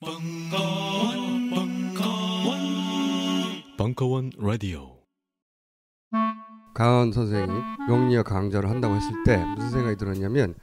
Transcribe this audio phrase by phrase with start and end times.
[0.00, 2.58] 벙커원, 벙커원,
[3.76, 4.98] 벙커원 라디오.
[6.72, 7.48] 강헌 선생이
[7.88, 10.54] 명리학 강좌를 한다고 했을 때 무슨 생각이 들었냐면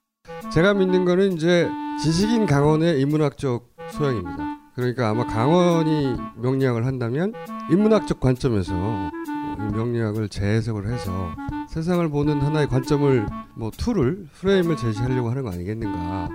[0.53, 1.69] 제가 믿는 거는 이제
[2.01, 4.37] 지식인 강헌의 인문학적 소양입니다.
[4.73, 7.33] 그러니까 아마 강헌이 명리학을 한다면
[7.69, 9.11] 인문학적 관점에서
[9.59, 11.35] 이 명리학을 재해석을 해서
[11.67, 13.27] 세상을 보는 하나의 관점을
[13.57, 16.29] 뭐 tool을 프레임을 제시하려고 하는 거 아니겠는가.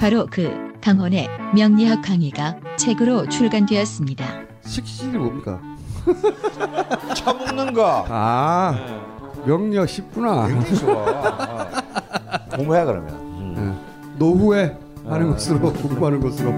[0.00, 4.24] 바로 그 강원의 명리학 강의가 책으로 출간되었습니다.
[4.62, 5.60] 식신이 뭡니까?
[7.14, 8.06] 처먹는 거.
[8.08, 8.74] 아
[9.44, 10.48] 명리학 쉽구나.
[10.48, 11.02] 굉장히 좋아.
[11.04, 11.70] 어.
[12.56, 13.56] 공부해 그러면.
[13.58, 14.18] 예.
[14.18, 16.50] 노후에 하는 것으로 공부하는 것으로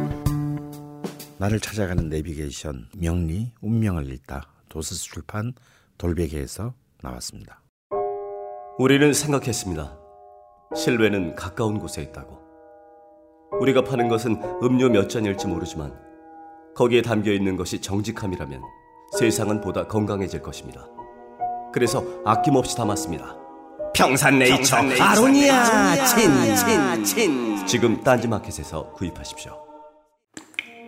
[1.39, 5.53] 나를 찾아가는 내비게이션 명리 운명을 읽다 도서스 출판
[5.99, 7.61] 돌베개에서 나왔습니다.
[8.79, 9.99] 우리는 생각했습니다.
[10.77, 12.42] 실외는 가까운 곳에 있다고.
[13.61, 15.93] 우리가 파는 것은 음료 몇 잔일지 모르지만
[16.75, 18.63] 거기에 담겨 있는 것이 정직함이라면
[19.19, 20.87] 세상은 보다 건강해질 것입니다.
[21.73, 23.37] 그래서 아낌없이 담았습니다.
[23.95, 29.53] 평산네이처, 아로니아 친친친 지금 딴지마켓에서 구입하십시오.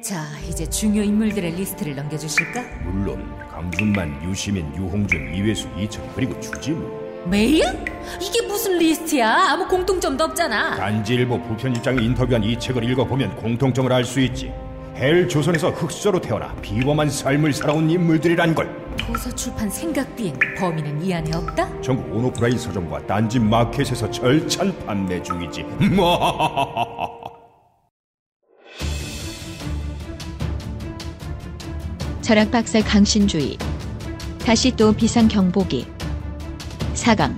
[0.03, 2.63] 자, 이제 중요 인물들의 리스트를 넘겨주실까?
[2.85, 7.73] 물론 강준만, 유시민, 유홍준, 이회수, 이철 그리고 주지무 메이야?
[8.21, 9.53] 이게 무슨 리스트야?
[9.53, 10.77] 아무 공통점도 없잖아.
[10.77, 14.53] 딴지일보 부편집장이 인터뷰한 이 책을 읽어보면 공통점을 알 수 있지
[14.97, 21.13] 헬 조선에서 흙수저로 태어나 비범한 삶을 살아온 인물들이란 걸 도서 출판 생각 비행 범인은 이
[21.13, 21.81] 안에 없다?
[21.81, 25.65] 전국 온오프라인 서점과 딴지 마켓에서 절찬 판매 중이지
[32.21, 33.59] 철학 박사 강신주의.
[34.45, 35.87] 다시 또 비상 경보기.
[37.05, 37.37] 4강.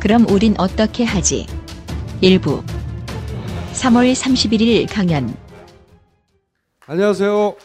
[0.00, 1.46] 그럼 우린 어떻게 하지?
[2.20, 2.62] 일부.
[3.72, 5.34] 3월 31일 강연.
[6.84, 7.56] 안녕하세요.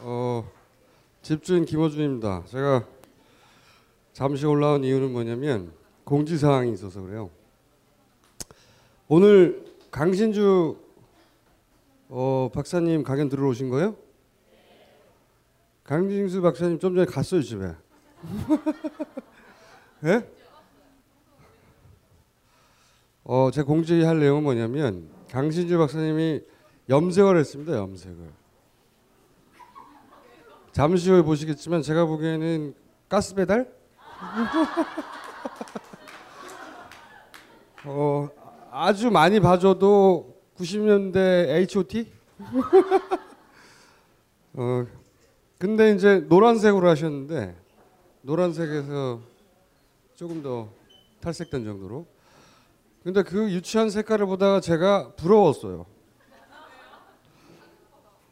[0.00, 0.50] 어,
[1.22, 2.42] 집주인 김호준입니다.
[2.46, 2.84] 제가
[4.12, 5.70] 잠시 올라온 이유는 뭐냐면
[6.02, 7.30] 공지사항이 있어서 그래요.
[9.06, 10.76] 오늘 강신주
[12.08, 13.94] 어, 박사님 강연 들으러 오신 거예요?
[15.86, 17.72] 강진수 박사님 좀 전에 갔어요 집에.
[20.04, 20.28] 예?
[23.22, 26.42] 어, 제 공지할 내용은 뭐냐면 강신주 박사님이
[26.88, 27.76] 염색을 했습니다.
[27.76, 28.32] 염색을.
[30.72, 32.74] 잠시 후에 보시겠지만 제가 보기에는
[33.08, 33.72] 가스 배달?
[37.84, 38.28] 어,
[38.72, 42.12] 아주 많이 봐줘도 90년대 H.O.T?
[44.54, 44.84] 어,
[45.58, 47.56] 근데 이제 노란색으로 하셨는데
[48.22, 49.20] 노란색에서
[50.14, 50.68] 조금 더
[51.20, 52.06] 탈색된 정도로.
[53.02, 55.86] 근데 그 유치한 색깔을 보다가 제가 부러웠어요.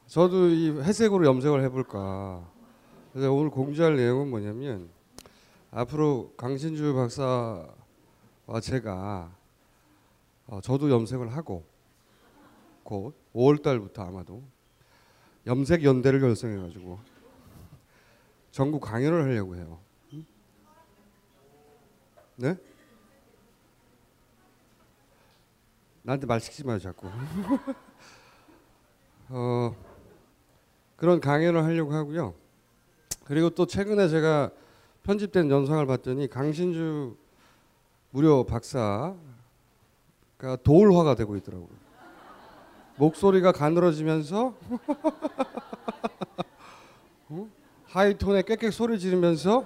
[0.06, 2.46] 저도 이 회색으로 염색을 해볼까.
[3.12, 4.90] 그래서 오늘 공지할 내용은 뭐냐면
[5.70, 9.34] 앞으로 강신주 박사와 제가
[10.46, 11.64] 어, 저도 염색을 하고
[12.82, 14.42] 곧 5월 달부터 아마도
[15.46, 17.13] 염색 연대를 결성해가지고
[18.54, 19.80] 전국 강연을 하려고 해요.
[22.36, 22.56] 네?
[26.02, 27.08] 나한테 말 시키지 마요 자꾸.
[29.30, 29.74] 어,
[30.94, 32.32] 그런 강연을 하려고 하고요.
[33.24, 34.52] 그리고 또 최근에 제가
[35.02, 37.16] 편집된 영상을 봤더니 강신주
[38.10, 39.16] 무료 박사가
[40.62, 41.70] 도울화가 되고 있더라고요.
[42.98, 44.54] 목소리가 가늘어지면서
[47.30, 47.63] 어?
[47.94, 49.64] 하이톤에 꽥꽥 소리 지르면서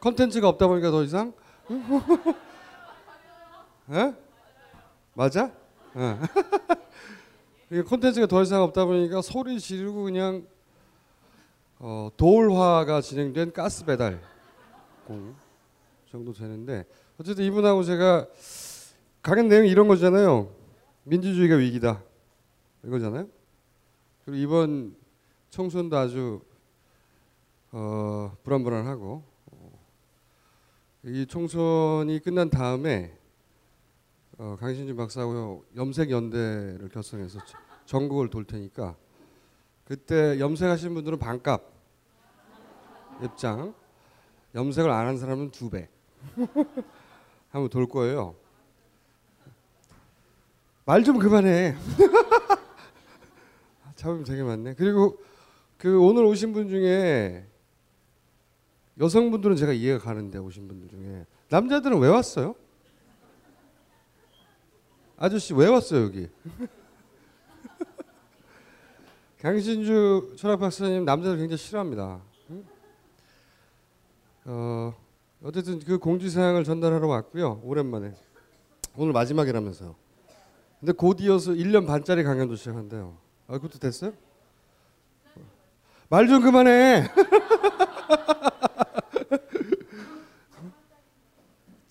[0.00, 1.34] 컨텐츠가 없다 보니까 더 이상
[3.90, 4.14] 에?
[5.12, 5.52] 맞아?
[5.92, 6.18] 어.
[7.70, 10.46] 이게 콘텐츠가 더 이상 없다 보니까 소리 지르고 그냥
[11.78, 14.22] 어, 도울화가 진행된 가스 배달
[15.06, 15.34] 공
[16.10, 16.86] 정도 되는데
[17.20, 18.26] 어쨌든 이분하고 제가
[19.20, 20.50] 강연 내용이 이런 거잖아요.
[21.02, 22.02] 민주주의가 위기다
[22.84, 23.28] 이거잖아요.
[24.24, 24.96] 그리고 이번
[25.50, 26.40] 총선도 아주
[27.72, 29.22] 어, 불안불안하고
[29.52, 29.78] 어,
[31.04, 33.16] 이 총선이 끝난 다음에
[34.38, 37.40] 어, 강신준 박사하고 염색 연대를 결성해서
[37.86, 38.96] 전국을 돌 테니까
[39.84, 41.62] 그때 염색하신 분들은 반값
[43.22, 43.74] 입장,
[44.54, 45.88] 염색을 안 한 사람은 두 배.
[47.48, 48.34] 한번 돌 거예요.
[50.84, 51.74] 말 좀 그만해.
[53.94, 54.74] 잡으면 되게 많네.
[54.74, 55.16] 그리고
[55.78, 57.46] 그 오늘 오신 분 중에
[58.98, 62.54] 여성분들은 제가 이해가 가는데 오신 분들 중에 남자들은 왜 왔어요?
[65.18, 66.28] 아저씨 왜 왔어요 여기?
[69.40, 72.20] 강신주 철학 박사님 남자들 굉장히 싫어합니다.
[72.50, 72.64] 응?
[74.46, 74.94] 어
[75.42, 77.60] 어쨌든 그 공지사항을 전달하러 왔고요.
[77.62, 78.14] 오랜만에
[78.96, 79.94] 오늘 마지막이라면서요.
[80.80, 83.16] 근데 곧 이어서 1년 반짜리 강연도 시작한대요.
[83.46, 84.12] 아 그것도 됐어요?
[86.08, 87.08] 말 좀 그만해.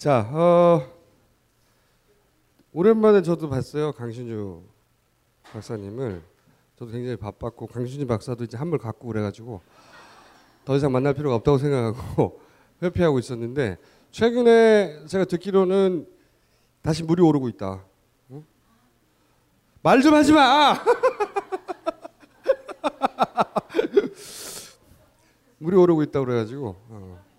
[0.06, 0.86] 자, 어,
[2.74, 4.62] 오랜만에 저도 봤어요 강신주
[5.52, 6.22] 박사님을.
[6.78, 9.62] 저도 굉장히 바빴고 강신주 박사도 이제 한물 갖고 그래가지고
[10.64, 12.40] 더 이상 만날 필요가 없다고 생각하고
[12.84, 13.80] 회피하고 있었는데
[14.12, 16.08] 최근에 제가 듣기로는
[16.84, 17.84] 다시 물이 오르고 있다.
[19.82, 20.76] 말좀 하지 마.
[25.58, 26.76] 물이 오르고 있다고 그래가지고.
[26.90, 27.35] 어.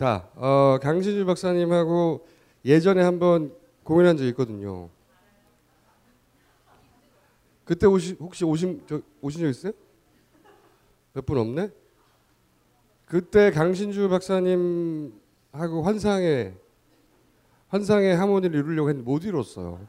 [0.00, 2.26] 자, 어, 강신주 박사님하고
[2.64, 3.54] 예전에 한번
[3.84, 4.88] 공연한 적 있거든요.
[7.66, 9.72] 그때 오시, 혹시 오신 저, 오신 적 있어요?
[11.12, 11.68] 몇 분 없네?
[13.04, 16.54] 그때 강신주 박사님하고 환상의
[17.68, 19.86] 환상의 하모니를 이루려고 했는데 못 이뤘어요.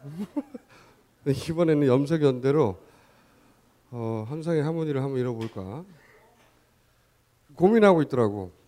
[1.25, 2.77] 이번에는 염색 연대로
[3.91, 5.85] 어, 환상의 하모니를 한번 이뤄볼까
[7.55, 8.59] 고민하고 있더라고.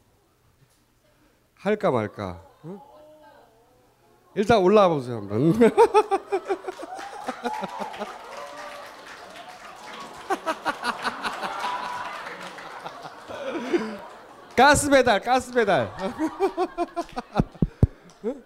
[1.63, 2.41] 할까 말까.
[2.65, 2.79] 응?
[4.35, 5.53] 일단 올라와 보세요 한번.
[14.57, 15.89] 가스 배달, 가스 배달.
[18.25, 18.43] 응?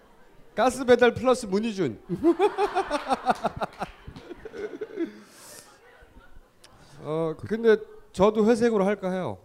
[0.54, 2.00] 가스 배달 플러스 문희준.
[7.02, 7.78] 어 근데
[8.14, 9.40] 저도 회색으로 할까 해요.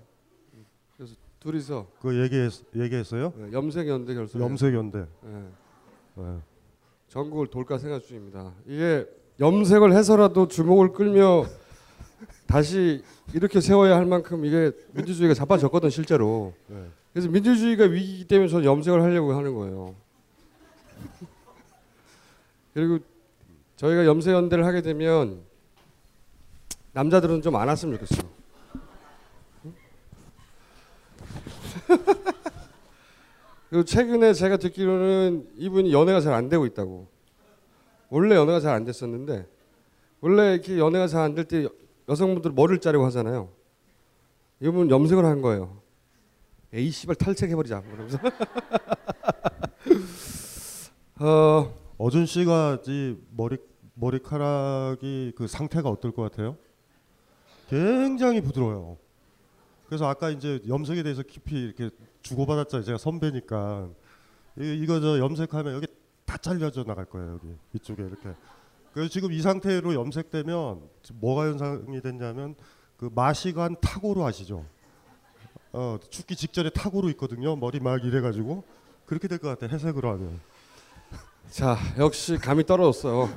[1.47, 3.33] 둘이서 그 얘기했, 얘기했 어요?
[3.37, 4.41] 네, 염색 연대 결성.
[4.41, 4.99] 염색연대.
[5.23, 5.44] 네.
[6.15, 6.39] 네.
[7.09, 8.53] 전국을 돌까 생각 중입니다.
[8.67, 9.06] 이게
[9.41, 11.44] 염색을 해서라도 주목을 끌며
[12.47, 13.03] 다시
[13.35, 16.53] 이렇게 세워야 할 만큼 이게 민주주의가 자빠졌거든 실제로.
[16.69, 16.87] 네.
[17.12, 19.94] 그래서 민주주의가 위기이기 때문에 저는 염색을 하려고 하는 거예요.
[22.73, 22.99] 그리고
[23.77, 25.41] 저희가 염색 연대를 하게 되면
[26.93, 28.23] 남자들은 좀 안 왔으면 좋겠어.
[33.70, 37.08] 그리고 최근에 제가 듣기로는 이분이 연애가 잘 안 되고 있다고.
[38.11, 39.46] 원래 연애가 잘 안 됐었는데
[40.20, 41.67] 원래 이렇게 연애가 잘 안 될 때
[42.08, 43.49] 여성분들 머리를 자르고 하잖아요.
[44.61, 45.81] 이분 염색을 한 거예요.
[46.73, 47.82] 에이 씨발 탈색해버리자.
[47.82, 48.19] 그러면서
[51.20, 53.58] 어, 어준 씨가 이 머리
[53.94, 56.56] 머리카락이 그 상태가 어떨 것 같아요?
[57.69, 58.96] 굉장히 부드러워요.
[59.93, 61.91] 그래서 아까 이제 염색에 대해서 깊이 이렇게
[62.23, 62.83] 주고받았잖아요.
[62.83, 63.91] 제가 선배니까
[64.59, 65.87] 이, 이거 저 염색하면 여기
[66.25, 67.33] 다 잘려져 나갈 거예요.
[67.35, 68.31] 여기 이쪽에 이렇게.
[68.94, 70.81] 그래서 지금 이 상태로 염색되면
[71.12, 72.55] 뭐가 현상이 됐냐면
[72.97, 74.65] 그 마시관 타고로 아시죠?
[75.75, 77.55] 어 죽기 직전에 타고로 있거든요.
[77.56, 78.65] 머리 막 이래가지고
[79.05, 79.71] 그렇게 될 것 같아.
[79.71, 80.41] 회색으로 하면.
[81.53, 83.29] 자 역시 감이 떨어졌어요.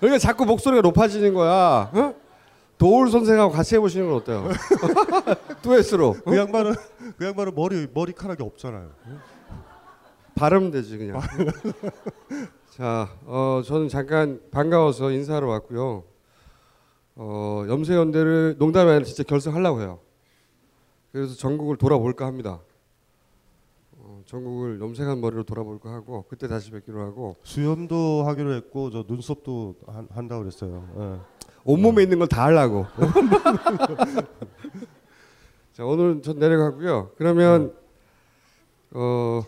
[0.00, 1.88] 그러니까 자꾸 목소리가 높아지는 거야.
[1.94, 2.23] 어?
[2.78, 4.48] 도울 선생하고 같이 해보시는 건 어때요?
[5.62, 6.74] 듀엣으로 그 양반은
[7.16, 8.90] 그 양반은 머리 머리카락이 없잖아요.
[10.34, 11.20] 발음 되지 그냥.
[12.70, 16.02] 자, 어, 저는 잠깐 반가워서 인사하러 왔고요.
[17.16, 20.00] 어, 염색연대를 농담이 아니라 진짜 결성하려고 해요.
[21.12, 22.60] 그래서 전국을 돌아볼까 합니다.
[23.92, 29.76] 어, 전국을 염색한 머리로 돌아볼까 하고 그때 다시 뵙기로 하고 수염도 하기로 했고 저 눈썹도
[29.86, 30.88] 한, 한다고 그랬어요.
[30.98, 31.33] 예.
[31.64, 32.86] 온몸에 있는 걸 다 하려고.
[35.72, 37.10] 자, 오늘 전 내려가고요.
[37.16, 37.74] 그러면
[38.92, 39.42] 어,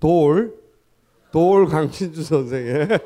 [0.00, 2.88] 돌돌 강신주 선생의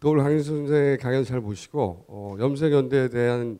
[0.00, 3.58] 돌 강신주 선생의 강연 잘 보시고 어, 염색 연대에 대한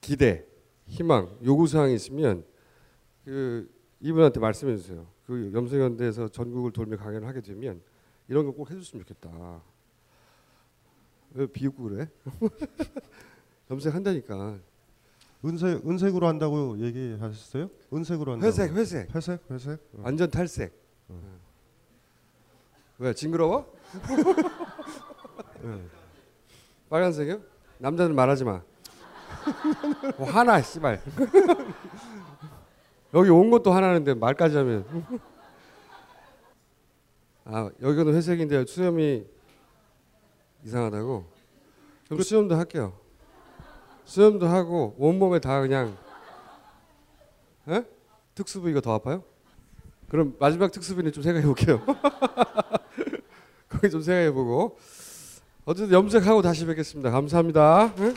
[0.00, 0.44] 기대,
[0.86, 2.44] 희망, 요구 사항이 있으면
[3.24, 3.68] 그
[4.00, 5.06] 이분한테 말씀해 주세요.
[5.26, 7.80] 그 염색 연대에서 전국을 돌며 강연을 하게 되면
[8.28, 9.62] 이런 거 꼭 해줬으면 좋겠다.
[11.36, 12.08] 왜 비웃고 그래?
[13.70, 14.58] 염색 한다니까.
[15.44, 17.68] 은색 은색으로 한다고 얘기하셨어요?
[17.92, 18.48] 은색으로 한다고.
[18.48, 19.14] 회색, 회색.
[19.14, 19.72] 회색, 회색.
[19.92, 20.00] 어.
[20.02, 20.72] 완전 탈색.
[21.08, 21.20] 어.
[22.98, 23.70] 왜 징그러워?
[25.64, 25.78] 예.
[26.88, 27.40] 빨간색이요?
[27.78, 28.62] 남자는 말하지 마.
[30.16, 31.02] 뭐 하나 씨발.
[33.12, 34.86] 여기 온 것도 하나인데 말까지 하면.
[37.44, 39.35] 아 여기는 회색인데 수염이
[40.66, 41.24] 이상하다고.
[42.08, 42.92] 그럼 수염도 할게요.
[44.04, 45.96] 수염도 하고 온몸에 다 그냥.
[47.68, 47.84] 에?
[48.34, 49.22] 특수 부위가 더 아파요?
[50.08, 51.80] 그럼 마지막 특수비는 좀 생각해 볼게요.
[53.68, 54.76] 거기 좀 생각해 보고
[55.64, 57.10] 어쨌든 염색하고 다시 뵙겠습니다.
[57.10, 57.94] 감사합니다.
[57.98, 58.14] 응?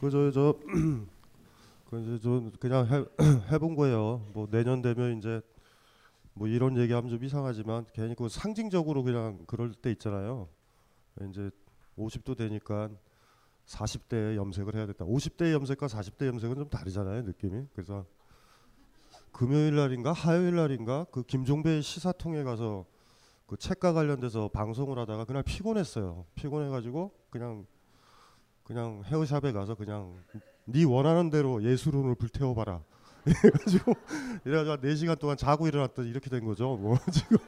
[0.00, 0.54] 그저 저
[1.90, 3.04] 그 이제 저 그냥 해,
[3.52, 4.22] 해본 거예요.
[4.32, 5.40] 뭐 내년 되면 이제
[6.36, 10.48] 뭐 이런 얘기하면 좀 이상하지만 괜히 그 상징적으로 그냥 그럴 때 있잖아요.
[11.30, 11.50] 이제
[11.96, 12.90] 50도 되니까
[13.64, 15.06] 40대 염색을 해야 됐다.
[15.06, 17.68] 50대 염색과 40대 염색은 좀 다르잖아요, 느낌이.
[17.72, 18.04] 그래서
[19.32, 22.84] 금요일 날인가 화요일 날인가 그 김종배 시사통에 가서
[23.46, 26.26] 그 책과 관련돼서 방송을 하다가 그날 피곤했어요.
[26.34, 27.66] 피곤해가지고 그냥
[28.62, 30.22] 그냥 헤어샵에 가서 그냥
[30.66, 32.82] 네 원하는 대로 예술론을 불태워봐라.
[33.26, 33.92] 이래가지고
[34.44, 36.76] 이래가지고 한 4시간 동안 자고 일어났더니 이렇게 된 거죠.
[36.76, 37.38] 뭐 지금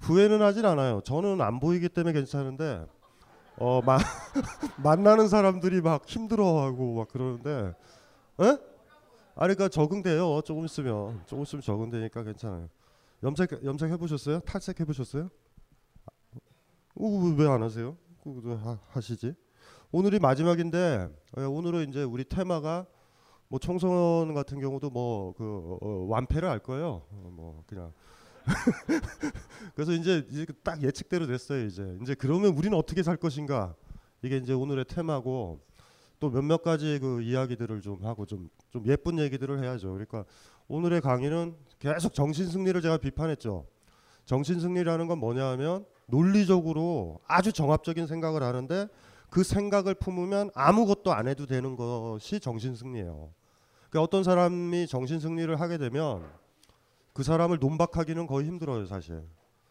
[0.00, 1.00] 후회는 하진 않아요.
[1.04, 2.86] 저는 안 보이기 때문에 괜찮은데
[3.58, 3.98] 어 마,
[4.82, 7.74] 만나는 사람들이 막 힘들어하고 막 그러는데
[8.40, 8.44] 에?
[9.34, 10.40] 아니 그러니까 적응돼요.
[10.42, 12.68] 조금 있으면 조금 있으면 적응되니까 괜찮아요.
[13.22, 14.40] 염색 염색 해 보셨어요?
[14.40, 15.28] 탈색 해 보셨어요?
[17.36, 17.96] 왜안 하세요?
[18.22, 19.34] 그거 하- 하시지.
[19.90, 22.86] 오늘이 마지막인데 예, 오늘은 이제 우리 테마가
[23.52, 27.02] 뭐 총선 같은 경우도 뭐그 완패를 할 거예요.
[27.10, 27.92] 어, 뭐 그냥
[29.76, 31.66] 그래서 이제 이제 딱 예측대로 됐어요.
[31.66, 33.74] 이제 이제 그러면 우리는 어떻게 살 것인가
[34.22, 35.60] 이게 이제 오늘의 테마고
[36.18, 39.92] 또 몇몇 가지 그 이야기들을 좀 하고 좀 좀 예쁜 얘기들을 해야죠.
[39.92, 40.24] 그러니까
[40.66, 43.66] 오늘의 강의는 계속 정신 승리를 제가 비판했죠.
[44.24, 48.88] 정신 승리라는 건 뭐냐하면 논리적으로 아주 정합적인 생각을 하는데
[49.28, 53.34] 그 생각을 품으면 아무것도 안 해도 되는 것이 정신 승리예요.
[53.92, 56.24] 그러니까 어떤 사람이 정신 승리를 하게 되면
[57.12, 59.22] 그 사람을 논박하기는 거의 힘들어요, 사실.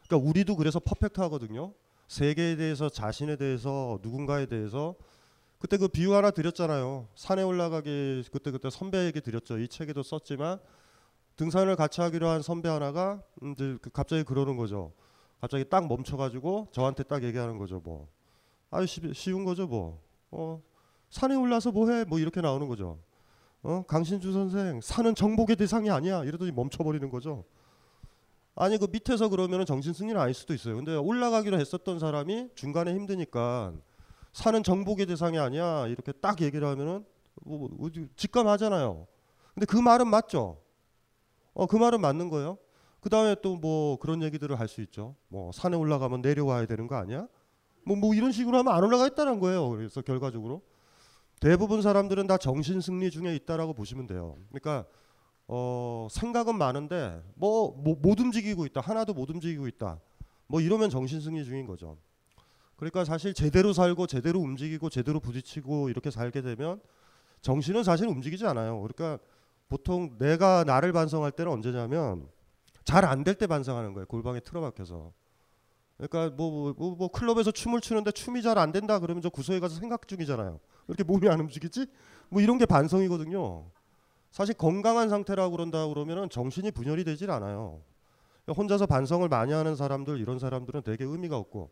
[0.07, 1.73] 그러니까 우리도 그래서 퍼펙트 하거든요.
[2.07, 4.93] 세계에 대해서 자신에 대해서 누군가에 대해서
[5.57, 7.07] 그때 그 비유 하나 드렸잖아요.
[7.15, 9.57] 산에 올라가기 그때 그때 선배 얘기 드렸죠.
[9.57, 10.59] 이 책에도 썼지만
[11.35, 14.91] 등산을 같이 하기로 한 선배 하나가 음, 이제 그 갑자기 그러는 거죠.
[15.39, 17.79] 갑자기 딱 멈춰가지고 저한테 딱 얘기하는 거죠.
[17.83, 18.07] 뭐
[18.69, 19.99] 아유 쉬- 쉬운 거죠 뭐.
[20.29, 20.61] 어
[21.09, 22.03] 산에 올라서 뭐해?
[22.05, 22.99] 뭐 이렇게 나오는 거죠.
[23.63, 26.23] 어 강신주 선생 산은 정복의 대상이 아니야.
[26.23, 27.43] 이러더니 멈춰버리는 거죠.
[28.55, 30.75] 아니 그 밑에서 그러면은 정신 승리는 아닐 수도 있어요.
[30.75, 33.73] 근데 올라가기로 했었던 사람이 중간에 힘드니까
[34.33, 35.87] 산은 정복의 대상이 아니야.
[35.87, 37.05] 이렇게 딱 얘기를 하면은
[37.43, 39.07] 뭐, 뭐, 직감하잖아요.
[39.53, 40.57] 근데 그 말은 맞죠.
[41.53, 42.57] 어 그 말은 맞는 거예요.
[43.01, 45.15] 그 다음에 또 뭐 그런 얘기들을 할 수 있죠.
[45.27, 47.27] 뭐 산에 올라가면 내려와야 되는 거 아니야?
[47.85, 49.69] 뭐, 뭐 이런 식으로 하면 안 올라가겠다는 거예요.
[49.69, 50.61] 그래서 결과적으로
[51.41, 54.37] 대부분 사람들은 다 정신 승리 중에 있다라고 보시면 돼요.
[54.49, 54.85] 그러니까
[55.47, 58.79] 어, 생각은 많은데 뭐, 뭐못 움직이고 있다.
[58.79, 59.99] 하나도 못 움직이고 있다.
[60.47, 61.97] 뭐 이러면 정신 승리 중인 거죠.
[62.75, 66.79] 그러니까 사실 제대로 살고 제대로 움직이고 제대로 부딪히고 이렇게 살게 되면
[67.41, 68.79] 정신은 사실 움직이지 않아요.
[68.79, 69.17] 그러니까
[69.67, 72.29] 보통 내가 나를 반성할 때는 언제냐면
[72.85, 74.05] 잘 안 될 때 반성하는 거예요.
[74.05, 75.11] 골방에 틀어박혀서.
[76.07, 79.59] 그러니까 뭐, 뭐, 뭐, 뭐 클럽에서 춤을 추는데 춤이 잘 안 된다 그러면 저 구석에
[79.59, 80.51] 가서 생각 중이잖아요.
[80.51, 81.85] 왜 이렇게 몸이 안 움직이지?
[82.29, 83.65] 뭐 이런 게 반성이거든요.
[84.31, 87.81] 사실 건강한 상태라고 그런다 그러면은 정신이 분열이 되질 않아요.
[88.47, 91.69] 혼자서 반성을 많이 하는 사람들 이런 사람들은 되게 의미가 없고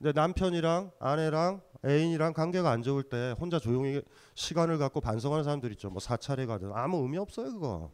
[0.00, 4.02] 이제 남편이랑 아내랑 애인이랑 관계가 안 좋을 때 혼자 조용히
[4.34, 5.88] 시간을 갖고 반성하는 사람들 있죠.
[5.90, 7.90] 뭐 사찰에 가든 아무 의미 없어요 그거.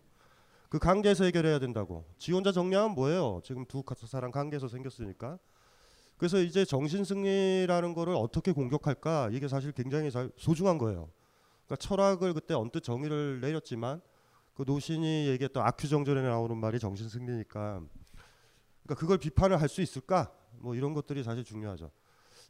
[0.68, 2.04] 그 관계에서 해결해야 된다고.
[2.18, 3.40] 지 혼자 정리하면 뭐예요?
[3.44, 5.38] 지금 두 사람 관계에서 생겼으니까.
[6.16, 11.11] 그래서 이제 정신 승리라는 거를 어떻게 공격할까 이게 사실 굉장히 잘 소중한 거예요.
[11.66, 14.00] 그러니까 철학을 그때 언뜻 정의를 내렸지만
[14.54, 17.82] 그 노신이 얘기했던 아큐정전에 나오는 말이 정신 승리니까
[18.85, 20.32] 그러니까 그걸 비판을 할 수 있을까?
[20.58, 21.90] 뭐 이런 것들이 사실 중요하죠.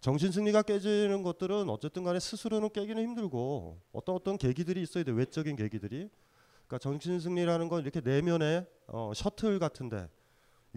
[0.00, 5.56] 정신 승리가 깨지는 것들은 어쨌든 간에 스스로는 깨기는 힘들고 어떤 어떤 계기들이 있어야 돼 외적인
[5.56, 6.08] 계기들이
[6.66, 10.08] 그러니까 정신 승리라는 건 이렇게 내면에 어, 셔틀 같은데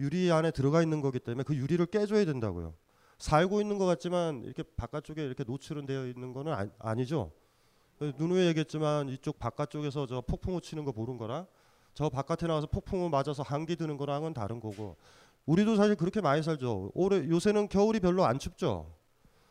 [0.00, 2.74] 유리 안에 들어가 있는 거기 때문에 그 유리를 깨줘야 된다고요.
[3.18, 7.30] 살고 있는 것 같지만 이렇게 바깥쪽에 이렇게 노출은 되어 있는 거는 아, 아니죠.
[8.00, 11.46] 누누이 얘기했지만 이쪽 바깥쪽에서 저 폭풍우 치는 거 보는 거랑
[11.92, 14.96] 저 바깥에 나와서 폭풍우 맞아서 한기 드는 거랑은 다른 거고
[15.44, 16.92] 우리도 사실 그렇게 많이 살죠.
[16.94, 18.90] 올해 요새는 겨울이 별로 안 춥죠.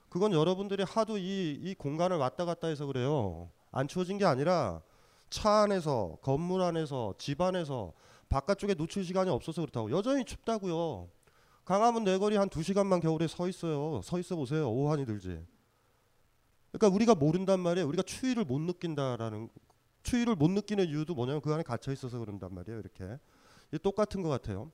[0.10, 3.52] 그건 여러분들이 하도 이, 이 공간을 왔다 갔다 해서 그래요.
[3.72, 4.82] 안 추워진 게 아니라
[5.30, 7.94] 차 안에서 건물 안에서 집 안에서
[8.30, 11.10] 바깥쪽에 노출 시간이 없어서 그렇다고 여전히 춥다고요.
[11.66, 14.02] 강화문 내거리 한 두 시간만 겨울에 서 있어요.
[14.04, 14.70] 서 있어 보세요.
[14.72, 15.44] 오한이 들지.
[16.72, 17.88] 그러니까 우리가 모른단 말이에요.
[17.88, 19.50] 우리가 추위를 못 느낀다라는
[20.04, 22.80] 추위를 못 느끼는 이유도 뭐냐면 그 안에 갇혀 있어서 그런단 말이에요.
[22.80, 23.18] 이렇게
[23.82, 24.72] 똑같은 것 같아요.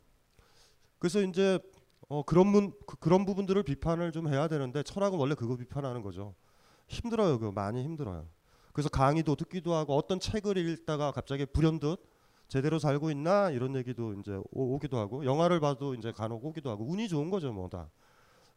[1.00, 1.60] 그래서 이제
[2.08, 6.36] 어, 그런 문, 그, 그런 부분들을 비판을 좀 해야 되는데 철학은 원래 그거 비판하는 거죠.
[6.88, 7.40] 힘들어요.
[7.40, 8.28] 그거 많이 힘들어요.
[8.74, 12.00] 그래서 강의도 듣기도 하고 어떤 책을 읽다가 갑자기 불현듯
[12.48, 16.86] 제대로 살고 있나 이런 얘기도 이제 오, 오기도 하고 영화를 봐도 이제 간혹 오기도 하고
[16.86, 17.90] 운이 좋은 거죠 뭐 다.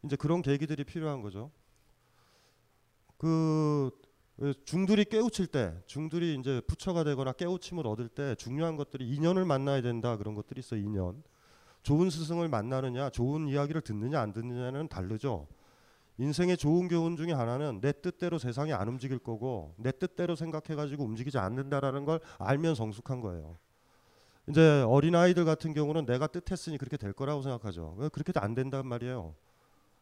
[0.04, 1.50] 이제 그런 계기들이 필요한 거죠.
[3.16, 3.90] 그
[4.64, 10.16] 중들이 깨우칠 때, 중들이 이제 부처가 되거나 깨우침을 얻을 때 중요한 것들이 인연을 만나야 된다
[10.16, 11.22] 그런 것들이 있어 요 인연.
[11.82, 15.48] 좋은 스승을 만나느냐, 좋은 이야기를 듣느냐 안 듣느냐는 다르죠.
[16.18, 21.04] 인생의 좋은 교훈 중에 하나는 내 뜻대로 세상이 안 움직일 거고 내 뜻대로 생각해 가지고
[21.04, 23.56] 움직이지 않는다라는 걸 알면 성숙한 거예요.
[24.48, 27.96] 이제 어린 아이들 같은 경우는 내가 뜻했으니 그렇게 될 거라고 생각하죠.
[28.12, 29.34] 그렇게 안 된단 말이에요.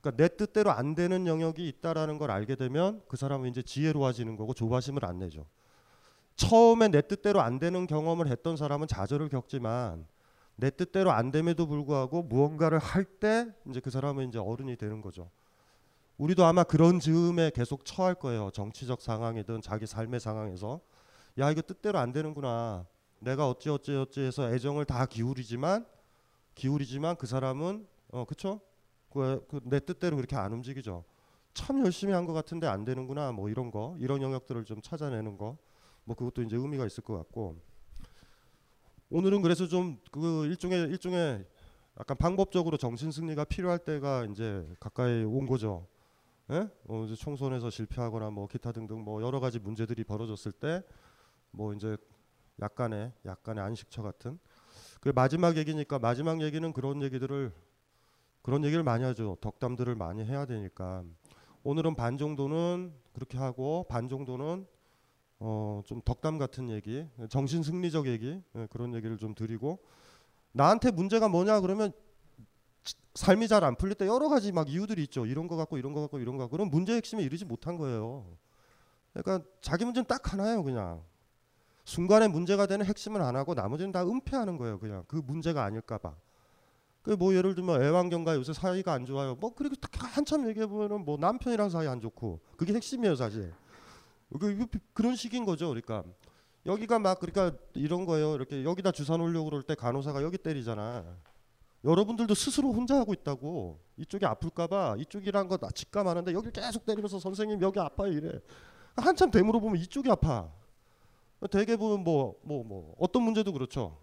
[0.00, 4.54] 그러니까 내 뜻대로 안 되는 영역이 있다라는 걸 알게 되면 그 사람은 이제 지혜로워지는 거고
[4.54, 5.46] 조바심을 안 내죠.
[6.36, 10.06] 처음에 내 뜻대로 안 되는 경험을 했던 사람은 좌절을 겪지만
[10.54, 15.30] 내 뜻대로 안 됨에도 불구하고 무언가를 할 때 이제 그 사람은 이제 어른이 되는 거죠.
[16.18, 18.50] 우리도 아마 그런 즈음에 계속 처할 거예요.
[18.52, 20.80] 정치적 상황이든 자기 삶의 상황에서
[21.38, 22.86] 야 이거 뜻대로 안 되는구나.
[23.20, 25.86] 내가 어찌 어찌 어찌 해서 애정을 다 기울이지만
[26.54, 28.60] 기울이지만 그 사람은 어 그쵸?
[29.10, 31.04] 그, 그 내 뜻대로 그렇게 안 움직이죠.
[31.54, 33.32] 참 열심히 한 것 같은데 안 되는구나.
[33.32, 35.56] 뭐 이런 거, 이런 영역들을 좀 찾아내는 거,
[36.04, 37.56] 뭐 그것도 이제 의미가 있을 것 같고.
[39.10, 41.44] 오늘은 그래서 좀 그 일종의 일종의
[41.98, 45.86] 약간 방법적으로 정신 승리가 필요할 때가 이제 가까이 온 거죠.
[46.50, 46.68] 예?
[46.88, 50.82] 어, 이제 총선에서 실패하거나 뭐 기타 등등 뭐 여러 가지 문제들이 벌어졌을 때
[51.52, 51.96] 뭐 이제
[52.60, 54.38] 약간의 약간의 안식처 같은
[55.00, 57.52] 그 마지막 얘기니까 마지막 얘기는 그런 얘기들을
[58.42, 59.36] 그런 얘기를 많이 하죠.
[59.40, 61.04] 덕담들을 많이 해야 되니까.
[61.64, 64.66] 오늘은 반 정도는 그렇게 하고 반 정도는
[65.38, 69.80] 어, 좀 덕담 같은 얘기, 정신 승리적 얘기 예, 그런 얘기를 좀 드리고
[70.52, 71.92] 나한테 문제가 뭐냐 그러면
[73.14, 75.26] 삶이 잘 안 풀릴 때 여러 가지 막 이유들이 있죠.
[75.26, 78.26] 이런 거 갖고 이런 거 갖고 이런 거 갖고 그럼 문제 핵심에 이르지 못한 거예요.
[79.12, 81.02] 그러니까 자기 문제는 딱 하나예요, 그냥.
[81.86, 85.04] 순간에 문제가 되는 핵심은 안 하고 나머지는 다 은폐하는 거예요, 그냥.
[85.06, 86.16] 그 문제가 아닐까 봐.
[87.02, 89.36] 그뭐 예를 들면 애완견과 요새 사이가 안 좋아요.
[89.36, 93.54] 뭐 그렇게 한참 얘기해 보면은 뭐 남편이랑 사이 안 좋고 그게 핵심이에요 사실.
[94.40, 95.68] 그 그런 식인 거죠.
[95.68, 96.02] 그러니까
[96.66, 98.34] 여기가 막 그러니까 이런 거예요.
[98.34, 101.04] 이렇게 여기다 주사 놓으려고 그럴 때 간호사가 여기 때리잖아.
[101.84, 107.78] 여러분들도 스스로 혼자 하고 있다고 이쪽이 아플까봐 이쪽이란 거 직감하는데 여기 계속 때리면서 선생님 여기
[107.78, 108.40] 아파요 이래
[108.96, 110.50] 한참 되물어 보면 이쪽이 아파
[111.50, 113.98] 대개 보면 뭐뭐뭐 뭐, 뭐 어떤 문제도 그렇죠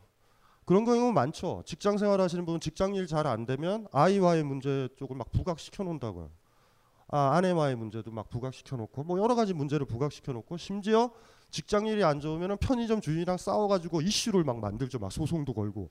[0.66, 1.64] 그런 경우 많죠.
[1.66, 6.30] 직장 생활 하시는 분은 직장 일 잘 안 되면 아이와의 문제 쪽을 막 부각시켜 놓는다고요.
[7.10, 11.12] 아, 아내와의 문제도 막 부각시켜 놓고 뭐 여러 가지 문제를 부각시켜 놓고 심지어
[11.52, 15.00] 직장 일이 안 좋으면 편의점 주인이랑 싸워 가지고 이슈를 막 만들죠.
[15.00, 15.90] 막 소송도 걸고.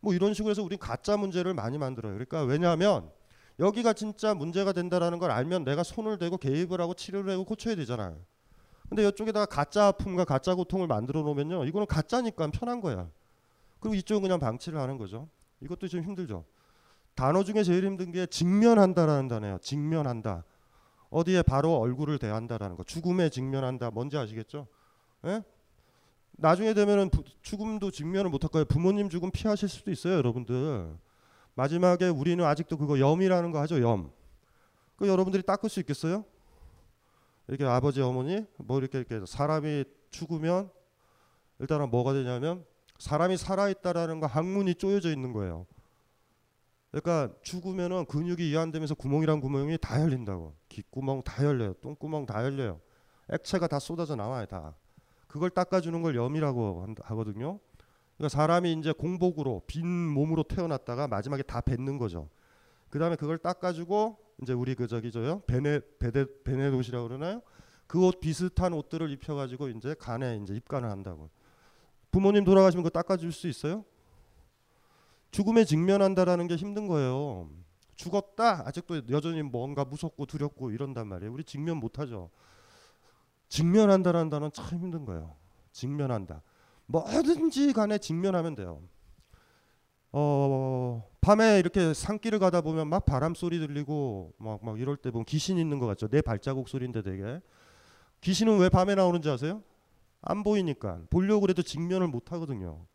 [0.00, 2.12] 뭐 이런 식으로 해서 우린 가짜 문제를 많이 만들어요.
[2.14, 3.10] 그러니까 왜냐하면
[3.58, 8.18] 여기가 진짜 문제가 된다라는 걸 알면 내가 손을 대고 개입을 하고 치료를 하고 고쳐야 되잖아요.
[8.88, 11.64] 근데 이쪽에다가 가짜 아픔과 가짜 고통을 만들어 놓으면요.
[11.64, 13.08] 이거는 가짜니까 편한 거야.
[13.80, 15.28] 그리고 이쪽은 그냥 방치를 하는 거죠.
[15.60, 16.44] 이것도 좀 힘들죠.
[17.14, 19.58] 단어 중에 제일 힘든 게 직면한다라는 단어예요.
[19.62, 20.44] 직면한다.
[21.10, 22.84] 어디에 바로 얼굴을 대한다라는 거.
[22.84, 23.90] 죽음에 직면한다.
[23.90, 24.66] 뭔지 아시겠죠?
[25.24, 25.42] 예?
[26.32, 28.66] 나중에 되면은 부, 죽음도 직면을 못할 거예요.
[28.66, 30.94] 부모님 죽음 피하실 수도 있어요, 여러분들.
[31.54, 34.12] 마지막에 우리는 아직도 그거 염이라는 거 하죠, 염.
[34.96, 36.24] 그 여러분들이 닦을 수 있겠어요?
[37.48, 40.70] 이렇게 아버지, 어머니 뭐 이렇게 이렇게 사람이 죽으면
[41.58, 42.64] 일단은 뭐가 되냐면
[42.98, 45.66] 사람이 살아있다라는 거 항문이 쪼여져 있는 거예요.
[46.90, 50.54] 그러니까 죽으면은 근육이 이완되면서 구멍이란 구멍이 다 열린다고.
[50.68, 51.74] 귓구멍 다 열려요.
[51.74, 52.80] 똥구멍 다 열려요.
[53.28, 54.74] 액체가 다 쏟아져 나와요, 다.
[55.26, 57.58] 그걸 닦아주는 걸 염이라고 하거든요.
[58.16, 62.30] 그러니까 사람이 이제 공복으로 빈 몸으로 태어났다가 마지막에 다 뱉는 거죠.
[62.88, 67.42] 그 다음에 그걸 닦아주고 이제 우리 그 저기 저요 베네 베네 베네옷이라고 그러나요?
[67.86, 71.30] 그 옷 비슷한 옷들을 입혀가지고 이제 간에 이제 입간을 한다고.
[72.10, 73.84] 부모님 돌아가시면 그거 닦아줄 수 있어요?
[75.30, 77.50] 죽음에 직면한다라는 게 힘든 거예요.
[77.94, 81.32] 죽었다 아직도 여전히 뭔가 무섭고 두렵고 이런단 말이에요.
[81.32, 82.30] 우리 직면 못하죠.
[83.48, 85.36] 직면한다라는 단어는 참 힘든 거예요.
[85.72, 86.42] 직면한다.
[86.86, 88.82] 뭐든지 간에 직면하면 돼요.
[90.12, 95.24] 어, 밤에 이렇게 산길을 가다 보면 막 바람 소리 들리고 막, 막 이럴 때 보면
[95.24, 96.06] 귀신 있는 것 같죠.
[96.06, 97.40] 내 발자국 소리인데 되게.
[98.20, 99.60] 귀신은 왜 밤에 나오는지 아세요?
[100.22, 102.86] 안 보이니까 보려고 그래도 직면을 못 하거든요.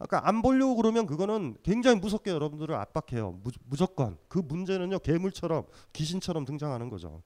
[0.00, 3.38] 아까 안 보려고 그러면 그거는 굉장히 무섭게 여러분들을 압박해요.
[3.44, 7.22] 무, 조건그 문제는요 괴물처럼 귀신처럼 등장하는 거죠.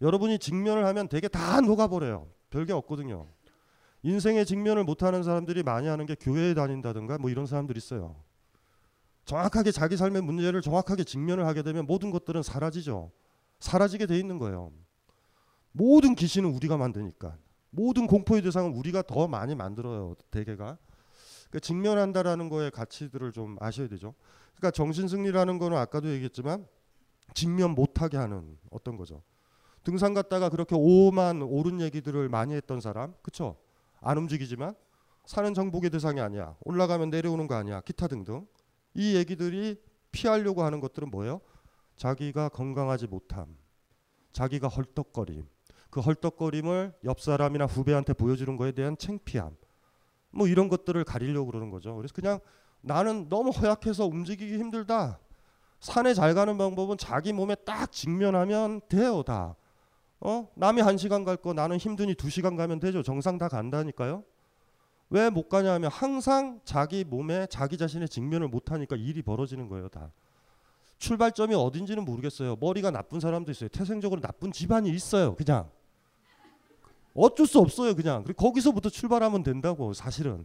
[0.00, 2.28] 여러분이 직면을 하면 되게 다 녹아버려요.
[2.50, 3.26] 별게 없거든요.
[4.04, 8.29] 인생의 직면을 못하는 사람들이 많이 하는 게 교회에 다닌다든가 뭐 이런 사람들이 있어요.
[9.30, 13.12] 정확하게 자기 삶의 문제를 정확하게 직면을 하게 되면 모든 것들은 사라지죠.
[13.60, 14.72] 사라지게 돼 있는 거예요.
[15.70, 17.36] 모든 귀신은 우리가 만드니까.
[17.70, 20.16] 모든 공포의 대상은 우리가 더 많이 만들어요.
[20.32, 20.78] 대개가.
[21.48, 24.14] 그러니까 직면한다라는 거의 가치들을 좀 아셔야 되죠.
[24.56, 26.66] 그러니까 정신승리라는 거는 아까도 얘기했지만
[27.32, 29.22] 직면 못하게 하는 어떤 거죠.
[29.84, 33.58] 등산 갔다가 그렇게 오만 옳은 얘기들을 많이 했던 사람, 그쵸?
[34.00, 34.74] 안 움직이지만
[35.24, 36.56] 사는 정복의 대상이 아니야.
[36.64, 37.80] 올라가면 내려오는 거 아니야.
[37.82, 38.48] 기타 등등.
[38.94, 39.80] 이 얘기들이
[40.12, 41.40] 피하려고 하는 것들은 뭐예요?
[41.96, 43.56] 자기가 건강하지 못함,
[44.32, 45.46] 자기가 헐떡거림,
[45.90, 49.56] 그 헐떡거림을 옆 사람이나 후배한테 보여주는 거에 대한 창피함,
[50.30, 51.94] 뭐 이런 것들을 가리려고 그러는 거죠.
[51.96, 52.38] 그래서 그냥
[52.80, 55.18] 나는 너무 허약해서 움직이기 힘들다.
[55.80, 59.56] 산에 잘 가는 방법은 자기 몸에 딱 직면하면 돼요, 다.
[60.20, 60.48] 어?
[60.54, 63.02] 남이 한 시간 갈 거 나는 힘드니 두 시간 가면 되죠.
[63.02, 64.22] 정상 다 간다니까요.
[65.10, 69.88] 왜 못 가냐 하면 항상 자기 몸에 자기 자신의 직면을 못 하니까 일이 벌어지는 거예요,
[69.88, 70.12] 다.
[70.98, 72.56] 출발점이 어딘지는 모르겠어요.
[72.60, 73.68] 머리가 나쁜 사람도 있어요.
[73.70, 75.34] 태생적으로 나쁜 집안이 있어요.
[75.34, 75.68] 그냥
[77.14, 77.94] 어쩔 수 없어요.
[77.96, 80.44] 그냥 그리고 거기서부터 출발하면 된다고 사실은.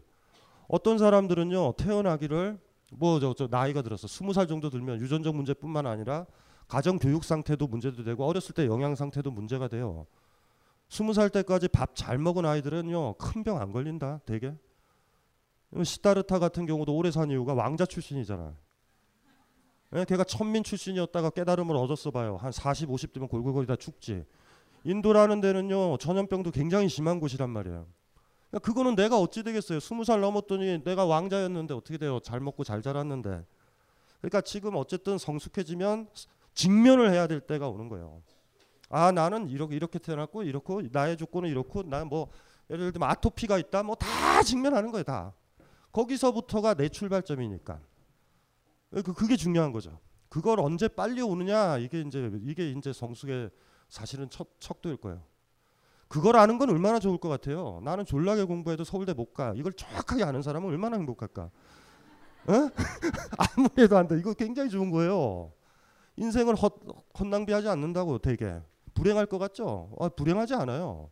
[0.67, 2.57] 어떤 사람들은요 태어나기를
[2.93, 6.25] 뭐저 저 나이가 들어서 스무 살 정도 들면 유전적 문제뿐만 아니라
[6.67, 10.07] 가정 교육 상태도 문제도 되고 어렸을 때 영양 상태도 문제가 돼요.
[10.89, 14.53] 스무 살 때까지 밥 잘 먹은 아이들은요 큰 병 안 걸린다 되게.
[15.83, 18.55] 시다르타 같은 경우도 오래 산 이유가 왕자 출신이잖아.
[19.95, 22.37] 예, 걔가 천민 출신이었다가 깨달음을 얻었어 봐요.
[22.37, 24.25] 한 40, 50대면 골골거리다 죽지.
[24.83, 27.87] 인도라는 데는요 전염병도 굉장히 심한 곳이란 말이에요.
[28.51, 29.79] 그러니까 그거는 내가 어찌 되겠어요.
[29.79, 32.19] 스무 살 넘었더니 내가 왕자였는데 어떻게 돼요?
[32.21, 33.43] 잘 먹고 잘 자랐는데.
[34.21, 36.07] 그러니까 지금 어쨌든 성숙해지면
[36.53, 38.21] 직면을 해야 될 때가 오는 거예요.
[38.89, 42.29] 아 나는 이렇게 이렇게 태어났고 이렇고 나의 조건은 이렇고 나는 뭐
[42.69, 45.33] 예를 들면 아토피가 있다 뭐 다 직면하는 거예요 다.
[45.91, 47.79] 거기서부터가 내 출발점이니까.
[48.91, 49.99] 그 그게 중요한 거죠.
[50.29, 53.49] 그걸 언제 빨리 오느냐 이게 이제 이게 이제 성숙의
[53.87, 55.23] 사실은 첫 척도일 거예요.
[56.07, 57.79] 그걸 아는 건 얼마나 좋을 것 같아요.
[57.83, 59.53] 나는 졸라게 공부해도 서울대 못 가.
[59.55, 61.43] 이걸 정확하게 아는 사람은 얼마나 행복할까?
[61.43, 61.51] 어?
[63.57, 64.17] 아무래도 안 돼.
[64.19, 65.51] 이거 굉장히 좋은 거예요.
[66.17, 66.75] 인생을 헛,
[67.19, 68.61] 헛 낭비하지 않는다고 되게
[68.95, 69.95] 불행할 것 같죠?
[69.99, 71.11] 아, 불행하지 않아요.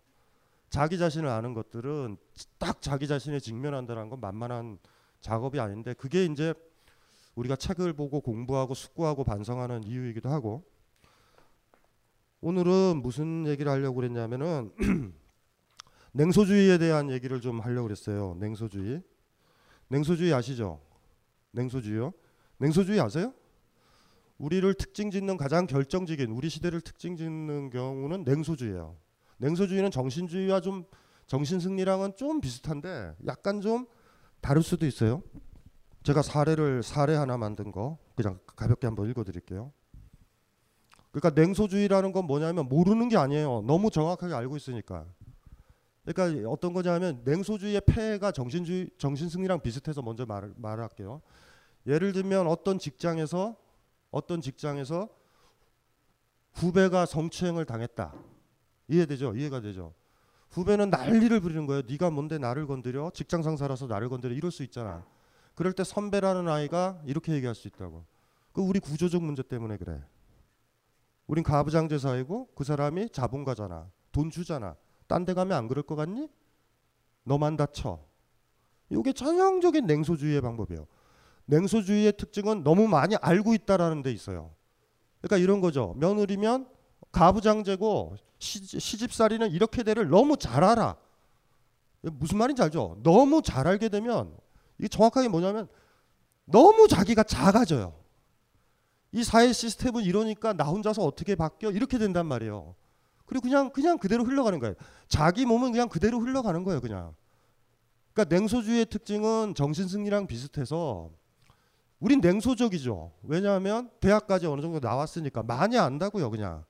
[0.71, 2.17] 자기 자신을 아는 것들은
[2.57, 4.79] 딱 자기 자신에 직면한다는 건 만만한
[5.21, 6.55] 작업이 아닌데 그게 이제
[7.35, 10.63] 우리가 책을 보고 공부하고 숙고하고 반성하는 이유이기도 하고
[12.41, 14.71] 오늘은 무슨 얘기를 하려고 그랬냐면은
[16.13, 18.35] 냉소주의에 대한 얘기를 좀 하려고 그랬어요.
[18.39, 19.01] 냉소주의.
[19.89, 20.81] 냉소주의 아시죠?
[21.51, 22.13] 냉소주의요?
[22.57, 23.33] 냉소주의 아세요?
[24.43, 28.97] 우리를 특징 짓는 가장 결정적인 우리 시대를 특징 짓는 경우는 냉소주의예요.
[29.37, 30.83] 냉소주의는 정신주의와 좀
[31.27, 33.85] 정신승리랑은 좀 비슷한데 약간 좀
[34.41, 35.23] 다를 수도 있어요.
[36.03, 39.71] 제가 사례를 사례 하나 만든 거 그냥 가볍게 한번 읽어드릴게요.
[41.11, 43.63] 그러니까 냉소주의라는 건 뭐냐면 모르는 게 아니에요.
[43.65, 45.05] 너무 정확하게 알고 있으니까.
[46.03, 51.21] 그러니까 어떤 거냐면 냉소주의의 폐해가 정신주의 정신승리랑 비슷해서 먼저 말, 말할게요.
[51.87, 53.62] 예를 들면 어떤 직장에서
[54.13, 55.09] 어떤 직장에서
[56.53, 58.13] 후배가 성추행을 당했다.
[58.87, 59.35] 이해되죠?
[59.35, 59.93] 이해가 되죠?
[60.51, 61.81] 후배는 난리를 부리는 거예요.
[61.89, 63.09] 네가 뭔데 나를 건드려?
[63.13, 64.35] 직장 상사라서 나를 건드려?
[64.35, 65.03] 이럴 수 있잖아.
[65.55, 68.05] 그럴 때 선배라는 아이가 이렇게 얘기할 수 있다고.
[68.51, 69.99] 그 우리 구조적 문제 때문에 그래.
[71.25, 73.89] 우린 가부장제 사회고 그 사람이 자본가잖아.
[74.11, 74.75] 돈 주잖아.
[75.07, 76.29] 딴 데 가면 안 그럴 것 같니?
[77.23, 78.05] 너만 다쳐.
[78.89, 80.85] 이게 전형적인 냉소주의의 방법이에요.
[81.45, 84.51] 냉소주의의 특징은 너무 많이 알고 있다라는 데 있어요.
[85.21, 85.95] 그러니까 이런 거죠.
[85.97, 86.67] 며느리면
[87.11, 90.97] 가부장제고 시집살이는 이렇게 되를 너무 잘 알아.
[92.01, 92.97] 무슨 말인지 알죠?
[93.03, 94.35] 너무 잘 알게 되면
[94.77, 95.67] 이게 정확하게 뭐냐면
[96.45, 97.93] 너무 자기가 작아져요.
[99.11, 102.75] 이 사회 시스템은 이러니까 나 혼자서 어떻게 바뀌어 이렇게 된단 말이에요.
[103.25, 104.75] 그리고 그냥 그냥 그대로 흘러가는 거예요.
[105.07, 107.15] 자기 몸은 그냥 그대로 흘러가는 거예요, 그냥.
[108.13, 111.09] 그러니까 냉소주의의 특징은 정신 승리랑 비슷해서
[112.03, 113.13] 우린 냉소적이죠.
[113.23, 116.65] 왜냐하면 대학까지 어느 정도 나왔으니까 많이 안다고요, 그냥.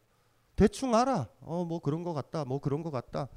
[0.55, 1.27] 대충 알아.
[1.41, 2.45] 어, 뭐 그런 거 같다.
[2.45, 3.27] 뭐 그런 거 같다.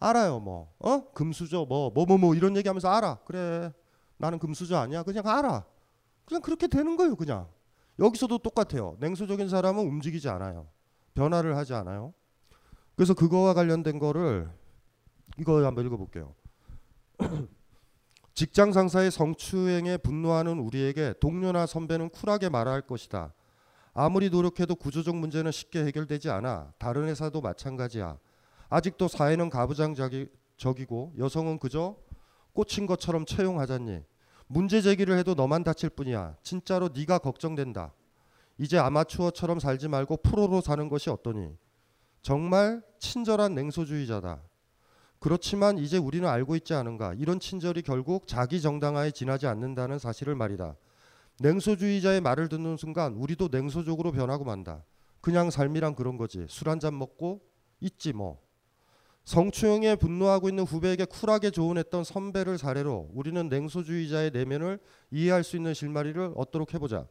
[0.00, 0.72] 알아요, 뭐.
[0.80, 1.08] 어?
[1.12, 3.20] 금수저 뭐 뭐 뭐 뭐 이런 얘기 하면서 알아.
[3.24, 3.72] 그래.
[4.16, 5.04] 나는 금수저 아니야.
[5.04, 5.64] 그냥 알아.
[6.24, 7.46] 그냥 그렇게 되는 거예요, 그냥.
[8.00, 8.96] 여기서도 똑같아요.
[8.98, 10.66] 냉소적인 사람은 움직이지 않아요.
[11.14, 12.12] 변화를 하지 않아요.
[12.96, 14.50] 그래서 그거와 관련된 거를
[15.38, 16.34] 이거 한번 읽어 볼게요.
[18.36, 23.32] 직장 상사의 성추행에 분노하는 우리에게 동료나 선배는 쿨하게 말할 것이다.
[23.94, 26.74] 아무리 노력해도 구조적 문제는 쉽게 해결되지 않아.
[26.76, 28.18] 다른 회사도 마찬가지야.
[28.68, 31.96] 아직도 사회는 가부장적이고 여성은 그저
[32.52, 34.02] 꽂힌 것처럼 채용하잖니.
[34.48, 36.36] 문제 제기를 해도 너만 다칠 뿐이야.
[36.42, 37.94] 진짜로 네가 걱정된다.
[38.58, 41.56] 이제 아마추어처럼 살지 말고 프로로 사는 것이 어떠니?
[42.20, 44.42] 정말 친절한 냉소주의자다.
[45.26, 47.14] 그렇지만 이제 우리는 알고 있지 않은가.
[47.14, 50.76] 이런 친절이 결국 자기 정당화에 지나지 않는다는 사실을 말이다.
[51.40, 54.84] 냉소주의자의 말을 듣는 순간 우리도 냉소적으로 변하고 만다.
[55.20, 56.46] 그냥 삶이란 그런 거지.
[56.48, 57.40] 술 한 잔 먹고
[57.80, 58.40] 있지 뭐.
[59.24, 64.78] 성추행에 분노하고 있는 후배에게 쿨하게 조언했던 선배를 사례로 우리는 냉소주의자의 내면을
[65.10, 67.04] 이해할 수 있는 실마리를 얻도록 해보자.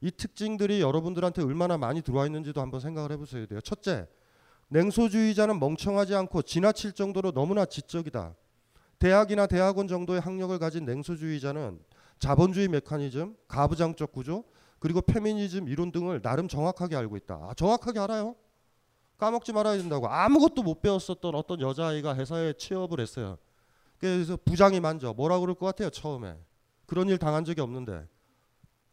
[0.00, 3.60] 이 특징들이 여러분들한테 얼마나 많이 들어와 있는지도 한번 생각을 해보셔야 돼요.
[3.60, 4.06] 첫째,
[4.68, 8.34] 냉소주의자는 멍청하지 않고 지나칠 정도로 너무나 지적이다.
[8.98, 11.80] 대학이나 대학원 정도의 학력을 가진 냉소주의자는
[12.18, 14.44] 자본주의 메커니즘, 가부장적 구조,
[14.78, 17.34] 그리고 페미니즘 이론 등을 나름 정확하게 알고 있다.
[17.34, 18.34] 아, 정확하게 알아요.
[19.18, 20.08] 까먹지 말아야 된다고.
[20.08, 23.38] 아무것도 못 배웠었던 어떤 여자아이가 회사에 취업을 했어요.
[23.98, 25.12] 그래서 부장이 만져.
[25.14, 26.36] 뭐라 그럴 것 같아요, 처음에.
[26.86, 28.06] 그런 일 당한 적이 없는데.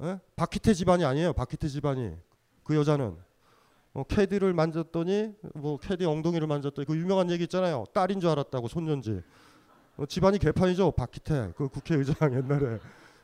[0.02, 0.20] 에?
[0.36, 2.16] 박희태 집안이 아니에요, 박희태 집안이.
[2.64, 3.18] 그 여자는.
[3.94, 7.86] 어, 캐디를 만졌더니 뭐 캐디 엉덩이를 만졌더니 그 유명한 얘기 있잖아요.
[7.94, 9.22] 딸인 줄 알았다고 손년지.
[9.98, 10.92] 어, 집안이 개판이죠.
[10.92, 12.80] 박희태 그 국회의장 옛날에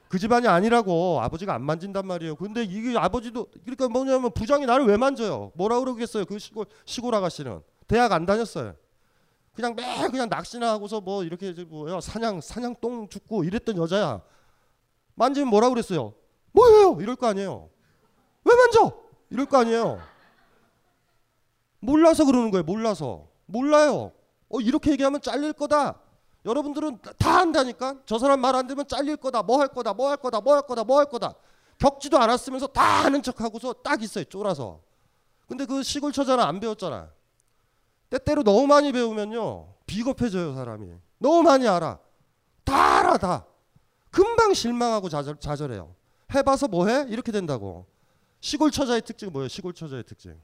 [0.07, 2.35] 그 집안이 아니라고 아버지가 안 만진단 말이에요.
[2.35, 5.51] 근데 이게 아버지도 그러니까 뭐냐면 부장이 나를 왜 만져요?
[5.55, 6.25] 뭐라 그러겠어요?
[6.25, 8.75] 그 시골 시골 아가씨는 대학 안 다녔어요.
[9.53, 14.21] 그냥 매 그냥 낚시나 하고서 뭐 이렇게 뭐야 사냥 사냥 똥 죽고 이랬던 여자야.
[15.15, 16.13] 만지면 뭐라 그랬어요?
[16.51, 16.97] 뭐예요?
[17.01, 17.69] 이럴 거 아니에요.
[18.45, 18.93] 왜 만져?
[19.31, 19.99] 이럴 거 아니에요.
[21.79, 22.63] 몰라서 그러는 거예요.
[22.63, 23.27] 몰라서.
[23.45, 24.11] 몰라요.
[24.49, 25.99] 어 이렇게 얘기하면 잘릴 거다.
[26.45, 27.95] 여러분들은 다 안다니까.
[28.05, 29.43] 저 사람 말안 되면 잘릴 거다.
[29.43, 29.93] 뭐 할 거다.
[29.93, 30.41] 뭐 할 거다.
[30.41, 30.83] 뭐 할 거다.
[30.83, 31.33] 뭐 할 거다.
[31.77, 34.23] 겪지도 않았으면서 다 아는 척하고서 딱 있어요.
[34.25, 34.81] 쫄아서.
[35.47, 37.09] 근데 그 시골 처자는 안 배웠잖아.
[38.09, 39.73] 때때로 너무 많이 배우면요.
[39.85, 40.91] 비겁해져요, 사람이.
[41.19, 41.99] 너무 많이 알아.
[42.63, 43.45] 다 알아, 다.
[44.11, 45.95] 금방 실망하고 좌절, 좌절해요.
[46.35, 47.05] 해봐서 뭐해?
[47.09, 47.85] 이렇게 된다고.
[48.41, 49.47] 시골 처자의 특징은 뭐예요?
[49.47, 50.39] 시골 처자의 특징.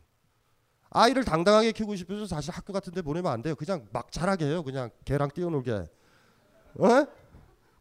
[0.96, 3.54] 아이를 당당하게 키우고 싶어서 사실 학교 같은 데 보내면 안 돼요.
[3.56, 4.64] 그냥 막 자라게 해요.
[4.64, 5.72] 그냥 개랑 뛰어놀게.
[5.74, 7.06] 에?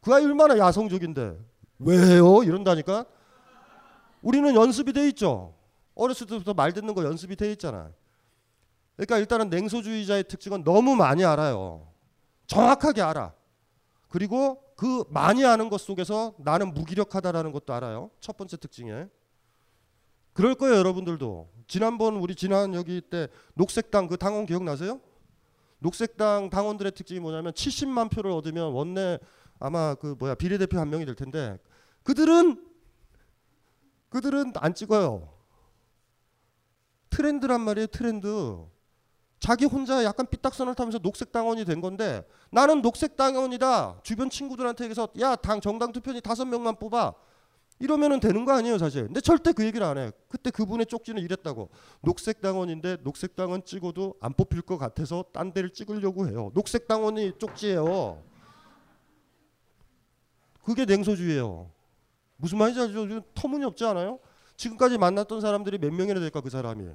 [0.01, 1.39] 그 아이 얼마나 야성적인데.
[1.79, 2.43] 왜요?
[2.43, 3.05] 이런다니까?
[4.21, 5.55] 우리는 연습이 돼 있죠.
[5.95, 7.93] 어렸을 때부터 말 듣는 거 연습이 돼 있잖아.
[8.97, 11.87] 그러니까 일단은 냉소주의자의 특징은 너무 많이 알아요.
[12.49, 13.33] 정확하게 알아.
[14.09, 18.11] 그리고 그 많이 아는 것 속에서 나는 무기력하다라는 것도 알아요.
[18.19, 19.09] 첫 번째 특징에.
[20.33, 21.54] 그럴 거예요, 여러분들도.
[21.67, 25.01] 지난번 우리 지난 여기 때 녹색당 그 당원 기억나세요?
[25.79, 29.19] 녹색당 당원들의 특징이 뭐냐면 70만 표를 얻으면 원내
[29.59, 31.59] 아마 그 뭐야 비례대표 한 명이 될 텐데
[32.03, 32.75] 그들은
[34.09, 35.29] 그들은 안 찍어요.
[37.11, 38.65] 트렌드란 말이에요, 트렌드.
[39.41, 44.01] 자기 혼자 약간 삐딱선을 타면서 녹색 당원이 된 건데 나는 녹색 당원이다.
[44.03, 47.13] 주변 친구들한테 얘기해서 야, 당 정당 투표니 다섯 명만 뽑아.
[47.85, 49.05] 이러면은 되는 거 아니에요, 사실.
[49.05, 50.11] 근데 절대 그 얘기를 안 해.
[50.29, 51.69] 그때 그분의 쪽지는 이랬다고.
[52.01, 56.51] 녹색 당원인데 녹색 당원 찍어도 안 뽑힐 것 같아서 딴 데를 찍으려고 해요.
[56.55, 58.23] 녹색 당원이 쪽지예요.
[60.65, 61.71] 그게 냉소주의예요.
[62.37, 63.21] 무슨 말인지 알죠?
[63.35, 64.19] 터무니없지 않아요?
[64.57, 66.89] 지금까지 만났던 사람들이 몇 명이나 될까 그 사람이.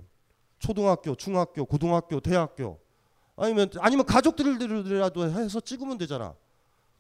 [0.58, 2.80] 초등학교, 중학교, 고등학교, 대학교.
[3.36, 6.34] 아니면 아니면 가족들이라도 해서 찍으면 되잖아.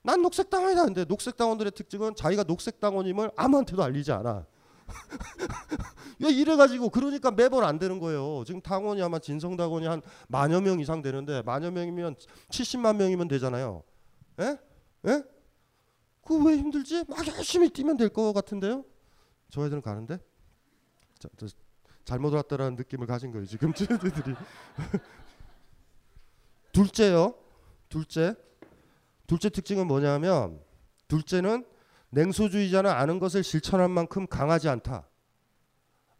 [0.01, 0.85] 난 녹색 당원이다.
[0.85, 4.45] 근데 녹색 당원들의 특징은 자기가 녹색 당원임을 아무한테도 알리지 않아.
[6.21, 8.43] 왜 이래가지고 그러니까 매번 안 되는 거예요.
[8.45, 12.15] 지금 당원이 아마 진성 당원이 한 만여 명 이상 되는데 만여 명이면
[12.49, 13.83] 70만 명이면 되잖아요.
[14.41, 14.57] 예?
[15.07, 15.23] 예?
[16.25, 17.03] 그왜 힘들지?
[17.07, 18.83] 막 열심히 뛰면 될 것 같은데요.
[19.49, 20.19] 저 애들은 가는데
[21.19, 21.29] 자,
[22.05, 23.45] 잘못 왔다라는 느낌을 가진 거예요.
[23.45, 24.11] 지금 쟤들이
[26.71, 27.35] 둘째요.
[27.89, 28.35] 둘째.
[29.29, 30.59] 둘째 특징은 뭐냐면
[31.07, 31.63] 둘째는
[32.09, 35.07] 냉소주의자는 아는 것을 실천할 만큼 강하지 않다.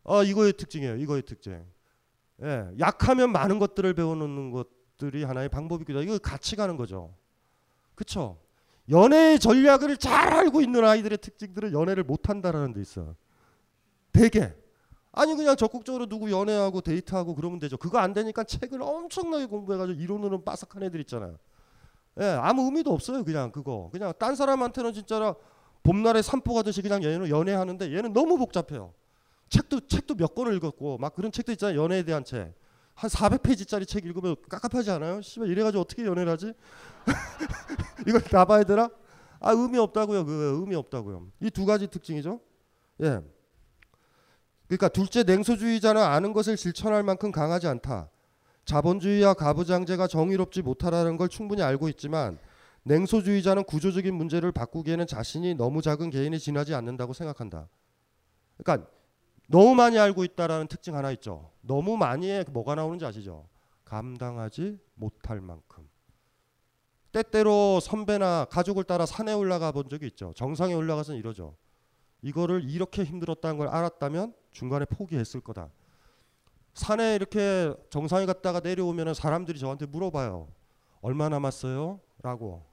[0.04, 0.98] 어, 이거의 특징이에요.
[0.98, 1.65] 이거의 특징.
[2.43, 7.15] 예, 약하면 많은 것들을 배워놓는 것들이 하나의 방법이기도 하고 이거 같이 가는 거죠.
[7.95, 8.39] 그쵸?
[8.91, 13.15] 연애의 전략을 잘 알고 있는 아이들의 특징들은 연애를 못한다라는 데 있어.
[14.12, 14.54] 대개.
[15.12, 17.76] 아니 그냥 적극적으로 누구 연애하고 데이트하고 그러면 되죠.
[17.76, 21.39] 그거 안 되니까 책을 엄청나게 공부해가지고 이론으로는 빠삭한 애들 있잖아요.
[22.20, 23.24] 예, 아무 의미도 없어요.
[23.24, 23.90] 그냥 그거.
[23.92, 25.36] 그냥 딴 사람한테는 진짜라
[25.84, 28.94] 봄날에 산보 가듯이 그냥 연애, 연애하는데 얘는 너무 복잡해요.
[29.50, 31.82] 책도 책도 몇 권을 읽었고 막 그런 책도 있잖아요.
[31.82, 32.54] 연애에 대한 책.
[32.94, 35.22] 한 400페이지짜리 책 읽으면 깝깝하지 않아요?
[35.22, 36.54] 씨발 이래 가지고 어떻게 연애를 하지?
[38.08, 38.90] 이걸 다 봐야 되나?
[39.40, 40.26] 아 의미 없다고요.
[40.26, 41.28] 그 의미 없다고요.
[41.42, 42.42] 이 두 가지 특징이죠.
[43.02, 43.22] 예.
[44.68, 48.10] 그러니까 둘째 냉소주의자는 아는 것을 실천할 만큼 강하지 않다.
[48.70, 52.38] 자본주의와 가부장제가 정의롭지 못하다는 걸 충분히 알고 있지만
[52.84, 57.68] 냉소주의자는 구조적인 문제를 바꾸기에는 자신이 너무 작은 개인이 지나지 않는다고 생각한다.
[58.58, 58.88] 그러니까
[59.48, 61.50] 너무 많이 알고 있다라는 특징 하나 있죠.
[61.62, 63.48] 너무 많이에 뭐가 나오는지 아시죠?
[63.86, 65.90] 감당하지 못할 만큼.
[67.12, 70.32] 때때로 선배나 가족을 따라 산에 올라가 본 적이 있죠.
[70.36, 71.56] 정상에 올라가서는 이러죠.
[72.22, 75.72] 이거를 이렇게 힘들었다는 걸 알았다면 중간에 포기했을 거다.
[76.80, 80.48] 산에 이렇게 정상에 갔다가 내려오면 사람들이 저한테 물어봐요.
[81.02, 82.00] 얼마 남았어요?
[82.24, 82.63] 라고.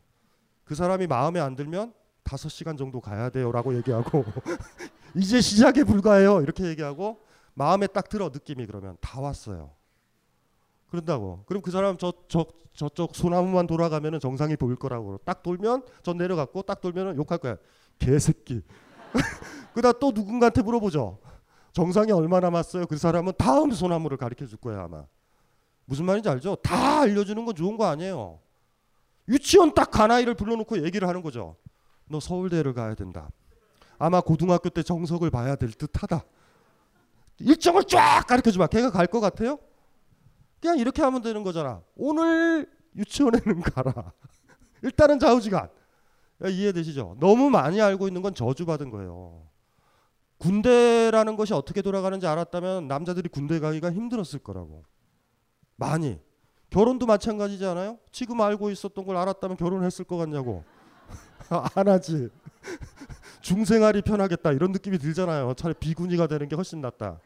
[0.65, 1.93] 그 사람이 마음에 안 들면
[2.23, 3.51] 다섯 시간 정도 가야 돼요.
[3.51, 4.25] 라고 얘기하고
[5.17, 6.41] 이제 시작에 불과해요.
[6.41, 7.19] 이렇게 얘기하고
[7.55, 9.73] 마음에 딱 들어 느낌이 그러면 다 왔어요.
[10.89, 11.43] 그런다고.
[11.47, 15.19] 그럼 그 사람 저, 저, 저쪽 소나무만 돌아가면 정상이 보일 거라고.
[15.25, 17.57] 딱 돌면 전 내려갔고 딱 돌면 욕할 거야.
[17.99, 18.63] 개새끼.
[19.75, 21.19] 그다 또 누군가한테 물어보죠.
[21.77, 22.87] 정상이 얼마 남았어요?
[22.87, 25.05] 그 사람은 다음 소나무를 가르쳐 줄 거예요 아마.
[25.85, 26.57] 무슨 말인지 알죠?
[26.57, 28.39] 다 알려주는 건 좋은 거 아니에요.
[29.29, 31.57] 유치원 딱 가나이를 불러놓고 얘기를 하는 거죠.
[32.09, 33.29] 너 서울대를 가야 된다.
[33.99, 36.25] 아마 고등학교 때 정석을 봐야 될 듯하다.
[37.41, 39.59] 일정을 쫙 가르쳐 주면 걔가 갈 것 같아요?
[40.63, 41.83] 그냥 이렇게 하면 되는 거잖아.
[41.95, 44.13] 오늘 유치원에는 가라.
[44.83, 45.69] 일단은 좌우지간.
[46.43, 47.19] 이해되시죠?
[47.21, 49.43] 너무 많이 알고 있는 건 저주받은 거예요.
[50.39, 54.85] 군대라는 것이 어떻게 돌아가는지 알았다면 남자들이 군대 가기가 힘들었을 거라고.
[55.77, 56.19] 많이.
[56.71, 57.99] 결혼도 마찬가지지 않아요?
[58.13, 60.65] 지금 알고 있었던 걸 알았다면 결혼했을 것 같냐고.
[61.75, 62.29] 안 하지.
[63.41, 65.55] 중생활이 편하겠다 이런 느낌이 들잖아요.
[65.55, 67.21] 차라리 비군이가 되는 게 훨씬 낫다.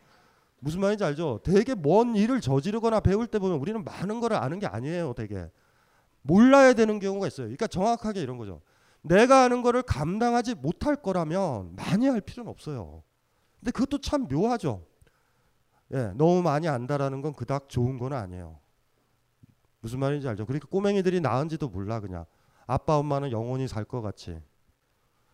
[0.59, 1.41] 무슨 말인지 알죠?
[1.43, 5.15] 되게 먼 일을 저지르거나 배울 때 보면 우리는 많은 걸 아는 게 아니에요.
[5.17, 5.51] 되게
[6.23, 7.47] 몰라야 되는 경우가 있어요.
[7.47, 8.61] 그러니까 정확하게 이런 거죠.
[9.03, 13.03] 내가 아는 거를 감당하지 못할 거라면 많이 할 필요는 없어요.
[13.59, 14.87] 근데 그것도 참 묘하죠.
[15.93, 18.59] 예, 너무 많이 안다라는 건 그닥 좋은 건 아니에요.
[19.81, 20.47] 무슨 말인지 알죠?
[20.47, 22.27] 그러니까 꼬맹이들이 나은지도 몰라 그냥.
[22.67, 24.41] 아빠 엄마는 영원히 살 것 같이.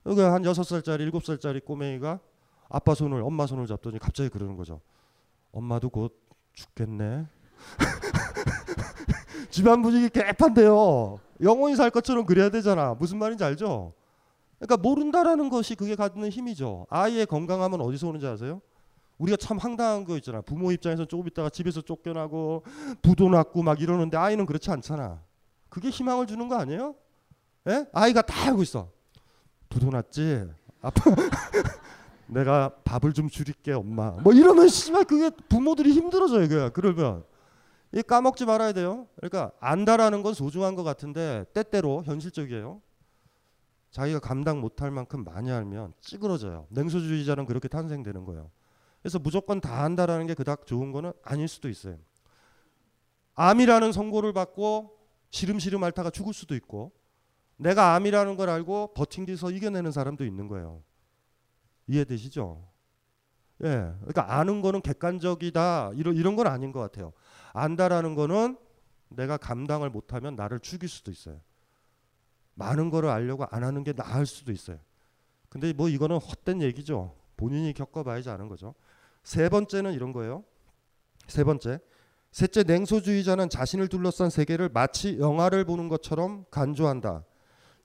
[0.07, 2.21] 여기 한 여섯 살짜리 일곱 살짜리 꼬맹이가
[2.69, 4.81] 아빠 손을 엄마 손을 잡더니 갑자기 그러는 거죠.
[5.53, 6.19] 엄마도 곧
[6.53, 7.27] 죽겠네.
[9.57, 11.19] 집안 분위기 개판데요.
[11.41, 12.93] 영원히 살 것처럼 그래야 되잖아.
[12.93, 13.95] 무슨 말인지 알죠?
[14.59, 16.87] 그러니까 모른다라는 것이 그게 갖는 힘이죠.
[16.91, 18.61] 아이의 건강함은 어디서 오는지 아세요?
[19.17, 20.43] 우리가 참 황당한 거 있잖아.
[20.43, 22.65] 부모 입장에서 조금 있다가 집에서 쫓겨나고
[23.01, 25.23] 부도 났고 막 이러는데 아이는 그렇지 않잖아.
[25.71, 26.95] 그게 희망을 주는 거 아니에요?
[27.69, 27.87] 예?
[27.95, 28.91] 아이가 다 알고 있어.
[29.71, 30.45] 부도 났지.
[30.83, 31.01] 아빠
[32.29, 34.11] 내가 밥을 좀 줄일게 엄마.
[34.23, 36.47] 뭐 이러면 씨발 그게 부모들이 힘들어져요.
[36.47, 37.25] 그냥 그러면
[37.93, 39.07] 이 까먹지 말아야 돼요.
[39.17, 42.83] 그러니까 안다라는 건 소중한 것 같은데 때때로 현실적이에요.
[43.91, 46.67] 자기가 감당 못할 만큼 많이 알면 찌그러져요.
[46.71, 48.51] 냉소주의자는 그렇게 탄생되는 거예요.
[49.01, 51.97] 그래서 무조건 다 안다라는 게 그닥 좋은 거는 아닐 수도 있어요.
[53.35, 54.99] 암이라는 선고를 받고
[55.31, 56.93] 시름시름 앓다가 죽을 수도 있고
[57.57, 60.83] 내가 암이라는 걸 알고 버팅기서 이겨내는 사람도 있는 거예요.
[61.87, 62.69] 이해되시죠?
[63.65, 63.93] 예.
[64.01, 65.93] 그러니까 아는 거는 객관적이다.
[65.95, 67.13] 이런 이런 건 아닌 것 같아요.
[67.57, 68.57] 안다라는 거는
[69.09, 71.41] 내가 감당을 못하면 나를 죽일 수도 있어요.
[72.55, 74.79] 많은 거를 알려고 안 하는 게 나을 수도 있어요.
[75.49, 77.15] 근데 뭐 이거는 헛된 얘기죠.
[77.37, 78.75] 본인이 겪어봐야지 아는 거죠.
[79.23, 80.45] 세 번째는 이런 거예요.
[81.29, 81.81] 세 번째.
[82.33, 87.25] 셋째 냉소주의자는 자신을 둘러싼 세계를 마치 영화를 보는 것처럼 간주한다.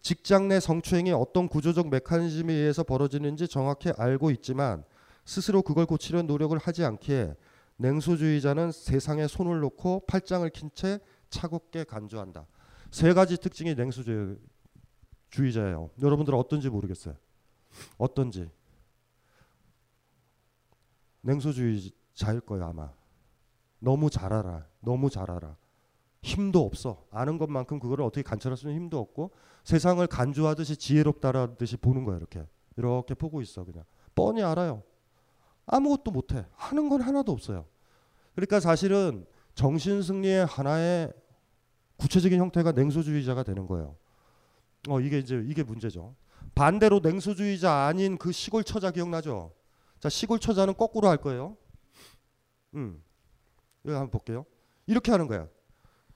[0.01, 4.83] 직장 내 성추행이 어떤 구조적 메커니즘에 의해서 벌어지는지 정확히 알고 있지만
[5.25, 7.35] 스스로 그걸 고치려 노력을 하지 않기에
[7.81, 12.45] 냉소주의자는 세상에 손을 놓고 팔짱을 낀 채 차갑게 간주한다.
[12.91, 15.89] 세 가지 특징이 냉소주의자예요.
[16.01, 17.15] 여러분들 어떤지 모르겠어요.
[17.97, 18.51] 어떤지.
[21.21, 22.93] 냉소주의자일 거예요 아마.
[23.79, 24.67] 너무 잘 알아.
[24.81, 25.57] 너무 잘 알아.
[26.21, 27.07] 힘도 없어.
[27.09, 29.31] 아는 것만큼 그거를 어떻게 관찰할 수 있는 힘도 없고
[29.63, 32.45] 세상을 간주하듯이 지혜롭다라는 듯이 보는 거야 이렇게.
[32.77, 33.85] 이렇게 보고 있어 그냥.
[34.13, 34.83] 뻔히 알아요.
[35.65, 36.45] 아무것도 못해.
[36.53, 37.70] 하는 건 하나도 없어요.
[38.35, 41.11] 그러니까 사실은 정신 승리의 하나의
[41.97, 43.95] 구체적인 형태가 냉소주의자가 되는 거예요.
[44.89, 46.15] 어 이게 이제 이게 문제죠.
[46.55, 49.53] 반대로 냉소주의자 아닌 그 시골 처자 기억나죠?
[49.99, 51.57] 자 시골 처자는 거꾸로 할 거예요.
[52.73, 53.03] 음,
[53.83, 54.45] 이거 한번 볼게요.
[54.87, 55.47] 이렇게 하는 거야.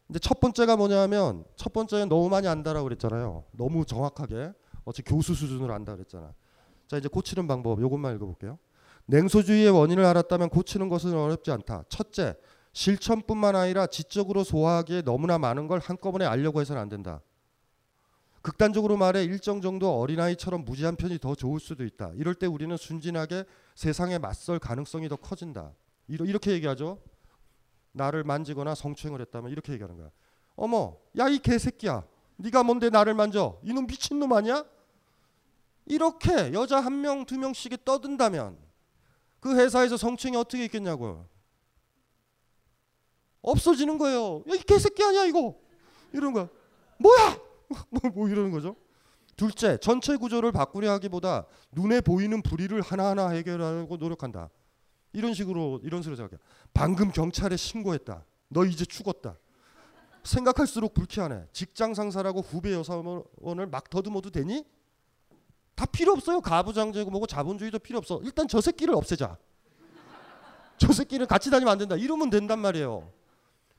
[0.07, 3.45] 근데 첫 번째가 뭐냐면 첫 번째는 너무 많이 안다라고 그랬잖아요.
[3.51, 6.33] 너무 정확하게 어찌 교수 수준으로 안다 그랬잖아.
[6.87, 8.57] 자 이제 고치는 방법 요것만 읽어볼게요.
[9.07, 11.83] 냉소주의의 원인을 알았다면 고치는 것은 어렵지 않다.
[11.89, 12.35] 첫째,
[12.73, 17.21] 실천뿐만 아니라 지적으로 소화하기에 너무나 많은 걸 한꺼번에 알려고 해서는 안 된다.
[18.41, 22.11] 극단적으로 말해 일정 정도 어린아이처럼 무지한 편이 더 좋을 수도 있다.
[22.15, 25.73] 이럴 때 우리는 순진하게 세상에 맞설 가능성이 더 커진다.
[26.07, 26.99] 이렇게 얘기하죠.
[27.93, 30.09] 나를 만지거나 성추행을 했다면 이렇게 얘기하는 거야.
[30.55, 32.03] 어머, 야 이 개새끼야.
[32.37, 33.59] 네가 뭔데 나를 만져?
[33.63, 34.65] 이놈 미친놈 아니야?
[35.85, 38.57] 이렇게 여자 한 명, 두 명씩이 떠든다면
[39.45, 41.27] 그 회사에서 성추행이 어떻게 있겠냐고요.
[43.43, 44.43] 없어지는 거예요.
[44.49, 45.55] 야, 이 개새끼 아니야 이거.
[46.11, 46.49] 이런 거야.
[46.97, 47.37] 뭐야?
[47.91, 48.75] 뭐, 뭐 이러는 거죠.
[49.37, 54.49] 둘째, 전체 구조를 바꾸려 하기보다 눈에 보이는 불의를 하나하나 해결하려고 노력한다.
[55.13, 56.41] 이런 식으로 이런 식으로 생각해.
[56.73, 58.25] 방금 경찰에 신고했다.
[58.47, 59.37] 너 이제 죽었다.
[60.23, 61.49] 생각할수록 불쾌하네.
[61.53, 64.65] 직장 상사라고 후배 여사원을 막 더듬어도 되니?
[65.75, 66.41] 다 필요 없어요.
[66.41, 68.19] 가부장제고 뭐고 자본주의도 필요 없어.
[68.23, 69.37] 일단 저 새끼를 없애자.
[70.77, 71.95] 저 새끼는 같이 다니면 안 된다.
[71.95, 73.09] 이러면 된단 말이에요.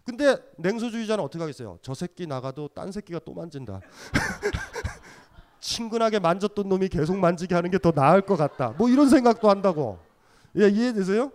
[0.05, 1.79] 근데 냉소주의자는 어떻게 하겠어요?
[1.83, 3.81] 저 새끼 나가도 딴 새끼가 또 만진다.
[5.61, 8.71] 친근하게 만졌던 놈이 계속 만지게 하는 게 더 나을 것 같다.
[8.79, 9.99] 뭐 이런 생각도 한다고.
[10.59, 11.33] 예, 이해되세요?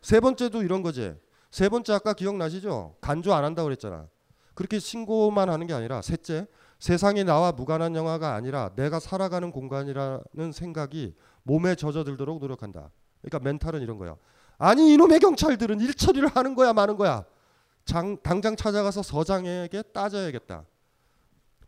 [0.00, 1.14] 세 번째도 이런 거지.
[1.50, 2.94] 세 번째 아까 기억나시죠?
[3.00, 4.06] 간주 안 한다고 그랬잖아.
[4.54, 6.46] 그렇게 신고만 하는 게 아니라 셋째,
[6.82, 11.14] 세상이 나와 무관한 영화가 아니라 내가 살아가는 공간이라는 생각이
[11.44, 12.90] 몸에 젖어들도록 노력한다.
[13.20, 14.16] 그러니까 멘탈은 이런 거야.
[14.58, 17.24] 아니 이놈의 경찰들은 일 처리를 하는 거야 마는 거야.
[17.84, 20.64] 장, 당장 찾아가서 서장에게 따져야겠다.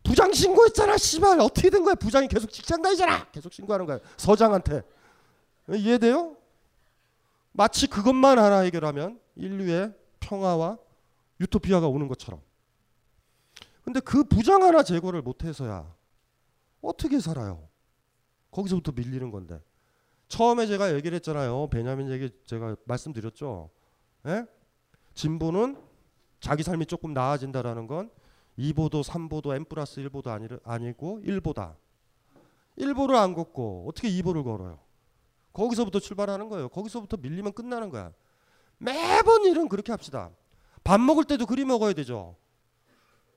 [0.03, 4.81] 부장 신고했잖아 씨발 어떻게 된 거야 부장이 계속 직장 다니잖아 계속 신고하는 거야 서장한테
[5.73, 6.35] 이해돼요?
[7.53, 10.77] 마치 그것만 하나 해결하면 인류의 평화와
[11.39, 12.41] 유토피아가 오는 것처럼
[13.85, 15.95] 근데 그 부장 하나 제거를 못해서야
[16.81, 17.69] 어떻게 살아요?
[18.51, 19.61] 거기서부터 밀리는 건데.
[20.27, 21.67] 처음에 제가 얘기를 했잖아요.
[21.69, 23.69] 베냐민 얘기 제가 말씀드렸죠.
[24.25, 24.45] 예?
[25.13, 25.77] 진보는
[26.39, 28.09] 자기 삶이 조금 나아진다라는 건
[28.57, 31.75] 2보도 3보도 n 플러스 1보도 아니, 아니고 1보다.
[32.79, 34.79] 1보를 안 걷고 어떻게 2보를 걸어요?
[35.53, 36.69] 거기서부터 출발하는 거예요.
[36.69, 38.11] 거기서부터 밀리면 끝나는 거야.
[38.77, 40.31] 매번 일은 그렇게 합시다.
[40.83, 42.35] 밥 먹을 때도 그리 먹어야 되죠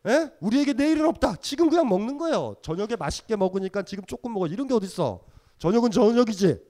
[0.06, 0.30] 에?
[0.40, 4.74] 우리에게 내일은 없다 지금 그냥 먹는 거예요 저녁에 맛있게 먹으니까 지금 조금 먹어 이런 게
[4.74, 5.20] 어딨어
[5.58, 6.60] 저녁은 저녁이지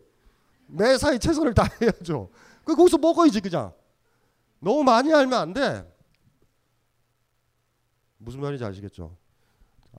[0.66, 2.30] 매사에 최선을 다해야죠
[2.64, 3.72] 그 거기서 먹어야지 그냥
[4.60, 5.94] 너무 많이 알면 안 돼
[8.18, 9.16] 무슨 말인지 아시겠죠?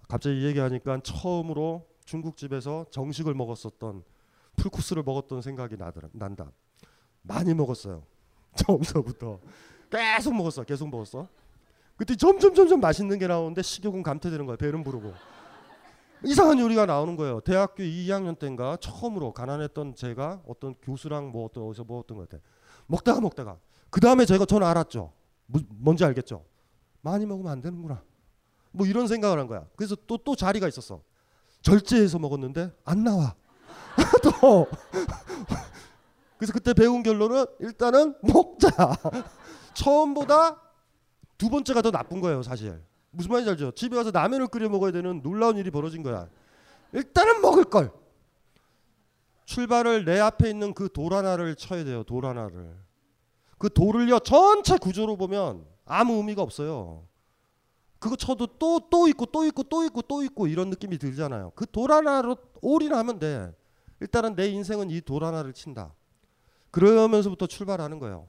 [0.08, 4.04] 갑자기 이 얘기하니까 처음으로 중국집에서 정식을 먹었었던
[4.58, 6.52] 풀코스를 먹었던 생각이 나더라, 난다.
[7.22, 8.04] 많이 먹었어요.
[8.56, 9.40] 처음서부터
[9.90, 10.64] 계속 먹었어.
[10.64, 11.28] 계속 먹었어.
[12.00, 14.56] 그때 점점 점점 맛있는 게 나오는데 식욕은 감퇴되는 거야.
[14.56, 15.14] 배는 부르고.
[16.24, 17.42] 이상한 요리가 나오는 거예요.
[17.42, 22.42] 대학교 2학년 때인가 처음으로 가난했던 제가 어떤 교수랑 뭐 어떤 어디서 먹었던 것 같아.
[22.88, 23.58] 먹다가 먹다가
[23.90, 25.12] 그 다음에 제가 저는 알았죠.
[25.46, 26.46] 뭐, 뭔지 알겠죠.
[27.02, 28.02] 많이 먹으면 안 되는구나.
[28.72, 29.66] 뭐 이런 생각을 한 거야.
[29.76, 31.02] 그래서 또또 자리가 있었어.
[31.62, 33.36] 절제해서 먹었는데 안 나와.
[34.24, 34.68] 또
[36.38, 38.70] 그래서 그때 배운 결론은 일단은 먹자.
[39.74, 40.69] 처음보다
[41.40, 42.80] 두 번째가 더 나쁜 거예요, 사실.
[43.10, 43.72] 무슨 말인지 알죠?
[43.72, 46.28] 집에 가서 라면을 끓여 먹어야 되는 놀라운 일이 벌어진 거야.
[46.94, 47.92] 일단은 먹을 걸.
[49.46, 52.04] 출발을 내 앞에 있는 그 돌 하나를 쳐야 돼요.
[52.04, 52.76] 돌 하나를.
[53.58, 57.08] 그 돌을요 전체 구조로 보면 아무 의미가 없어요.
[58.00, 61.52] 그거 쳐도 또 또 있고 또 있고 또 있고 또 있고 이런 느낌이 들잖아요.
[61.56, 63.52] 그 돌 하나로 올인하면 돼.
[64.02, 65.94] 일단은 내 인생은 이 돌 하나를 친다.
[66.72, 68.28] 그러면서부터 출발하는 거예요.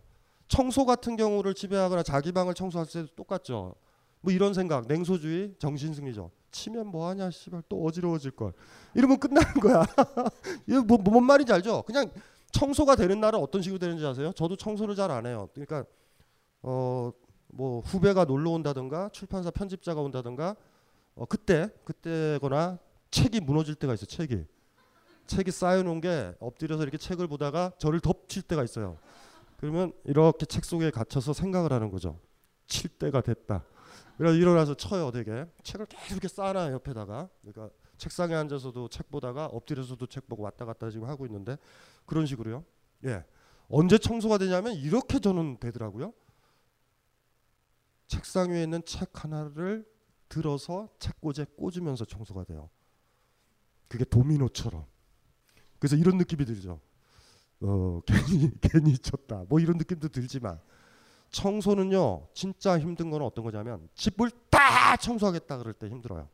[0.50, 3.74] 청소 같은 경우를 지배하거나 자기 방을 청소할 때도 똑같죠.
[4.20, 6.30] 뭐 이런 생각, 냉소주의, 정신승리죠.
[6.50, 8.52] 치면 뭐하냐, 씨발 또 어지러워질 걸.
[8.94, 9.84] 이러면 끝나는 거야.
[10.66, 11.82] 이거 뭐, 뭔 말인지 알죠?
[11.86, 12.10] 그냥
[12.50, 14.32] 청소가 되는 날은 어떤 식으로 되는지 아세요?
[14.32, 15.48] 저도 청소를 잘 안 해요.
[15.54, 15.84] 그러니까
[16.62, 17.12] 어.
[17.52, 20.54] 뭐 후배가 놀러 온다든가 출판사 편집자가 온다든가
[21.16, 22.78] 어 그때 그때거나
[23.10, 24.44] 책이 무너질 때가 있어 책이
[25.26, 28.98] 책이 쌓여놓은 게 엎드려서 이렇게 책을 보다가 저를 덮칠 때가 있어요
[29.60, 32.18] 그러면 이렇게 책 속에 갇혀서 생각을 하는 거죠.
[32.66, 33.62] 칠 때가 됐다.
[34.16, 35.46] 그래서 일어나서 쳐요 되게?
[35.62, 37.28] 책을 계속 이렇게 쌓아놔 옆에다가.
[37.42, 41.58] 그러니까 책상에 앉아서도 책 보다가 엎드려서도 책 보고 왔다 갔다 지금 하고 있는데
[42.06, 42.64] 그런 식으로요.
[43.04, 43.22] 예.
[43.68, 46.14] 언제 청소가 되냐면 이렇게 저는 되더라고요.
[48.06, 49.86] 책상 위에 있는 책 하나를
[50.30, 52.70] 들어서 책꽂이에 꽂으면서 청소가 돼요.
[53.88, 54.86] 그게 도미노처럼.
[55.78, 56.80] 그래서 이런 느낌이 들죠.
[57.62, 59.44] 어, 괜히 괜히 쳤다.
[59.48, 60.60] 뭐 이런 느낌도 들지만
[61.30, 66.28] 청소는요 진짜 힘든 건 어떤 거냐면 집을 다 청소하겠다 그럴 때 힘들어요.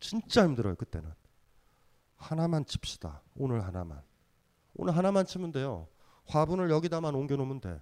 [0.00, 1.10] 진짜 힘들어요 그때는.
[2.16, 3.22] 하나만 칩시다.
[3.36, 4.02] 오늘 하나만.
[4.74, 5.88] 오늘 하나만 치면 돼요.
[6.26, 7.80] 화분을 여기다만 옮겨 놓으면 돼.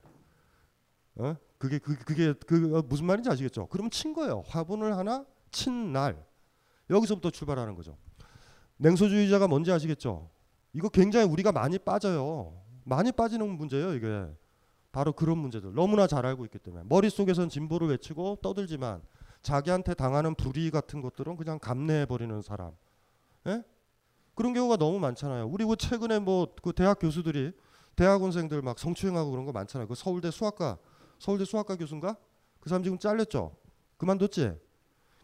[1.17, 1.37] 어?
[1.59, 3.67] 그게 그, 그게 그 어, 무슨 말인지 아시겠죠?
[3.67, 4.43] 그럼 친 거예요.
[4.47, 6.25] 화분을 하나 친 날.
[6.91, 7.97] 여기서부터 출발하는 거죠.
[8.77, 10.31] 냉소주의자가 뭔지 아시겠죠?
[10.77, 12.53] 이거 굉장히 우리가 많이 빠져요.
[12.85, 14.27] 많이 빠지는 문제예요, 이게.
[14.93, 15.74] 바로 그런 문제들.
[15.74, 16.85] 너무나 잘 알고 있기 때문에.
[16.87, 19.01] 머릿속에선 진보를 외치고 떠들지만
[19.41, 22.72] 자기한테 당하는 불의 같은 것들은 그냥 감내해 버리는 사람.
[23.47, 23.62] 예?
[24.35, 25.47] 그런 경우가 너무 많잖아요.
[25.47, 27.53] 우리 그 최근에 뭐 그 대학 교수들이
[27.97, 29.89] 대학원생들 막 성추행하고 그런 거 많잖아요.
[29.89, 30.77] 그 서울대 수학과
[31.18, 32.18] 서울대 수학과 교수인가?
[32.61, 33.57] 그 사람 지금 잘렸죠.
[33.97, 34.66] 그만뒀지.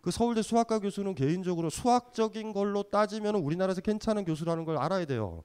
[0.02, 5.44] 그 서울대 수학과 교수는 개인적으로 수학적인 걸로 따지면 우리나라에서 괜찮은 교수라는 걸 알아야 돼요.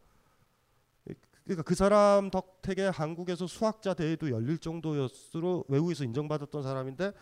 [1.44, 7.14] 그러니까 그 사람 덕택에 한국에서 수학자 대회도 열릴 정도였으로 외국에서 인정받았던 사람인데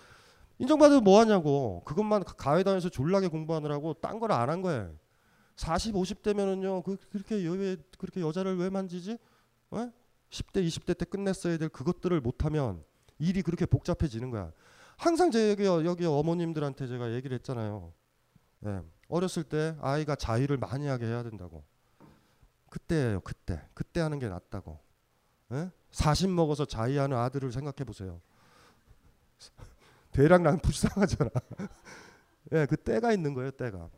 [0.58, 4.96] 인정받으면 뭐 하냐고 그것만 가회당에서 졸라게 공부하느라고 딴 걸 안 한 거예요.
[5.58, 7.52] 40, 50대면은요 그, 그렇게 여,
[7.98, 9.18] 그렇게 여자를 왜 만지지?
[9.72, 9.92] 어?
[10.32, 12.84] 10대, 20대 때 끝냈어야 될 그것들을 못하면
[13.20, 14.52] 일이 그렇게 복잡해지는 거야.
[14.98, 17.94] 항상 제 여기 여기 어머님들한테 제가 얘기를 했잖아요.
[18.66, 18.82] 예.
[19.08, 21.64] 어렸을 때 아이가 자위를 많이 하게 해야 된다고.
[22.70, 23.22] 그때예요.
[23.22, 23.62] 그때.
[23.74, 24.80] 그때 하는 게 낫다고.
[25.54, 25.72] 예?
[25.92, 28.20] 40 먹어서 자위하는 아들을 생각해 보세요.
[30.12, 31.30] 대략 난 불쌍하잖아.
[32.54, 33.90] 예, 그 때가 있는 거예요, 때가.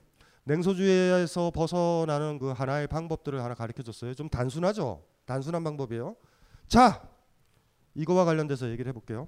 [0.43, 4.14] 냉소주의에서 벗어나는 그 하나의 방법들을 하나 가르쳐 줬어요.
[4.14, 5.04] 좀 단순하죠?
[5.26, 6.16] 단순한 방법이에요.
[6.68, 7.08] 자,
[7.95, 9.28] 이거와 관련돼서 얘기를 해볼게요.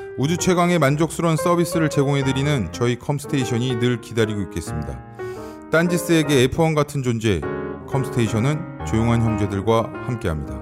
[0.21, 5.03] 우주 최강의 만족스러운 서비스를 제공해드리는 저희 컴스테이션이 늘 기다리고 있겠습니다.
[5.71, 7.41] 딴지스에게 F1 같은 존재,
[7.87, 10.61] 컴스테이션은 조용한 형제들과 함께합니다.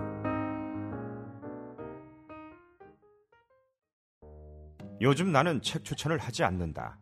[5.01, 6.97] 요즘 나는 책 추천을 하지 않는다.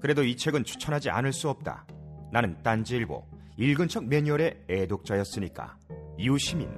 [0.00, 1.86] 그래도 이 책은 추천하지 않을 수 없다.
[2.32, 3.24] 나는 딴지일보
[3.56, 5.76] 읽은 척 매뉴얼의 애독자였으니까.
[6.18, 6.72] 이웃시민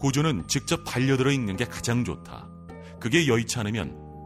[0.00, 2.48] 고전은 직접 반려들어 읽는 게 가장 좋다.
[2.98, 4.07] 그게 여의치 않으면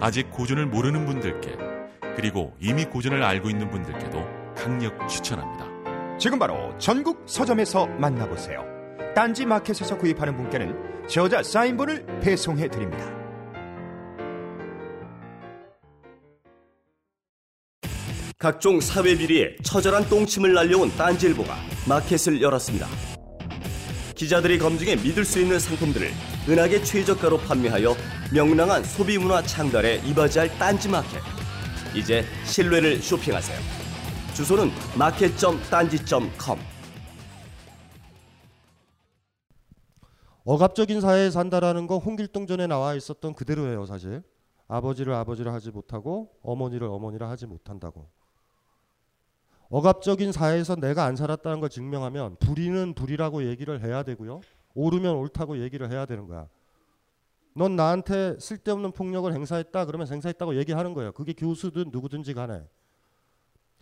[0.00, 1.56] 아직 고전을 모르는 분들께
[2.14, 6.18] 그리고 이미 고전을 알고 있는 분들께도 강력 추천합니다.
[6.18, 8.64] 지금 바로 전국 서점에서 만나보세요.
[9.14, 13.18] 딴지 마켓에서 구입하는 분께는 저자 사인본을 배송해 드립니다.
[18.38, 21.56] 각종 사회 비리에 처절한 똥침을 날려온 딴지일보가
[21.88, 23.17] 마켓을 열었습니다.
[24.18, 26.10] 기자들이 검증해 믿을 수 있는 상품들을
[26.48, 27.94] 은하계 최저가로 판매하여
[28.34, 31.20] 명랑한 소비 문화 창달에 이바지할 딴지 마켓.
[31.94, 33.56] 이제 신뢰를 쇼핑하세요.
[34.34, 36.58] 주소는 마켓.딴지.com.
[40.44, 44.24] 억압적인 사회에 산다라는 건 홍길동 전에 나와 있었던 그대로예요, 사실.
[44.66, 48.10] 아버지를 아버지를 하지 못하고 어머니를 어머니를 하지 못한다고.
[49.70, 54.40] 억압적인 사회에서 내가 안 살았다는 걸 증명하면 불의는 불의라고 얘기를 해야 되고요.
[54.74, 56.48] 옳으면 옳다고 얘기를 해야 되는 거야.
[57.54, 61.12] 넌 나한테 쓸데없는 폭력을 행사했다 그러면 행사했다고 얘기하는 거예요.
[61.12, 62.62] 그게 교수든 누구든지 간에.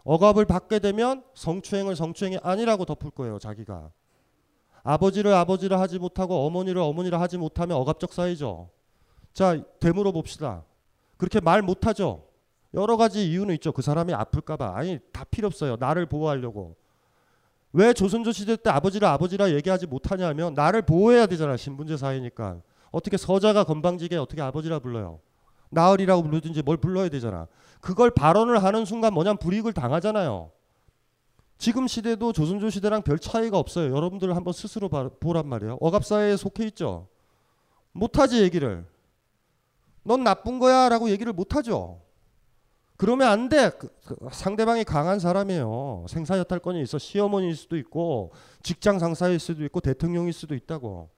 [0.02, 3.38] 억압을 받게 되면 성추행을 성추행이 아니라고 덮을 거예요.
[3.38, 3.90] 자기가.
[4.82, 8.70] 아버지를 아버지를 하지 못하고 어머니를 어머니를 하지 못하면 억압적 사회죠.
[9.32, 10.64] 자, 되물어 봅시다.
[11.16, 12.25] 그렇게 말 못하죠.
[12.76, 13.72] 여러 가지 이유는 있죠.
[13.72, 14.74] 그 사람이 아플까봐.
[14.76, 15.76] 아니 다 필요 없어요.
[15.80, 16.76] 나를 보호하려고.
[17.72, 21.56] 왜 조선조 시대 때 아버지를 아버지라 얘기하지 못하냐면 나를 보호해야 되잖아.
[21.56, 22.60] 신분제 사회니까.
[22.90, 25.20] 어떻게 서자가 건방지게 어떻게 아버지라 불러요.
[25.70, 27.48] 나으리라고 부르든지 뭘 불러야 되잖아.
[27.80, 30.50] 그걸 발언을 하는 순간 뭐냐면 불이익을 당하잖아요.
[31.58, 33.94] 지금 시대도 조선조 시대랑 별 차이가 없어요.
[33.94, 35.78] 여러분들 한번 스스로 보란 말이에요.
[35.80, 37.08] 억압사회에 속해 있죠.
[37.92, 38.86] 못하지 얘기를.
[40.02, 42.05] 넌 나쁜 거야 라고 얘기를 못하죠.
[42.96, 43.70] 그러면 안 돼.
[43.70, 46.06] 그, 그 상대방이 강한 사람이에요.
[46.08, 46.98] 생사여탈권이 있어.
[46.98, 48.32] 시어머니일 수도 있고
[48.62, 51.10] 직장 상사일 수도 있고 대통령일 수도 있다고.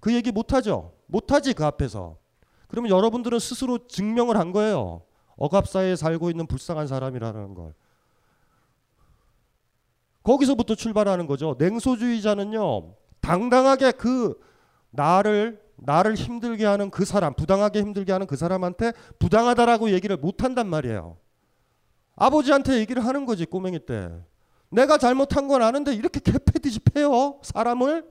[0.00, 0.94] 그 얘기 못 하죠.
[1.06, 2.18] 못 하지 그 앞에서.
[2.66, 5.02] 그러면 여러분들은 스스로 증명을 한 거예요.
[5.36, 7.74] 억압사회에 살고 있는 불쌍한 사람이라는 걸.
[10.24, 11.56] 거기서부터 출발하는 거죠.
[11.58, 12.94] 냉소주의자는요.
[13.20, 14.40] 당당하게 그
[14.90, 20.68] 나를 나를 힘들게 하는 그 사람, 부당하게 힘들게 하는 그 사람한테 부당하다라고 얘기를 못 한단
[20.68, 21.16] 말이에요.
[22.16, 24.10] 아버지한테 얘기를 하는 거지, 꼬맹이 때.
[24.70, 28.04] 내가 잘못한 건 아는데 이렇게 개패듯이 패요, 사람을?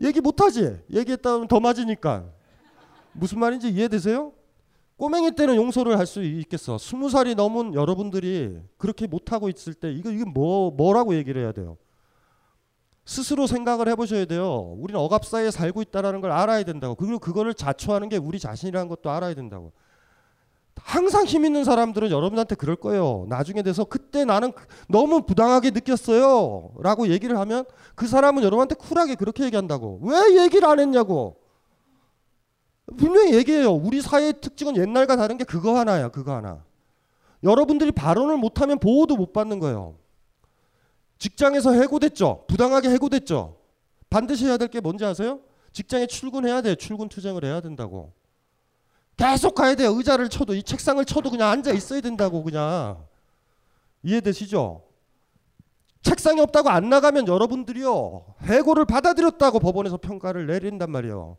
[0.00, 0.80] 얘기 못 하지?
[0.92, 2.24] 얘기했다 면 더 맞으니까.
[3.12, 4.32] 무슨 말인지 이해되세요?
[4.96, 6.78] 꼬맹이 때는 용서를 할 수 있겠어.
[6.78, 11.76] 스무 살이 넘은 여러분들이 그렇게 못하고 있을 때 이거, 이게 뭐, 뭐라고 얘기를 해야 돼요?
[13.06, 14.74] 스스로 생각을 해보셔야 돼요.
[14.78, 16.94] 우리는 억압 사이에 살고 있다라는 걸 알아야 된다고.
[16.94, 19.72] 그리고 그거를 자초하는 게 우리 자신이라는 것도 알아야 된다고.
[20.76, 23.26] 항상 힘 있는 사람들은 여러분한테 그럴 거예요.
[23.28, 26.72] 나중에 돼서 그때 나는 그- 너무 부당하게 느꼈어요.
[26.80, 30.00] 라고 얘기를 하면 그 사람은 여러분한테 쿨하게 그렇게 얘기한다고.
[30.02, 31.36] 왜 얘기를 안 했냐고.
[32.96, 33.72] 분명히 얘기해요.
[33.72, 36.08] 우리 사회의 특징은 옛날과 다른 게 그거 하나야.
[36.08, 36.64] 그거 하나.
[37.42, 39.94] 여러분들이 발언을 못하면 보호도 못 받는 거예요.
[41.28, 42.44] 직장에서 해고됐죠.
[42.46, 43.56] 부당하게 해고됐죠.
[44.10, 45.40] 반드시 해야 될 게 뭔지 아세요?
[45.72, 46.74] 직장에 출근해야 돼.
[46.74, 48.12] 출근 투쟁을 해야 된다고.
[49.16, 49.94] 계속 가야 돼요.
[49.96, 53.02] 의자를 쳐도 이 책상을 쳐도 그냥 앉아 있어야 된다고 그냥.
[54.02, 54.82] 이해되시죠?
[56.02, 58.34] 책상이 없다고 안 나가면 여러분들이요.
[58.42, 61.38] 해고를 받아들였다고 법원에서 평가를 내린단 말이에요.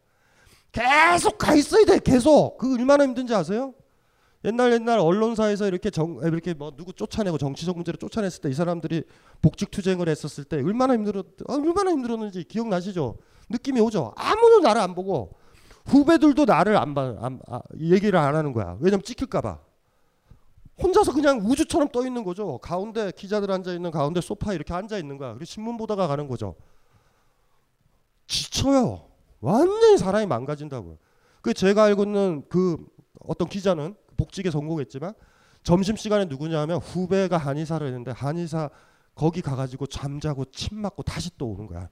[0.71, 1.99] 계속 가 있어야 돼.
[1.99, 2.57] 계속.
[2.57, 3.75] 그 얼마나 힘든지 아세요?
[4.45, 9.03] 옛날 옛날 언론사에서 이렇게 정 이렇게 뭐 누구 쫓아내고 정치적 문제로 쫓아냈을 때 이 사람들이
[9.41, 13.17] 복직 투쟁을 했었을 때 얼마나 힘들었 아, 얼마나 힘들었는지 기억나시죠?
[13.49, 14.13] 느낌이 오죠.
[14.15, 15.33] 아무도 나를 안 보고
[15.85, 18.77] 후배들도 나를 안 봐, 안, 아, 얘기를 안 하는 거야.
[18.79, 19.59] 왜냐면 찍힐까봐.
[20.81, 22.57] 혼자서 그냥 우주처럼 떠 있는 거죠.
[22.57, 25.29] 가운데 기자들 앉아 있는 가운데 소파 에 이렇게 앉아 있는 거야.
[25.33, 26.55] 그리고 신문 보다가 가는 거죠.
[28.27, 29.07] 지쳐요.
[29.41, 30.97] 완전히 사람이 망가진다고요.
[31.41, 32.77] 그 제가 알고 있는 그
[33.25, 35.13] 어떤 기자는 복직에 성공했지만
[35.63, 38.69] 점심 시간에 누구냐 하면 후배가 한의사를 했는데 한의사
[39.15, 41.89] 거기 가가지고 잠자고 침 맞고 다시 또 오는 거야.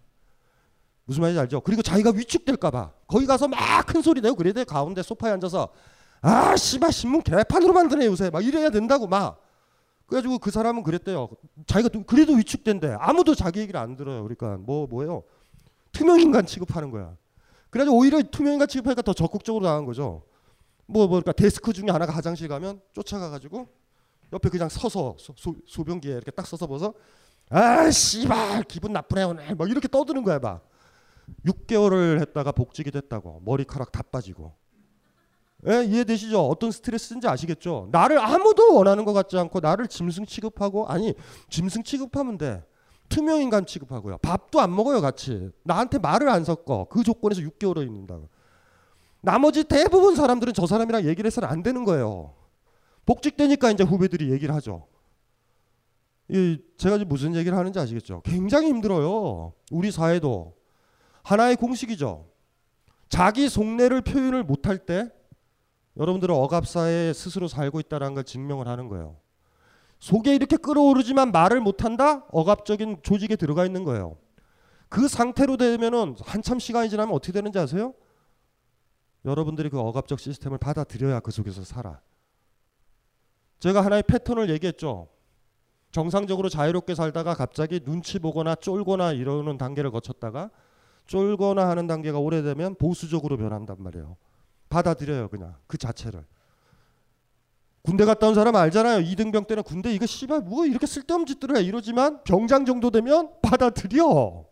[1.05, 1.61] 무슨 말인지 알죠?
[1.61, 5.69] 그리고 자기가 위축될까봐 거기 가서 막 큰 소리 내고 그래야 돼 가운데 소파에 앉아서
[6.21, 9.41] 아 씨발 신문 개판으로 만드네 요새 막 이래야 된다고 막
[10.05, 11.29] 그래가지고 그 사람은 그랬대요.
[11.65, 12.95] 자기가 또 그래도 위축된대.
[12.99, 14.23] 아무도 자기 얘기를 안 들어요.
[14.23, 15.23] 그러니까 뭐 뭐예요?
[15.91, 17.15] 투명 인간 취급하는 거야.
[17.69, 20.23] 그래가지고 오히려 투명 인간 취급하니까 더 적극적으로 나간 거죠.
[20.85, 23.67] 뭐, 뭐, 그러니까 데스크 중에 하나가 화장실 가면 쫓아가가지고
[24.33, 26.93] 옆에 그냥 서서 소, 소, 소 변기에 이렇게 딱 서서 벗어
[27.49, 29.55] 아 씨발 기분 나쁘네 오늘.
[29.55, 30.67] 막 이렇게 떠드는 거야 막
[31.45, 33.41] 6개월을 했다가 복직이 됐다고.
[33.45, 34.53] 머리카락 다 빠지고.
[35.67, 36.45] 예, 이해되시죠?
[36.45, 37.87] 어떤 스트레스인지 아시겠죠?
[37.91, 41.13] 나를 아무도 원하는 것 같지 않고 나를 짐승 취급하고 아니
[41.49, 42.63] 짐승 취급하면 돼.
[43.07, 44.17] 투명 인간 취급하고요.
[44.17, 45.51] 밥도 안 먹어요 같이.
[45.63, 46.85] 나한테 말을 안 섞어.
[46.89, 48.27] 그 조건에서 6개월을 있는다고
[49.23, 52.33] 나머지 대부분 사람들은 저 사람이랑 얘기를 해서는 안 되는 거예요.
[53.05, 54.85] 복직되니까 이제 후배들이 얘기를 하죠.
[56.27, 58.21] 이 제가 지금 무슨 얘기를 하는지 아시겠죠?
[58.25, 59.53] 굉장히 힘들어요.
[59.71, 60.57] 우리 사회도
[61.23, 62.27] 하나의 공식이죠.
[63.07, 65.09] 자기 속내를 표현을 못할 때
[65.95, 69.15] 여러분들은 억압 사회에 스스로 살고 있다는 걸 증명을 하는 거예요.
[69.99, 72.25] 속에 이렇게 끓어오르지만 말을 못한다?
[72.31, 74.17] 억압적인 조직에 들어가 있는 거예요.
[74.89, 77.93] 그 상태로 되면은 한참 시간이 지나면 어떻게 되는지 아세요?
[79.25, 82.01] 여러분들이 그 억압적 시스템을 받아들여야 그 속에서 살아.
[83.59, 85.07] 제가 하나의 패턴을 얘기했죠.
[85.91, 90.49] 정상적으로 자유롭게 살다가 갑자기 눈치 보거나 쫄거나 이러는 단계를 거쳤다가
[91.07, 94.17] 쫄거나 하는 단계가 오래되면 보수적으로 변한단 말이에요.
[94.69, 96.25] 받아들여요 그냥 그 자체를.
[97.83, 99.01] 군대 갔다 온 사람 알잖아요.
[99.01, 104.45] 이등병 때는 군대 이거 씨발 뭐 이렇게 쓸데없는 짓들을 해 이러지만 병장 정도 되면 받아들여.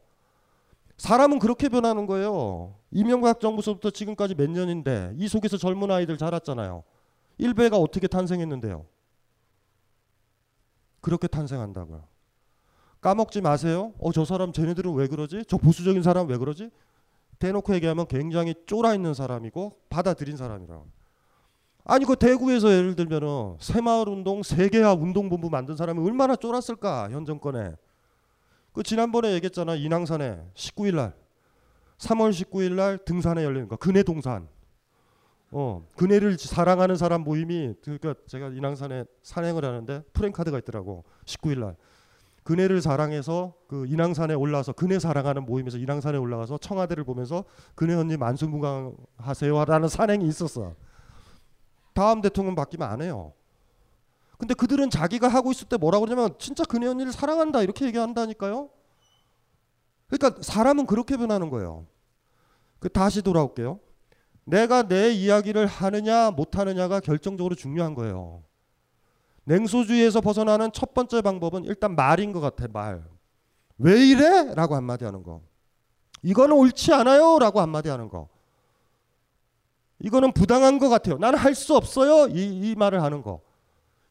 [0.97, 2.76] 사람은 그렇게 변하는 거예요.
[2.92, 6.84] 이명박 정부서부터 지금까지 몇 년인데 이 속에서 젊은 아이들 자랐잖아요.
[7.38, 8.86] 일베가 어떻게 탄생했는데요?
[11.00, 12.04] 그렇게 탄생한다고요.
[13.00, 13.94] 까먹지 마세요.
[13.98, 15.46] 어, 저 사람 쟤네들은 왜 그러지?
[15.48, 16.70] 저 보수적인 사람 왜 그러지?
[17.39, 20.84] 대놓고 얘기하면 굉장히 쫄아 있는 사람이고 받아들인 사람이라.
[21.86, 27.74] 아니 그 대구에서 예를 들면은 새마을 운동 세계화 운동본부 만든 사람이 얼마나 쫄았을까 현 정권에.
[28.74, 31.14] 그 지난번에 얘기했잖아 인왕산에 19일 날
[32.02, 34.47] 3월 19일 날 등산에 열리는 거 근해 동산.
[35.54, 41.76] 어 근해를 사랑하는 사람 모임이 그러니까 제가 인왕산에 산행을 하는데 프랭카드가 있더라고 19일 날
[42.43, 47.43] 근해를 사랑해서 그 인왕산에 올라서 근해 사랑하는 모임에서 인왕산에 올라가서 청와대를 보면서
[47.76, 50.74] 근해 언니 만수무강 하세요라는 산행이 있었어.
[51.93, 53.34] 다음 대통령 바뀌면 안 해요.
[54.38, 58.70] 근데 그들은 자기가 하고 있을 때 뭐라고 그러냐면 진짜 근혜 언니를 사랑한다 이렇게 얘기한다니까요.
[60.12, 61.86] 그러니까 사람은 그렇게 변하는 거예요.
[62.80, 63.80] 그 다시 돌아올게요.
[64.43, 68.43] 내가 내 이야기를 하느냐 못하느냐가 결정적으로 중요한 거예요.
[69.45, 73.03] 냉소주의에서 벗어나는 첫 번째 방법은 일단 말인 것 같아 말.
[73.78, 74.53] 왜 이래?
[74.53, 75.41] 라고 한마디 하는 거.
[76.22, 77.39] 이거는 옳지 않아요?
[77.39, 78.28] 라고 한마디 하는 거.
[79.99, 81.18] 이거는 부당한 것 같아요.
[81.18, 82.28] 나는 할 수 없어요.
[82.28, 83.41] 이, 이 말을 하는 거.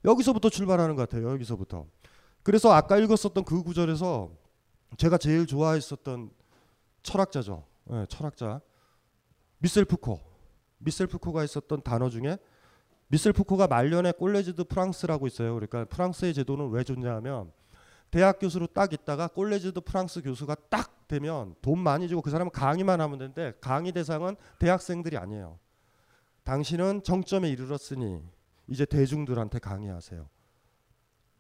[0.04, 1.30] 여기서부터 출발하는 것 같아요.
[1.32, 1.86] 여기서부터.
[2.42, 4.30] 그래서 아까 읽었었던 그 구절에서
[4.96, 6.30] 제가 제일 좋아했었던
[7.02, 7.64] 철학자죠.
[7.84, 8.60] 네, 철학자.
[9.58, 10.20] 미셀 푸코.
[10.78, 12.38] 미셀 푸코가 썼었던 단어 중에
[13.08, 15.54] 미셀 푸코가 말년에 Collège de France라고 있어요.
[15.54, 17.52] 그러니까 프랑스의 제도는 왜 좋냐 하면
[18.10, 22.50] 대학 교수로 딱 있다가 Collège de France 교수가 딱 되면 돈 많이 주고 그 사람은
[22.52, 25.58] 강의만 하면 되는데 강의 대상은 대학생들이 아니에요.
[26.44, 28.22] 당신은 정점에 이르렀으니
[28.68, 30.28] 이제 대중들한테 강의하세요.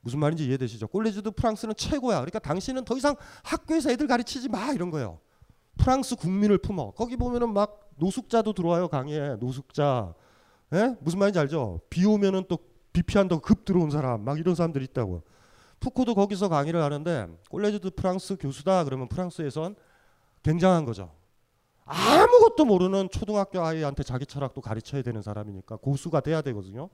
[0.00, 0.88] 무슨 말인지 이해되시죠?
[0.88, 2.16] 꼴레주드 프랑스는 최고야.
[2.16, 5.20] 그러니까 당신은 더 이상 학교에서 애들 가르치지 마 이런 거예요.
[5.78, 6.92] 프랑스 국민을 품어.
[6.92, 10.14] 거기 보면은 막 노숙자도 들어와요 강의에 노숙자.
[10.72, 10.96] 예?
[11.00, 11.80] 무슨 말인지 알죠?
[11.90, 15.22] 비 오면은 또 비 피한다고 급 들어온 사람 막 이런 사람들이 있다고.
[15.78, 19.76] 푸코도 거기서 강의를 하는데 꼴레주드 프랑스 교수다 그러면 프랑스에선
[20.42, 21.12] 굉장한 거죠.
[21.84, 26.90] 아무것도 모르는 초등학교 아이한테 자기 철학도 가르쳐야 되는 사람이니까 고수가 돼야 되거든요.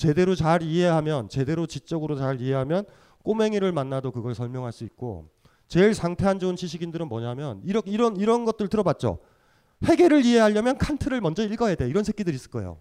[0.00, 2.86] 제대로 잘 이해하면 제대로 지적으로 잘 이해하면
[3.22, 5.28] 꼬맹이를 만나도 그걸 설명할 수 있고
[5.68, 9.18] 제일 상태 안 좋은 지식인들은 뭐냐면 이런 이런 이런 것들 들어봤죠.
[9.84, 11.86] 해결을 이해하려면 칸트를 먼저 읽어야 돼.
[11.86, 12.78] 이런 새끼들 있을 거예요.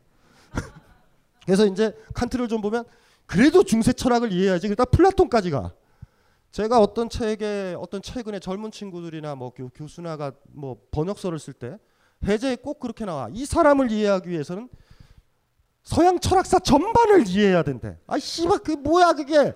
[1.45, 2.85] 그래서 이제 칸트를 좀 보면
[3.25, 4.69] 그래도 중세 철학을 이해해야지.
[4.69, 5.73] 그러다 플라톤까지 가.
[6.51, 11.77] 제가 어떤 책에 어떤 최근에 젊은 친구들이나 뭐 교, 교수나가 뭐 번역서를 쓸 때
[12.23, 13.27] 해제에 꼭 그렇게 나와.
[13.33, 14.69] 이 사람을 이해하기 위해서는
[15.83, 17.97] 서양 철학사 전반을 이해해야 된대.
[18.07, 19.53] 아 씨발 그 뭐야 그게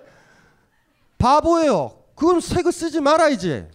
[1.18, 2.02] 바보예요.
[2.14, 3.68] 그건 책을 쓰지 말아야지.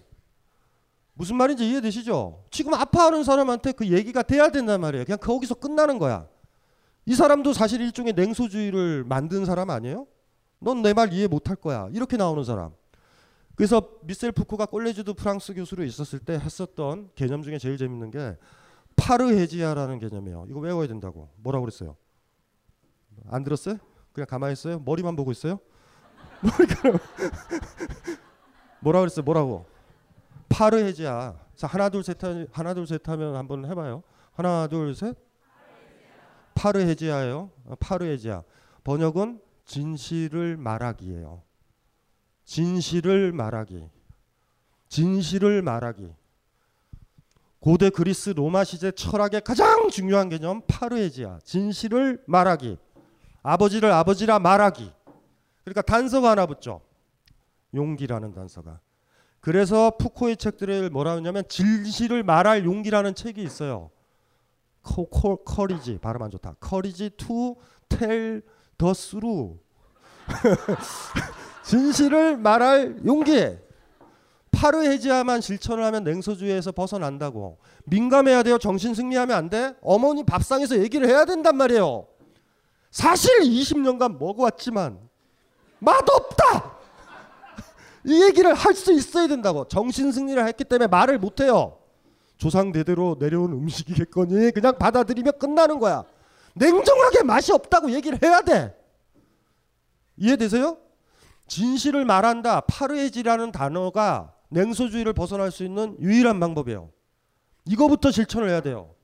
[1.13, 2.45] 무슨 말인지 이해되시죠?
[2.49, 5.05] 지금 아파하는 사람한테 그 얘기가 돼야 된단 말이에요.
[5.05, 6.27] 그냥 거기서 끝나는 거야.
[7.05, 10.07] 이 사람도 사실 일종의 냉소주의를 만든 사람 아니에요?
[10.59, 11.89] 넌 내 말 이해 못할 거야.
[11.91, 12.71] 이렇게 나오는 사람.
[13.55, 18.37] 그래서 미셀 푸코가 꼴레주드 프랑스 교수로 있었을 때 했었던 개념 중에 제일 재밌는 게
[18.95, 20.45] 파르헤지아라는 개념이에요.
[20.49, 21.29] 이거 외워야 된다고.
[21.37, 21.95] 뭐라고 그랬어요?
[23.29, 23.77] 안 들었어요?
[24.13, 24.79] 그냥 가만히 있어요?
[24.79, 25.59] 머리만 보고 있어요?
[26.41, 27.01] 머리카락
[28.81, 29.23] 뭐라 그랬어요?
[29.23, 29.65] 뭐라고?
[30.49, 31.35] 파르헤지아.
[31.55, 32.17] 자 하나 둘 셋
[32.51, 34.03] 하나 둘 셋 하면 한번 해봐요.
[34.33, 35.15] 하나 둘 셋.
[36.55, 37.51] 파르헤지아예요.
[37.65, 38.43] 어, 파르헤지아.
[38.83, 41.43] 번역은 진실을 말하기예요.
[42.45, 43.87] 진실을 말하기.
[44.89, 46.11] 진실을 말하기.
[47.59, 51.39] 고대 그리스 로마 시대 철학의 가장 중요한 개념 파르헤지아.
[51.43, 52.77] 진실을 말하기.
[53.43, 54.91] 아버지를 아버지라 말하기.
[55.63, 56.81] 그러니까 단서가 하나 붙죠.
[57.73, 58.79] 용기라는 단서가.
[59.39, 63.89] 그래서 푸코의 책들을 뭐라 하냐면 진실을 말할 용기라는 책이 있어요.
[64.81, 66.55] cou, cou, courage 발음 안 좋다.
[66.59, 69.57] courage to tell the truth.
[71.63, 73.57] 진실을 말할 용기.
[74.51, 77.59] parrhesia만 실천을 하면 냉소주의에서 벗어난다고.
[77.85, 78.57] 민감해야 돼요.
[78.57, 79.75] 정신 승리하면 안 돼.
[79.81, 82.07] 어머니 밥상에서 얘기를 해야 된단 말이에요.
[82.91, 84.99] 사실 20년간 먹어왔지만
[85.79, 86.77] 맛없다.
[88.05, 89.67] 이 얘기를 할 수 있어야 된다고.
[89.67, 91.77] 정신 승리를 했기 때문에 말을 못 해요.
[92.37, 96.05] 조상 대대로 내려온 음식이겠거니 그냥 받아들이면 끝나는 거야.
[96.55, 98.75] 냉정하게 맛이 없다고 얘기를 해야 돼.
[100.17, 100.77] 이해되세요?
[101.47, 102.61] 진실을 말한다.
[102.61, 106.89] 파르헤지라는 단어가 냉소주의를 벗어날 수 있는 유일한 방법이에요.
[107.65, 108.95] 이거부터 실천을 해야 돼요.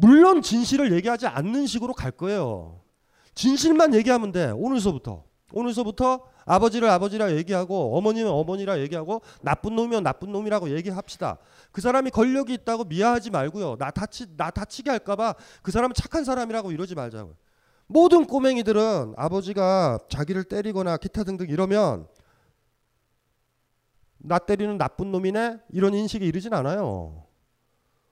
[0.00, 2.80] 물론 진실을 얘기하지 않는 식으로 갈 거예요.
[3.34, 4.50] 진실만 얘기하면 돼.
[4.50, 5.24] 오늘서부터.
[5.52, 11.38] 오늘서부터 아버지를 아버지라 얘기하고 어머니는 어머니라 얘기하고 나쁜 놈이면 나쁜 놈이라고 얘기합시다.
[11.70, 13.76] 그 사람이 권력이 있다고 미화하지 말고요.
[13.76, 17.36] 나 다치 나 다치게 할까봐 그 사람은 착한 사람이라고 이러지 말자고요.
[17.86, 22.06] 모든 꼬맹이들은 아버지가 자기를 때리거나 기타 등등 이러면
[24.18, 27.24] 나 때리는 나쁜 놈이네 이런 인식에 이르진 않아요.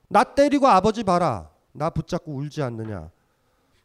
[0.08, 1.50] 나 때리고 아버지 봐라.
[1.78, 3.10] 나 붙잡고 울지 않느냐.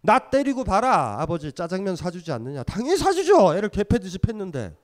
[0.01, 1.21] 나 때리고 봐라.
[1.21, 2.63] 아버지 짜장면 사주지 않느냐.
[2.63, 3.55] 당연히 사주죠.
[3.55, 4.75] 애를 개패듯이 팼는데.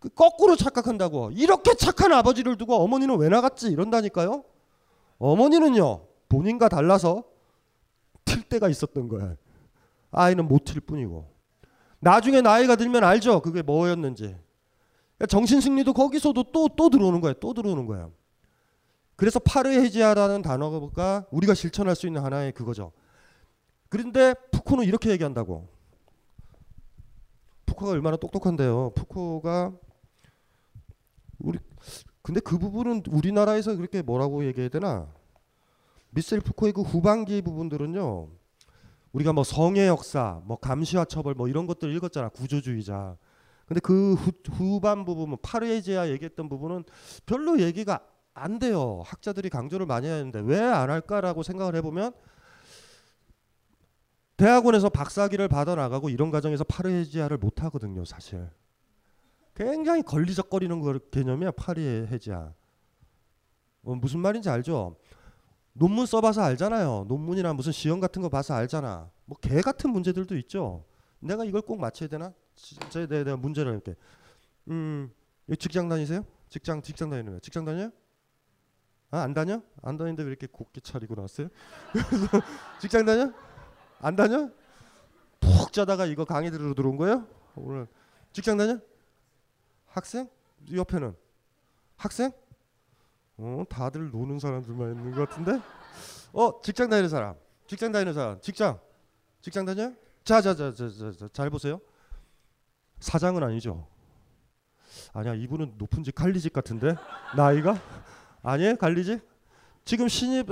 [0.00, 1.30] 그 거꾸로 착각한다고.
[1.32, 3.68] 이렇게 착한 아버지를 두고 어머니는 왜 나갔지?
[3.68, 4.44] 이런다니까요.
[5.18, 6.06] 어머니는요.
[6.28, 7.24] 본인과 달라서
[8.24, 9.36] 튈 때가 있었던 거야.
[10.10, 11.30] 아이는 못 튈 뿐이고.
[12.00, 13.40] 나중에 나이가 들면 알죠.
[13.40, 14.36] 그게 뭐였는지.
[15.28, 17.34] 정신 승리도 거기서도 또, 또 들어오는 거예요.
[17.34, 18.12] 또 들어오는 거예요.
[19.16, 22.92] 그래서 파르헤지아라는 단어가 우리가 실천할 수 있는 하나의 그거죠.
[23.88, 25.68] 그런데 푸코는 이렇게 얘기한다고.
[27.64, 28.92] 푸코가 얼마나 똑똑한데요.
[28.94, 29.72] 푸코가
[31.38, 31.58] 우리
[32.22, 35.08] 근데 그 부분은 우리나라에서 그렇게 뭐라고 얘기해야 되나?
[36.10, 38.28] 미셀 푸코의 그 후반기 부분들은요.
[39.12, 42.30] 우리가 뭐 성의 역사, 뭐 감시와 처벌 뭐 이런 것들 읽었잖아.
[42.30, 43.16] 구조주의자.
[43.66, 46.84] 근데 그 후, 후반 부분, 뭐 파르헤지아 얘기했던 부분은
[47.26, 48.00] 별로 얘기가
[48.38, 49.02] 안 돼요.
[49.06, 52.12] 학자들이 강조를 많이 하는데 왜 안 할까라고 생각을 해보면
[54.36, 58.48] 대학원에서 박사학위를 받아 나가고 이런 과정에서 파르헤지아를 못 하거든요, 사실.
[59.54, 62.52] 굉장히 걸리적거리는 거 개념이야, 파르헤지아.
[63.84, 64.96] 어, 무슨 말인지 알죠?
[65.74, 67.06] 논문 써봐서 알잖아요.
[67.08, 69.10] 논문이나 무슨 시험 같은 거 봐서 알잖아.
[69.26, 70.84] 뭐 개 같은 문제들도 있죠.
[71.20, 72.32] 내가 이걸 꼭 맞춰야 되나?
[72.56, 73.94] 진짜 내가, 문제를 이렇게.
[74.70, 75.12] 음,
[75.58, 76.24] 직장 다니세요?
[76.50, 77.40] 직장 직장 다니는 거야.
[77.40, 77.90] 직장 다녀?
[79.16, 79.62] 아, 안 다녀?
[79.82, 81.48] 안 다니는데 왜 이렇게 곱게 차리고 나왔어요?
[82.78, 83.32] 직장 다녀?
[84.00, 84.50] 안 다녀?
[85.40, 87.26] 푹 자다가 이거 강의 들으러 들어온 거예요?
[87.54, 87.86] 오늘
[88.32, 88.78] 직장 다녀?
[89.86, 90.28] 학생?
[90.70, 91.16] 옆에는
[91.96, 92.30] 학생?
[93.38, 95.62] 어, 다들 노는 사람들만 있는 것 같은데?
[96.34, 97.36] 어, 직장 다니는 사람.
[97.66, 98.38] 직장 다니는 사람.
[98.42, 98.78] 직장.
[99.40, 99.92] 직장 다녀?
[100.24, 101.80] 자, 자, 자, 자, 자, 자, 잘 보세요.
[103.00, 103.86] 사장은 아니죠.
[105.14, 106.94] 아니야, 이분은 높은 집 관리직 같은데
[107.34, 107.80] 나이가
[108.48, 109.28] 아니에요, 관리직?
[109.84, 110.46] 지금 신입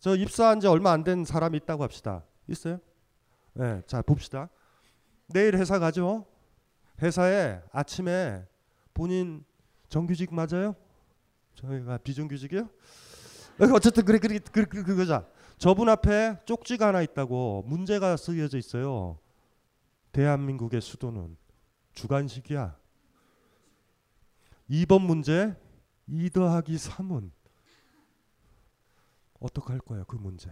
[0.00, 2.24] 저 입사한 지 얼마 안 된 사람이 있다고 합시다.
[2.48, 2.78] 있어요?
[3.52, 4.48] 네, 자 봅시다.
[5.26, 6.24] 내일 회사 가죠.
[7.02, 8.42] 회사에 아침에
[8.94, 9.44] 본인
[9.90, 10.74] 정규직 맞아요?
[11.56, 12.70] 저희가 비정규직이요?
[13.74, 15.26] 어쨌든 그래 그래 그, 그, 그거자.
[15.58, 19.18] 저분 앞에 쪽지가 하나 있다고 문제가 쓰여져 있어요.
[20.12, 21.36] 대한민국의 수도는
[21.92, 22.76] 주관식이야.
[24.70, 25.54] 2번 문제
[26.08, 27.30] 2 더하기 3은
[29.40, 30.50] 어떻게 할 거야 그 문제?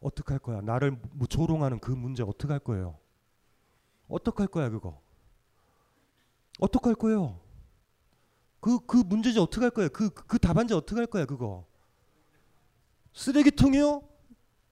[0.00, 0.60] 어떻게 할 거야?
[0.60, 2.98] 나를 뭐 조롱하는 그 문제 어떻게 할 거예요?
[4.08, 5.00] 어떻게 할 거야 그거?
[6.58, 7.40] 어떻게 할 거예요?
[8.60, 9.88] 그, 그 문제지 어떻게 할 거예요?
[9.90, 11.66] 그, 그 답안지 어떻게 할 거야 그거?
[13.14, 14.02] 쓰레기통이요?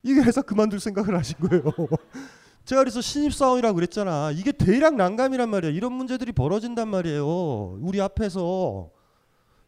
[0.03, 1.62] 이게 회사 그만둘 생각을 하신 거예요.
[2.69, 4.31] 제가 그래서 신입사원이라고 그랬잖아.
[4.33, 5.71] 이게 대략 난감이란 말이야.
[5.71, 7.79] 이런 문제들이 벌어진단 말이에요.
[7.81, 8.91] 우리 앞에서.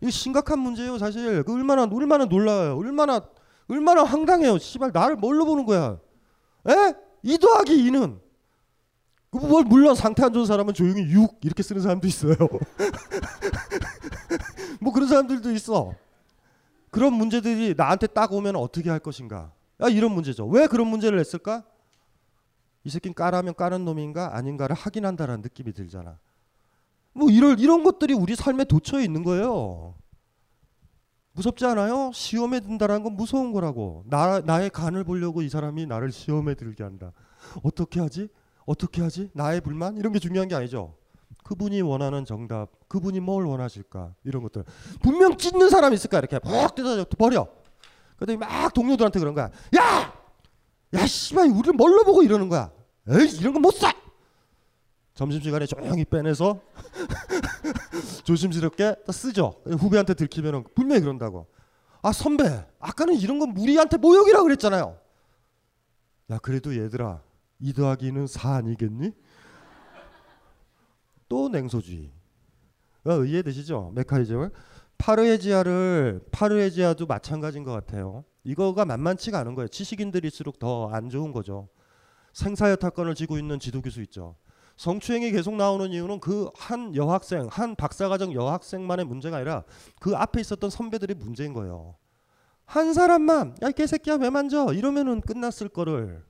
[0.02, 1.42] 이게 심각한 문제예요, 사실.
[1.44, 2.76] 그 얼마나 얼마나 놀라요.
[2.76, 3.22] 얼마나
[3.68, 4.58] 얼마나 황당해요.
[4.58, 5.98] 씨발 나를 뭘로 보는 거야?
[6.68, 6.92] 에?
[7.22, 8.20] 2 더하기 2는
[9.30, 12.36] 뭘 물론 상태 안 좋은 사람은 조용히 6 이렇게 쓰는 사람도 있어요.
[14.78, 15.94] 뭐 그런 사람들도 있어.
[16.90, 19.52] 그런 문제들이 나한테 딱 오면 어떻게 할 것인가?
[19.82, 20.46] 야, 이런 문제죠.
[20.48, 21.64] 왜 그런 문제를 냈을까?
[22.84, 26.18] 이 새끼는 까라면 까는 놈인가 아닌가를 확인한다라는 느낌이 들잖아.
[27.12, 29.94] 뭐 이런 이런 것들이 우리 삶에 도처에 있는 거예요.
[31.32, 32.10] 무섭지 않아요?
[32.12, 34.04] 시험에 든다라는 건 무서운 거라고.
[34.06, 37.12] 나 나의 간을 보려고 이 사람이 나를 시험에 들게 한다.
[37.62, 38.28] 어떻게 하지?
[38.66, 39.30] 어떻게 하지?
[39.32, 40.94] 나의 불만 이런 게 중요한 게 아니죠.
[41.44, 44.64] 그분이 원하는 정답, 그분이 뭘 원하실까 이런 것들
[45.02, 47.48] 분명 찢는 사람 있을까 이렇게 푹 뜯어 버려.
[48.16, 49.50] 그랬더니 막 동료들한테 그런 거야.
[49.76, 50.12] 야,
[50.94, 52.72] 야 씨발 우리를 뭘로 보고 이러는 거야.
[53.08, 53.92] 에이 이런 거 못 사.
[55.14, 56.60] 점심시간에 조용히 빼내서
[58.24, 59.60] 조심스럽게 쓰죠.
[59.66, 61.46] 후배한테 들키면 분명히 그런다고.
[62.02, 64.98] 아 선배 아까는 이런 건 우리한테 모욕이라고 그랬잖아요.
[66.30, 67.22] 야 그래도 얘들아
[67.58, 69.12] 2 더하기는 4 아니겠니?
[71.28, 72.10] 또 냉소주의.
[73.04, 73.92] 어, 이해되시죠?
[73.94, 74.50] 메카니즘을.
[74.98, 78.24] 파르헤지아를 파르헤지아도 마찬가지인 것 같아요.
[78.44, 79.68] 이거가 만만치가 않은 거예요.
[79.68, 81.68] 지식인들일수록 더 안 좋은 거죠.
[82.32, 84.36] 생사여타권을 쥐고 있는 지도교수 있죠.
[84.76, 89.64] 성추행이 계속 나오는 이유는 그 한 여학생, 한 박사과정 여학생만의 문제가 아니라
[90.00, 91.96] 그 앞에 있었던 선배들이 문제인 거예요.
[92.64, 96.24] 한 사람만 야 개새끼야 왜 만져 이러면은 끝났을 거를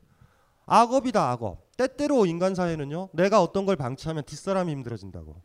[0.66, 1.76] 악업이다 악업.
[1.76, 3.10] 때때로 인간 사회는요.
[3.12, 5.42] 내가 어떤 걸 방치하면 뒷사람이 힘들어진다고.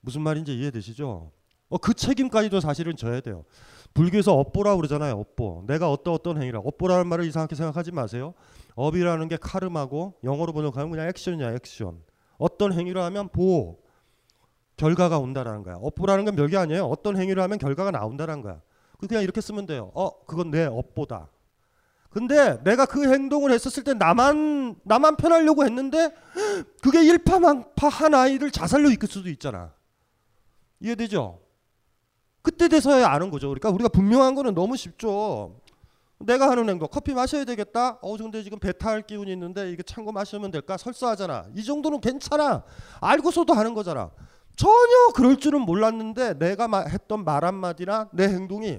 [0.00, 1.32] 무슨 말인지 이해되시죠?
[1.68, 3.44] 어, 그 책임까지도 사실은 져야 돼요.
[3.94, 5.14] 불교에서 업보라 그러잖아요.
[5.14, 5.64] 업보.
[5.66, 6.60] 내가 어떤 어떤 행위라.
[6.60, 8.34] 업보라는 말을 이상하게 생각하지 마세요.
[8.74, 12.02] 업이라는 게 카르마고 영어로 번역하면 그냥 action이야 action.
[12.38, 13.78] 어떤 행위를 하면 보
[14.76, 15.76] 결과가 온다라는 거야.
[15.76, 16.84] 업보라는 건 별게 아니에요.
[16.84, 18.60] 어떤 행위를 하면 결과가 나온다라는 거야.
[18.98, 19.90] 그냥 이렇게 쓰면 돼요.
[19.94, 21.30] 어 그건 내 업보다.
[22.10, 26.14] 근데 내가 그 행동을 했었을 때 나만 나만 편하려고 했는데
[26.82, 29.72] 그게 일파만파 한 아이를 자살로 이끌 수도 있잖아.
[30.80, 31.45] 이해되죠?
[32.46, 33.48] 그때 돼서야 아는 거죠.
[33.48, 35.56] 그러니까 우리가 분명한 거는 너무 쉽죠.
[36.20, 37.98] 내가 하는 행동 커피 마셔야 되겠다.
[38.00, 40.76] 어 근데 지금 배탈 기운이 있는데 이게 참고 마시면 될까?
[40.76, 41.46] 설사하잖아.
[41.56, 42.62] 이 정도는 괜찮아.
[43.00, 44.12] 알고서도 하는 거잖아.
[44.54, 48.78] 전혀 그럴 줄은 몰랐는데 내가 했던 말 한마디나 내 행동이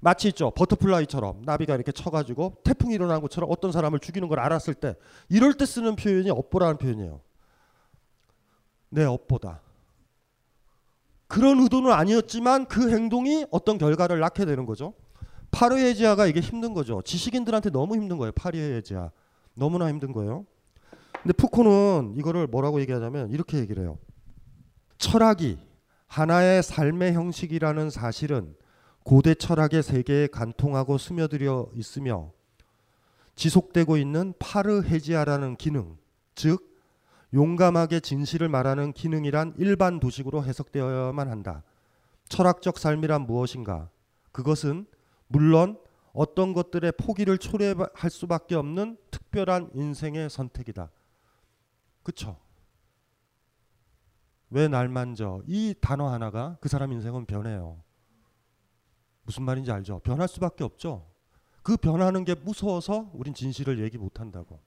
[0.00, 4.96] 마치 있죠 butterfly처럼 나비가 이렇게 쳐가지고 태풍이 일어난 것처럼 어떤 사람을 죽이는 걸 알았을 때
[5.28, 7.20] 이럴 때 쓰는 표현이 업보라는 표현이에요.
[8.90, 9.60] 내 업보다.
[11.28, 14.94] 그런 의도는 아니었지만 그 행동이 어떤 결과를 낳게 되는 거죠.
[15.50, 17.02] parrhesia가 이게 힘든 거죠.
[17.02, 18.32] 지식인들한테 너무 힘든 거예요.
[18.32, 19.10] parrhesia.
[19.54, 20.44] 너무나 힘든 거예요.
[21.22, 23.98] 근데 푸코는 이거를 뭐라고 얘기하냐면 이렇게 얘기를 해요.
[24.98, 25.58] 철학이
[26.06, 28.54] 하나의 삶의 형식이라는 사실은
[29.02, 32.32] 고대 철학의 세계에 간통하고 스며들어 있으며
[33.34, 35.96] 지속되고 있는 파르헤지아라는 기능,
[36.34, 36.75] 즉
[37.34, 41.62] 용감하게 진실을 말하는 기능이란 일반 도식으로 해석되어야만 한다.
[42.28, 43.90] 철학적 삶이란 무엇인가?
[44.32, 44.86] 그것은
[45.28, 45.78] 물론
[46.12, 50.90] 어떤 것들의 포기를 초래할 수밖에 없는 특별한 인생의 선택이다.
[52.02, 52.38] 그쵸?
[54.50, 55.42] 왜 날 만져?
[55.46, 57.82] 이 단어 하나가 그 사람 인생은 변해요.
[59.24, 59.98] 무슨 말인지 알죠?
[60.04, 61.04] 변할 수밖에 없죠.
[61.62, 64.60] 그 변하는 게 무서워서 우린 진실을 얘기 못 한다고.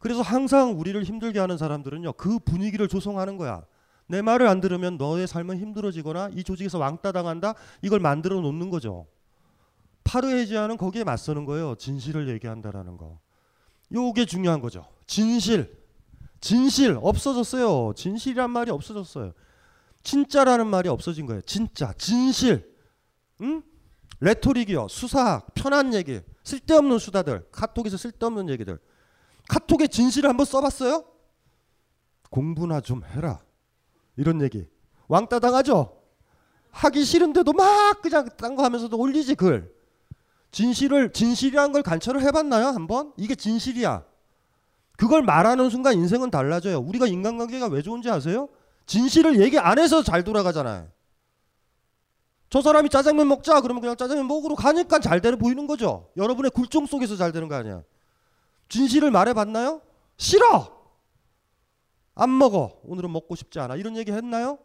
[0.00, 2.14] 그래서 항상 우리를 힘들게 하는 사람들은요.
[2.14, 3.64] 그 분위기를 조성하는 거야.
[4.06, 7.54] 내 말을 안 들으면 너의 삶은 힘들어지거나 이 조직에서 왕따 당한다.
[7.82, 9.06] 이걸 만들어 놓는 거죠.
[10.02, 11.76] 파르헤지아는 거기에 맞서는 거예요.
[11.76, 13.20] 진실을 얘기한다라는 거.
[13.92, 14.86] 요게 중요한 거죠.
[15.06, 15.78] 진실.
[16.40, 17.92] 진실 없어졌어요.
[17.94, 19.32] 진실이란 말이 없어졌어요.
[20.02, 21.42] 진짜라는 말이 없어진 거예요.
[21.42, 22.74] 진짜, 진실.
[23.42, 23.62] 응?
[24.20, 24.88] 레토릭이요.
[24.88, 28.78] 수사학, 편한 얘기, 쓸데없는 수다들, 카톡에서 쓸데없는 얘기들.
[29.50, 31.04] 카톡에 진실을 한번 써봤어요?
[32.30, 33.40] 공부나 좀 해라.
[34.16, 34.68] 이런 얘기.
[35.08, 36.00] 왕따 당하죠?
[36.70, 39.74] 하기 싫은데도 막 그냥 딴 거 하면서도 올리지 글.
[40.52, 43.12] 진실을 진실이란 걸 관찰을 해봤나요 한번?
[43.16, 44.04] 이게 진실이야.
[44.96, 46.78] 그걸 말하는 순간 인생은 달라져요.
[46.78, 48.48] 우리가 인간관계가 왜 좋은지 아세요?
[48.86, 50.88] 진실을 얘기 안 해서 잘 돌아가잖아요.
[52.50, 56.08] 저 사람이 짜장면 먹자 그러면 그냥 짜장면 먹으러 가니까 잘 되는 보이는 거죠.
[56.16, 57.82] 여러분의 굴종 속에서 잘 되는 거 아니야.
[58.70, 59.82] 진실을 말해봤나요?
[60.16, 60.80] 싫어.
[62.14, 62.80] 안 먹어.
[62.84, 63.76] 오늘은 먹고 싶지 않아.
[63.76, 64.58] 이런 얘기 했나요?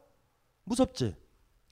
[0.63, 1.15] 무섭지.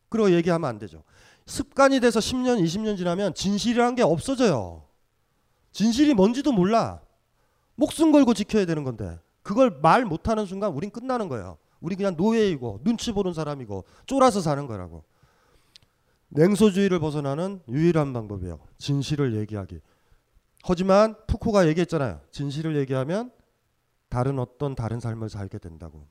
[0.10, 1.04] 그리고 얘기하면 안 되죠.
[1.46, 4.84] 습관이 돼서 10년, 20년 지나면 진실이란 게 없어져요.
[5.72, 7.02] 진실이 뭔지도 몰라.
[7.76, 11.58] 목숨 걸고 지켜야 되는 건데 그걸 말 못하는 순간 우린 끝나는 거예요.
[11.82, 15.04] 우리 그냥 노예이고 눈치 보는 사람이고 쫄아서 사는 거라고.
[16.30, 18.60] 냉소주의를 벗어나는 유일한 방법이에요.
[18.78, 19.82] 진실을 얘기하기.
[20.64, 22.22] 하지만 푸코가 얘기했잖아요.
[22.32, 23.32] 진실을 얘기하면
[24.10, 26.08] 다른 어떤 다른 삶을 살게 된다고.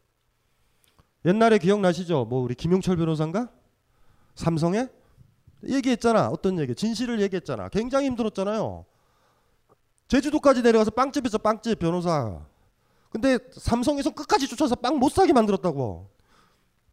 [1.25, 2.27] 옛날에 기억나시죠?
[2.27, 3.51] 뭐 우리 김용철 변호사인가?
[4.35, 4.89] 삼성에
[5.65, 6.29] 얘기했잖아.
[6.29, 6.75] 어떤 얘기?
[6.75, 7.69] 진실을 얘기했잖아.
[7.71, 8.85] 굉장히 힘들었잖아요.
[10.09, 12.45] 제주도까지 내려가서 빵집에서 빵집 변호사.
[13.09, 16.11] 근데 삼성에서 끝까지 쫓아서 빵 못 사게 만들었다고.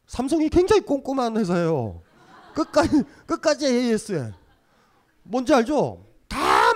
[0.08, 2.02] 삼성이 굉장히 꼼꼼한 회사예요.
[2.54, 4.32] 끝까지 끝까지 AS에.
[5.24, 6.09] 뭔지 알죠?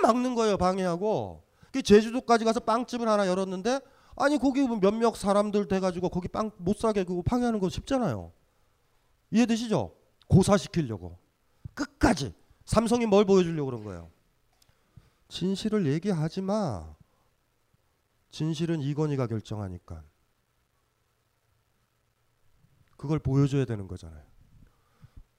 [0.04, 0.58] 다 막는 거예요.
[0.58, 1.42] 방해하고.
[1.72, 3.80] 그 제주도까지 가서 빵집을 하나 열었는데
[4.16, 8.32] 아니 거기 몇몇 사람들 돼가지고 거기 빵 못 사게 그거 방해하는 거 쉽잖아요.
[9.30, 9.96] 이해되시죠?
[10.28, 11.18] 고사시키려고.
[11.74, 12.34] 끝까지.
[12.64, 14.10] 삼성이 뭘 보여주려고 그런 거예요.
[15.28, 16.94] 진실을 얘기하지 마.
[18.30, 20.04] 진실은 이건희가 결정하니까.
[22.96, 24.22] 그걸 보여줘야 되는 거잖아요.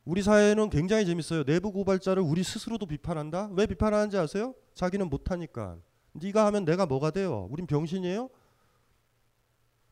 [0.05, 1.43] 우리 사회는 굉장히 재밌어요.
[1.43, 3.49] 내부 고발자를 우리 스스로도 비판한다.
[3.53, 4.53] 왜 비판하는지 아세요?
[4.75, 5.77] 자기는 못하니까.
[6.13, 7.47] 네가 하면 내가 뭐가 돼요?
[7.49, 8.29] 우린 병신이에요?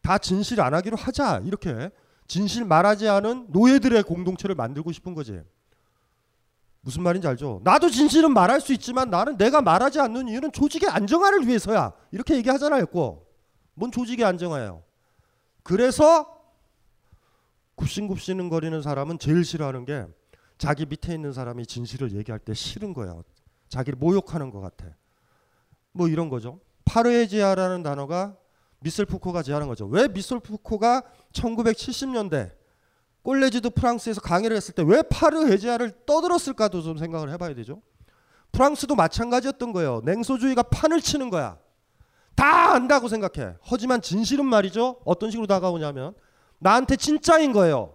[0.04, 1.42] 다 진실 안 하기로 하자.
[1.46, 1.90] 이렇게
[2.28, 5.42] 진실 말하지 않은 노예들의 공동체를 만들고 싶은 거지.
[6.82, 7.62] 무슨 말인지 알죠?
[7.64, 11.94] 나도 진실은 말할 수 있지만 나는 내가 말하지 않는 이유는 조직의 안정화를 위해서야.
[12.12, 13.34] 이렇게 얘기하잖아요, 꼭.
[13.74, 14.84] 뭔 조직의 안정화예요?
[15.64, 16.28] 그래서
[17.76, 20.06] 굽신굽신 거리는 사람은 제일 싫어하는 게
[20.58, 23.24] 자기 밑에 있는 사람이 진실을 얘기할 때 싫은 거예요.
[23.70, 24.86] 자기를 모욕하는 것 같아.
[25.92, 26.60] 뭐 이런 거죠.
[26.86, 28.38] 파르헤지아라는 단어가
[28.80, 29.86] 미셀 푸코가 제안한 거죠.
[29.86, 32.52] 왜 미셀 푸코가 1970년대
[33.24, 37.82] 꼴레지도 프랑스에서 강의를 했을 때 왜 파르헤지아를 떠들었을까도 좀 생각을 해봐야 되죠.
[38.52, 40.02] 프랑스도 마찬가지였던 거예요.
[40.04, 41.58] 냉소주의가 판을 치는 거야.
[42.36, 43.56] 다 안다고 생각해.
[43.62, 45.00] 하지만 진실은 말이죠.
[45.06, 46.14] 어떤 식으로 다가오냐면
[46.64, 47.94] 나한테 진짜인 거예요.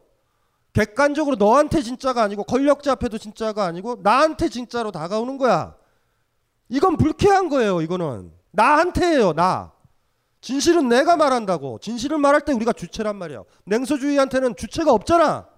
[0.74, 5.74] 객관적으로 너한테 진짜가 아니고 권력자 앞에도 진짜가 아니고 나한테 진짜로 다가오는 거야.
[6.68, 7.80] 이건 불쾌한 거예요.
[7.80, 9.32] 이거는 나한테예요.
[9.32, 9.72] 나.
[10.40, 11.78] 진실은 내가 말한다고.
[11.80, 13.42] 진실을 말할 때 우리가 주체란 말이야.
[13.64, 15.48] 냉소주의한테는 주체가 없잖아.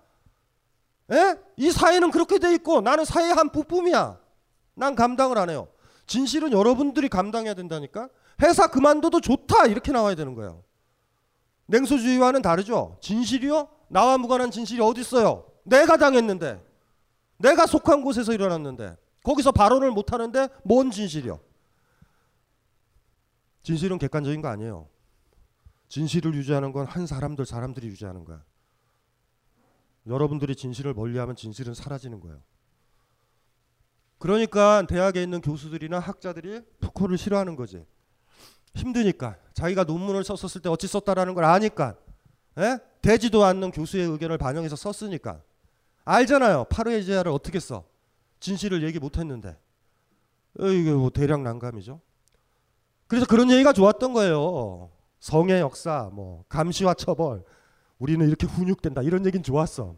[1.13, 1.35] 에?
[1.57, 4.19] 이 사회는 그렇게 돼 있고 나는 사회의 한 부품이야.
[4.75, 5.67] 난 감당을 안 해요.
[6.07, 8.09] 진실은 여러분들이 감당해야 된다니까.
[8.41, 10.63] 회사 그만둬도 좋다 이렇게 나와야 되는 거예요.
[11.71, 12.99] 냉소주의와는 다르죠.
[13.01, 13.69] 진실이요?
[13.89, 15.47] 나와 무관한 진실이 어디 있어요?
[15.65, 16.65] 내가 당했는데,
[17.39, 21.41] 내가 속한 곳에서 일어났는데, 거기서 발언을 못 하는데 뭔 진실이요?
[23.63, 24.89] 진실은 객관적인 거 아니에요.
[25.89, 28.43] 진실을 유지하는 건 한 사람들 사람들이 유지하는 거야.
[30.07, 32.41] 여러분들이 진실을 멀리하면 진실은 사라지는 거예요.
[34.19, 37.85] 그러니까 대학에 있는 교수들이나 학자들이 푸코를 싫어하는 거지.
[38.75, 41.97] 힘드니까 자기가 논문을 썼었을 때 어찌 썼다라는 걸 아니까
[42.59, 42.79] 에?
[43.03, 45.41] 되지도 않는 교수의 의견을 반영해서 썼으니까
[46.05, 46.65] 알잖아요.
[46.65, 47.85] 파르헤지아를 어떻게 써?
[48.41, 49.57] 진실을 얘기 못했는데
[50.59, 52.01] 어, 이게 뭐 대략 난감이죠.
[53.07, 54.91] 그래서 그런 얘기가 좋았던 거예요.
[55.19, 57.45] 성의 역사, 뭐 감시와 처벌,
[57.99, 59.97] 우리는 이렇게 훈육된다 이런 얘기는 좋았어.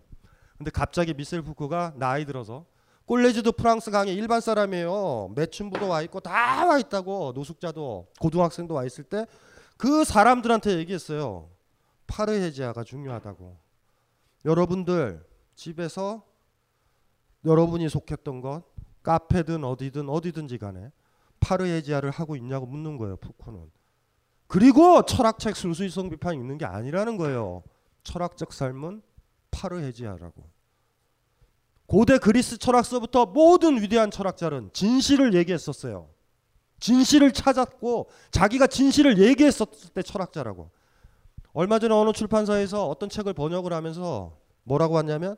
[0.59, 2.67] 근데 갑자기 미셀 푸코가 나이 들어서
[3.07, 5.33] 꼴레지도 프랑스 강의 일반 사람이에요.
[5.35, 9.27] 매춘부도 와 있고 다 와 있다고 노숙자도 고등학생도 와 있을 때
[9.77, 11.51] 그 사람들한테 얘기했어요.
[12.07, 13.57] 파르헤지아가 중요하다고.
[14.45, 15.27] 여러분들
[15.57, 16.25] 집에서
[17.45, 18.63] 여러분이 속했던 것
[19.03, 20.93] 카페든 어디든 어디든지 간에
[21.41, 23.17] 파르헤지아를 하고 있냐고 묻는 거예요.
[23.17, 23.73] 푸코는.
[24.47, 27.65] 그리고 철학책 순수이성 비판 읽는 게 아니라는 거예요.
[28.05, 29.03] 철학적 삶은
[29.51, 30.49] 파르헤지아라고.
[31.93, 36.09] 고대 그리스 철학서부터 모든 위대한 철학자는 진실을 얘기했었어요.
[36.81, 40.71] 진실을 찾았고 자기가 진실을 얘기했었을 때 철학자라고.
[41.53, 45.37] 얼마 전에 어느 출판사에서 어떤 책을 번역을 하면서 뭐라고 왔냐면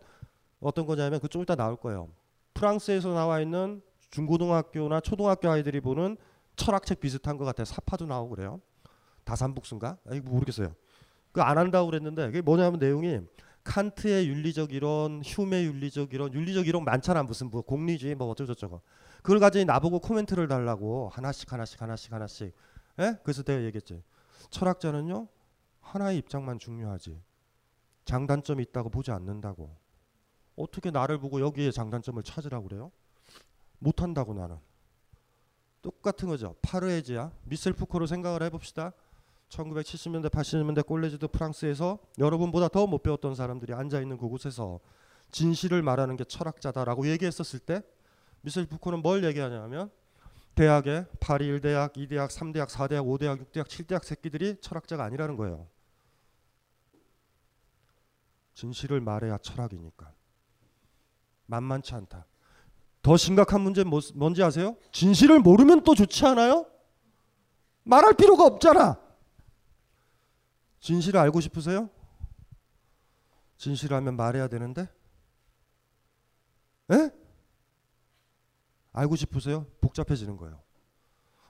[0.61, 2.09] 어떤 거냐면 그좀 이따 나올 거예요.
[2.55, 3.83] 프랑스에서 나와 있는
[4.13, 6.17] 중고등학교나 초등학교 아이들이 보는
[6.55, 7.65] 철학책 비슷한 것 같아요.
[7.65, 8.61] 사파도 나오고 그래요.
[9.25, 9.99] 다산북수인가?
[10.09, 10.73] 아니 모르겠어요.
[11.33, 13.19] 그 안 한다고 그랬는데 그게 뭐냐면 내용이
[13.65, 17.23] 칸트의 윤리적 이론, 휴메 윤리적 이론, 윤리적 이론 많잖아.
[17.23, 18.83] 무슨 뭐 공리주의 뭐 어쩌고저쩌고.
[19.23, 22.55] 그걸 가지고 나보고 코멘트를 달라고 하나씩 하나씩 하나씩 하나씩.
[23.01, 23.19] 예?
[23.23, 24.03] 그래서 내가 얘기했지.
[24.51, 25.29] 철학자는요
[25.81, 27.21] 하나의 입장만 중요하지.
[28.05, 29.75] 장단점이 있다고 보지 않는다고.
[30.57, 32.93] 어떻게 나를 보고 여기에 장단점을 찾으라고 그래요?
[33.79, 34.59] 못한다고 나는.
[35.81, 36.55] 똑같은 거죠.
[36.63, 38.93] 파르에지아 미셀 푸코로 생각을 해봅시다
[39.55, 44.81] 1970년대 80년대 꼴레지드 프랑스에서 여러분보다 더 못 배웠던 사람들이 앉아 있는 그곳에서
[45.31, 47.83] 진실을 말하는 게 철학자다라고 얘기했었을 때
[48.43, 49.91] 미셀 푸코는 뭘 얘기하냐면
[50.55, 55.67] 대학에 파리 1대학, 2대학, 3대학, 4대학, 5대학, 6대학, 7대학 새끼들이 철학자가 아니라는 거예요.
[58.55, 60.13] 진실을 말해야 철학이니까.
[61.47, 62.27] 만만치 않다.
[63.03, 64.77] 더 심각한 문제는 뭐, 뭔지 아세요?
[64.93, 66.67] 진실을 모르면 또 좋지 않아요?
[67.83, 69.04] 말할 필요가 없잖아.
[70.85, 71.89] 진실을 알고 싶으세요?
[73.57, 74.87] 진실을 알면 말해야 되는데?
[76.93, 77.11] 에?
[78.93, 79.65] 알고 싶으세요?
[79.81, 80.61] 복잡해지는 거예요.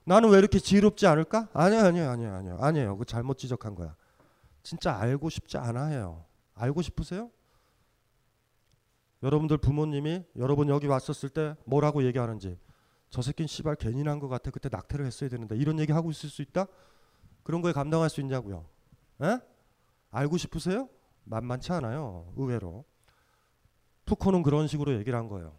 [0.04, 1.48] 나는 왜 이렇게 지혜롭지 않을까?
[1.52, 2.96] 아니요, 아니요, 아니요, 아니요, 아니에요.
[2.96, 3.96] 그 잘못 지적한 거야.
[4.62, 6.24] 진짜 알고 싶지 않아 해요.
[6.54, 7.28] 알고 싶으세요?
[9.24, 12.56] 여러분들 부모님이 여러분 여기 왔었을 때 뭐라고 얘기하는지
[13.10, 14.52] 저 새끼는 씨발 괜히 난것 같아.
[14.52, 16.66] 그때 낙태를 했어야 되는데 이런 얘기 하고 있을 수 있다?
[17.42, 18.72] 그런 거에 감당할 수 있냐고요?
[19.22, 19.38] 에?
[20.10, 20.88] 알고 싶으세요?
[21.24, 22.32] 만만치 않아요.
[22.36, 22.84] 의외로.
[24.04, 25.58] 푸코는 그런 식으로 얘기를 한 거예요.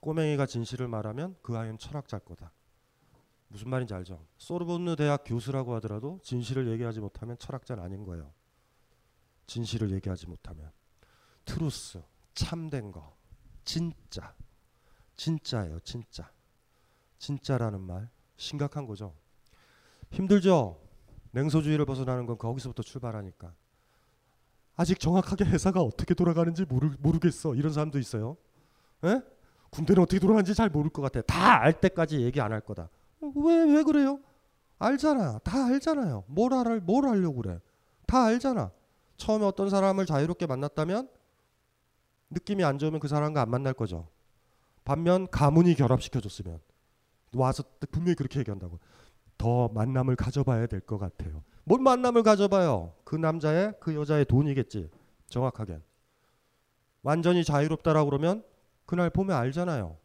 [0.00, 2.52] 꼬맹이가 진실을 말하면 그 아이는 철학자일 거다.
[3.48, 4.26] 무슨 말인지 알죠?
[4.36, 8.32] 소르본느 대학 교수라고 하더라도 진실을 얘기하지 못하면 철학자는 아닌 거예요.
[9.46, 10.70] 진실을 얘기하지 못하면
[11.46, 12.02] truth,
[12.34, 13.16] 참된 거,
[13.64, 14.34] 진짜,
[15.16, 16.30] 진짜예요, 진짜.
[17.18, 19.14] 진짜라는 말 심각한 거죠.
[20.10, 20.87] 힘들죠.
[21.32, 23.52] 냉소주의를 벗어나는 건 거기서부터 출발하니까.
[24.76, 27.54] 아직 정확하게 회사가 어떻게 돌아가는지 모르, 모르겠어.
[27.54, 28.36] 이런 사람도 있어요.
[29.04, 29.20] 에?
[29.70, 31.20] 군대는 어떻게 돌아가는지 잘 모를 것 같아.
[31.22, 32.88] 다 알 때까지 얘기 안 할 거다.
[33.20, 34.20] 왜, 왜 그래요?
[34.78, 35.38] 알잖아.
[35.40, 36.24] 다 알잖아요.
[36.28, 37.58] 뭘, 알, 뭘 하려고 그래.
[38.06, 38.70] 다 알잖아.
[39.16, 41.08] 처음에 어떤 사람을 자유롭게 만났다면
[42.30, 44.08] 느낌이 안 좋으면 그 사람과 안 만날 거죠.
[44.84, 46.60] 반면 가문이 결합시켜줬으면
[47.34, 48.78] 와서 분명히 그렇게 얘기한다고.
[49.38, 51.42] 더 만남을 가져봐야 될 것 같아요.
[51.64, 52.92] 뭘 만남을 가져봐요?
[53.04, 54.90] 그 남자의 그 여자의 돈이겠지.
[55.28, 55.80] 정확하게.
[57.02, 58.42] 완전히 자유롭다라고 그러면
[58.86, 59.96] 그날 보면 알잖아요.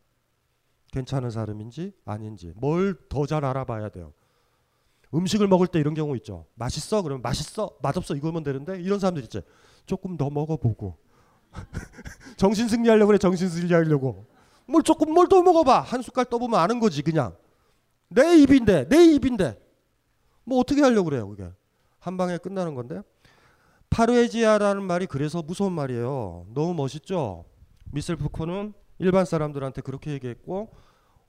[0.92, 4.14] 괜찮은 사람인지 아닌지 뭘 더 잘 알아봐야 돼요.
[5.14, 6.46] 음식을 먹을 때 이런 경우 있죠.
[6.56, 7.02] 맛있어?
[7.02, 7.72] 그러면 맛있어?
[7.82, 8.16] 맛없어?
[8.16, 9.42] 이거면 되는데 이런 사람들 있죠.
[9.86, 10.98] 조금 더 먹어보고
[12.38, 14.26] 정신 승리하려고 그래 정신 승리하려고
[14.68, 17.36] 뭘 조금 뭘 더 먹어봐 한 숟갈 떠보면 아는 거지 그냥
[18.14, 19.60] 내 입인데 내 입인데.
[20.46, 21.50] 뭐 어떻게 하려고 그래요 그게?
[22.00, 23.02] 한 방에 끝나는 건데?
[23.90, 26.48] 파르에지아라는 말이 그래서 무서운 말이에요.
[26.54, 27.46] 너무 멋있죠?
[27.86, 30.74] 미셀 푸코는 일반 사람들한테 그렇게 얘기했고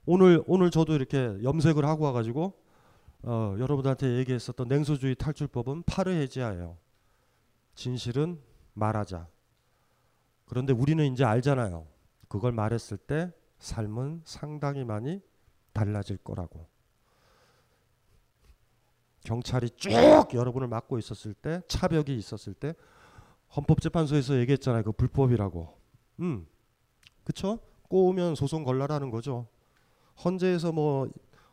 [0.05, 2.53] 오늘 오늘 저도 이렇게 염색을 하고 와가지고
[3.23, 6.77] 어, 여러분들한테 얘기했었던 냉소주의 탈출법은 파르헤지아예요.
[7.73, 8.39] 진실은
[8.73, 9.27] 말하자.
[10.45, 11.87] 그런데 우리는 이제 알잖아요.
[12.27, 15.21] 그걸 말했을 때 삶은 상당히 많이
[15.73, 16.67] 달라질 거라고
[19.25, 19.91] 경찰이 쭉
[20.33, 22.73] 여러분을 막고 있었을 때 차벽이 있었을 때
[23.55, 24.83] 헌법재판소에서 얘기했잖아요.
[24.83, 25.77] 그 불법이라고.
[26.21, 26.47] 음.
[27.23, 27.59] 그쵸?
[27.89, 29.47] 꼬우면 소송 걸라라는 거죠.
[30.23, 31.09] 헌재에서 뭐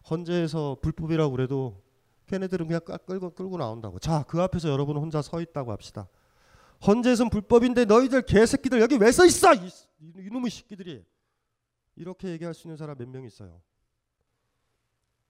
[0.08, 1.82] 헌재에서 불법이라고 그래도
[2.26, 3.98] 걔네들은 그냥 끌고 끌고 나온다고.
[3.98, 6.08] 자, 그 앞에서 여러분은 혼자 서 있다고 합시다.
[6.86, 9.54] 헌재에선 불법인데 너희들 개새끼들 여기 왜 서 있어?
[9.54, 9.70] 이,
[10.18, 11.04] 이놈의 새끼들이
[11.94, 13.60] 이렇게 얘기할 수 있는 사람 몇 명 있어요.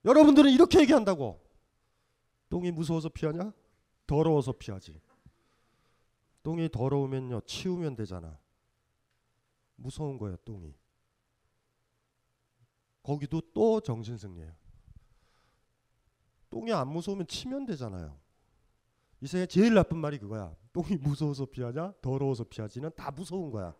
[0.05, 1.42] 여러분들은 이렇게 얘기한다고.
[2.53, 3.51] 똥이 무서워서 피하냐?
[4.05, 5.01] 더러워서 피하지.
[6.43, 8.37] 똥이 더러우면요 치우면 되잖아.
[9.75, 10.71] 무서운 거야 똥이.
[13.01, 14.53] 거기도 또 정신승리예요.
[16.51, 18.15] 똥이 안 무서우면 치면 되잖아요.
[19.19, 20.55] 이 세상에 제일 나쁜 말이 그거야.
[20.73, 21.93] 똥이 무서워서 피하냐?
[22.03, 23.73] 더러워서 피하지는 다 무서운 거야.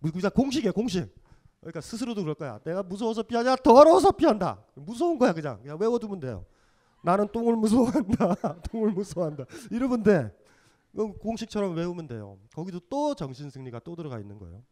[0.00, 1.14] 그냥 공식이야 공식.
[1.60, 2.60] 그러니까 스스로도 그럴 거야.
[2.60, 3.56] 내가 무서워서 피하냐?
[3.56, 4.64] 더러워서 피한다.
[4.74, 5.60] 무서운 거야 그냥.
[5.60, 6.46] 그냥 외워두면 돼요.
[7.06, 8.34] 나는 똥을 무서워한다.
[8.68, 9.44] 똥을 무서워한다.
[9.70, 10.36] 이러면 돼.
[11.20, 12.36] 공식처럼 외우면 돼요.
[12.52, 14.64] 거기도 또 정신 승리가 또 들어가 있는 거예요.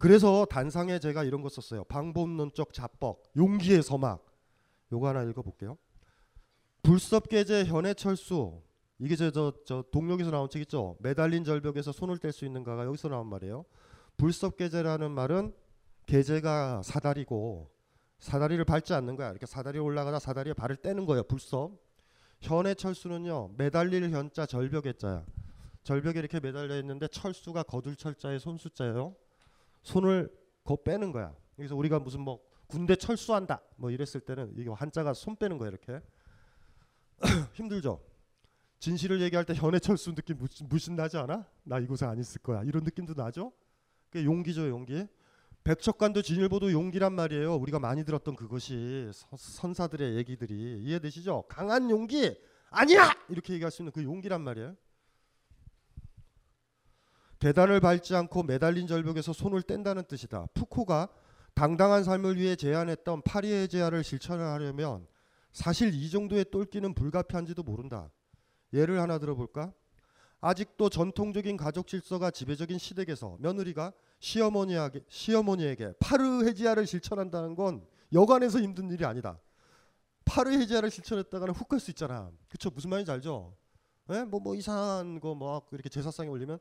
[0.00, 1.84] 그래서 단상에 제가 이런 거 썼어요.
[1.84, 4.26] 방법론적 자뻑, 용기의 서막.
[4.90, 5.78] 요거 하나 읽어볼게요.
[6.82, 8.60] 불섭계제 현해 철수.
[8.98, 10.96] 이게 저, 저, 저 동력에서 나온 책 있죠.
[10.98, 13.64] 매달린 절벽에서 손을 뗄 수 있는가가 여기서 나온 말이에요.
[14.16, 15.54] 불섭계제라는 말은
[16.06, 17.77] 계제가 사다리고
[18.18, 19.30] 사다리를 밟지 않는 거야.
[19.30, 21.22] 이렇게 사다리 올라가다 사다리에 발을 떼는 거예요.
[21.24, 21.78] 불섭.
[22.40, 23.54] 현해철수는요.
[23.56, 25.24] 매달릴 현자 절벽의 자야.
[25.84, 29.16] 절벽에 이렇게 매달려 있는데 철수가 거둘 철자의 손수자예요.
[29.82, 30.30] 손을
[30.64, 31.34] 거 빼는 거야.
[31.56, 36.00] 그래서 우리가 무슨 뭐 군대 철수한다 뭐 이랬을 때는 이게 한자가 손 빼는 거야 이렇게
[37.54, 38.04] 힘들죠.
[38.78, 41.46] 진실을 얘기할 때 현해 철수 느낌 무신, 무신 나지 않아?
[41.64, 43.52] 나 이곳에 안 있을 거야 이런 느낌도 나죠.
[44.10, 45.06] 그 용기죠 용기.
[45.68, 47.54] 백척간도 진일보도 용기란 말이에요.
[47.56, 51.44] 우리가 많이 들었던 그것이 선사들의 얘기들이 이해되시죠?
[51.46, 52.34] 강한 용기
[52.70, 54.74] 아니야 이렇게 얘기할 수 있는 그 용기란 말이에요.
[57.38, 60.46] 계단을 밟지 않고 매달린 절벽에서 손을 뗀다는 뜻이다.
[60.54, 61.10] 푸코가
[61.52, 65.06] 당당한 삶을 위해 제안했던 파리의 제안을 실천하려면
[65.52, 68.10] 사실 이 정도의 똘끼는 불가피한지도 모른다.
[68.72, 69.74] 예를 하나 들어볼까?
[70.40, 79.04] 아직도 전통적인 가족 질서가 지배적인 시댁에서 며느리가 시어머니에게, 시어머니에게 파르헤지아를 실천한다는 건 여간에서 힘든 일이
[79.04, 79.38] 아니다.
[80.24, 82.30] 파르헤지아를 실천했다가는 훅 갈 수 있잖아.
[82.48, 82.70] 그쵸?
[82.70, 83.54] 무슨 말인지 알죠?
[84.10, 84.22] 예?
[84.24, 86.58] 뭐, 뭐 이상한 거 뭐 이렇게 제사상에 올리면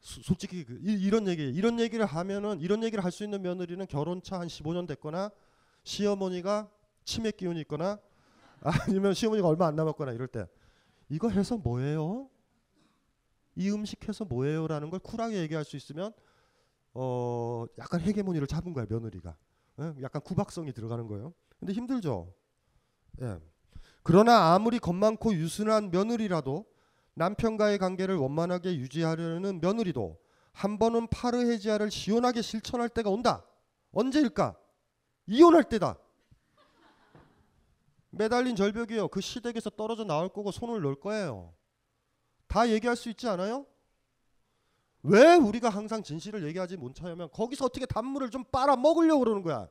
[0.00, 4.38] 솔직히 그, 이, 런 얘기 이런 얘기를 하면은 이런 얘기를 할 수 있는 며느리는 결혼차
[4.40, 5.30] 한 15년 됐거나
[5.84, 6.70] 시어머니가
[7.04, 7.98] 치매 기운이 있거나
[8.60, 10.46] 아니면 시어머니가 얼마 안 남았거나 이럴 때
[11.08, 12.28] 이거 해서 뭐예요?
[13.60, 16.14] 이 음식 해서 뭐예요라는 걸 쿨하게 얘기할 수 있으면
[16.94, 19.36] 어 약간 헤게모니를 잡은 거야 며느리가
[19.80, 19.94] 예?
[20.00, 21.34] 약간 구박성이 들어가는 거예요.
[21.58, 22.32] 근데 힘들죠.
[23.20, 23.38] 예.
[24.02, 26.64] 그러나 아무리 겁 많고 유순한 며느리라도
[27.12, 30.18] 남편과의 관계를 원만하게 유지하려는 며느리도
[30.52, 33.44] 한 번은 파르헤지아를 시원하게 실천할 때가 온다.
[33.92, 34.56] 언제일까?
[35.26, 35.98] 이혼할 때다.
[38.08, 39.08] 매달린 절벽이요.
[39.08, 41.52] 그 시댁에서 떨어져 나올 거고 손을 놓을 거예요.
[42.50, 43.64] 다 얘기할 수 있지 않아요?
[45.02, 49.68] 왜 우리가 항상 진실을 얘기하지 못하냐면 거기서 어떻게 단물을 좀 빨아 먹으려고 그러는 거야.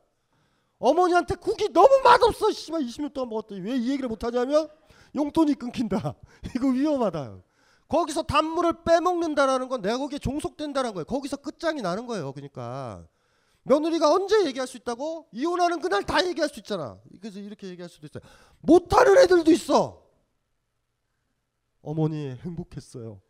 [0.78, 2.50] 어머니한테 국이 너무 맛없어.
[2.50, 4.68] 씨발 20년 동안 먹었더니 왜 이 얘기를 못하냐면
[5.14, 6.14] 용돈이 끊긴다.
[6.56, 7.36] 이거 위험하다.
[7.86, 11.04] 거기서 단물을 빼먹는다라는 건 내가 거기에 종속된다는 거예요.
[11.04, 12.32] 거기서 끝장이 나는 거예요.
[12.32, 13.06] 그러니까
[13.64, 15.28] 며느리가 언제 얘기할 수 있다고?
[15.32, 16.98] 이혼하는 그날 다 얘기할 수 있잖아.
[17.20, 18.22] 그래서 이렇게 얘기할 수도 있어요.
[18.60, 20.02] 못하는 애들도 있어.
[21.82, 23.20] 어머니 행복했어요.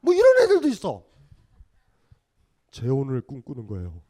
[0.00, 1.04] 뭐 이런 애들도 있어.
[2.70, 4.02] 재혼을 꿈꾸는 거예요.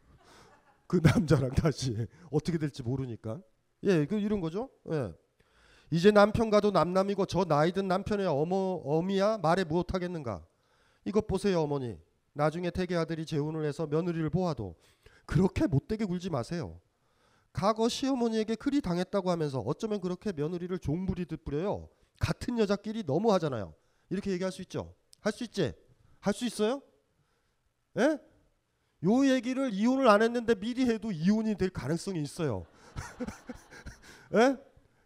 [0.87, 3.41] 그 남자랑 다시 어떻게 될지 모르니까.
[3.85, 4.71] 예, 그 이런 거죠.
[4.91, 5.13] 예.
[5.91, 10.45] 이제 남편과도 남남이고 저 나이든 남편의 어머 어미야 말에 무엇하겠는가.
[11.05, 11.99] 이것 보세요 어머니.
[12.33, 14.75] 나중에 태계 아들이 재혼을 해서 며느리를 보아도
[15.27, 16.81] 그렇게 못되게 굴지 마세요.
[17.53, 21.89] 과거 시어머니에게 그리 당했다고 하면서 어쩌면 그렇게 며느리를 종부리듯 부려요.
[22.25, 23.75] 같은 여자끼리 너무 하잖아요.
[24.09, 24.95] 이렇게 얘기할 수 있죠.
[25.21, 25.75] 할 수 있지?
[26.21, 26.81] 할 수 있어요?
[27.99, 28.19] 예?
[29.05, 32.65] 요 얘기를 이혼을 안 했는데 미리 해도 이혼이 될 가능성이 있어요.
[34.35, 34.57] 예?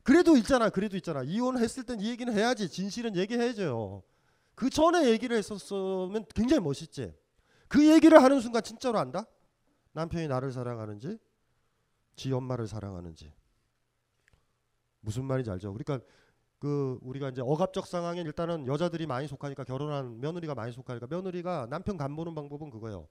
[0.05, 0.70] 그래도 있잖아.
[0.70, 1.24] 그래도 있잖아.
[1.24, 2.69] 이혼했을 땐 이 얘기는 해야지.
[2.70, 4.05] 진실은 얘기해야죠.
[4.55, 7.12] 그 전에 얘기를 했었으면 굉장히 멋있지.
[7.66, 9.27] 그 얘기를 하는 순간 진짜로 안다?
[9.93, 11.19] 남편이 나를 사랑하는지,
[12.15, 13.32] 지 엄마를 사랑하는지.
[15.01, 15.74] 무슨 말인지 알죠?
[15.74, 16.05] 그러니까
[16.59, 21.97] 그 우리가 이제 억압적 상황에 일단은 여자들이 많이 속하니까 결혼한 며느리가 많이 속하니까 며느리가 남편
[21.97, 23.06] 간 보는 방법은 그거예요.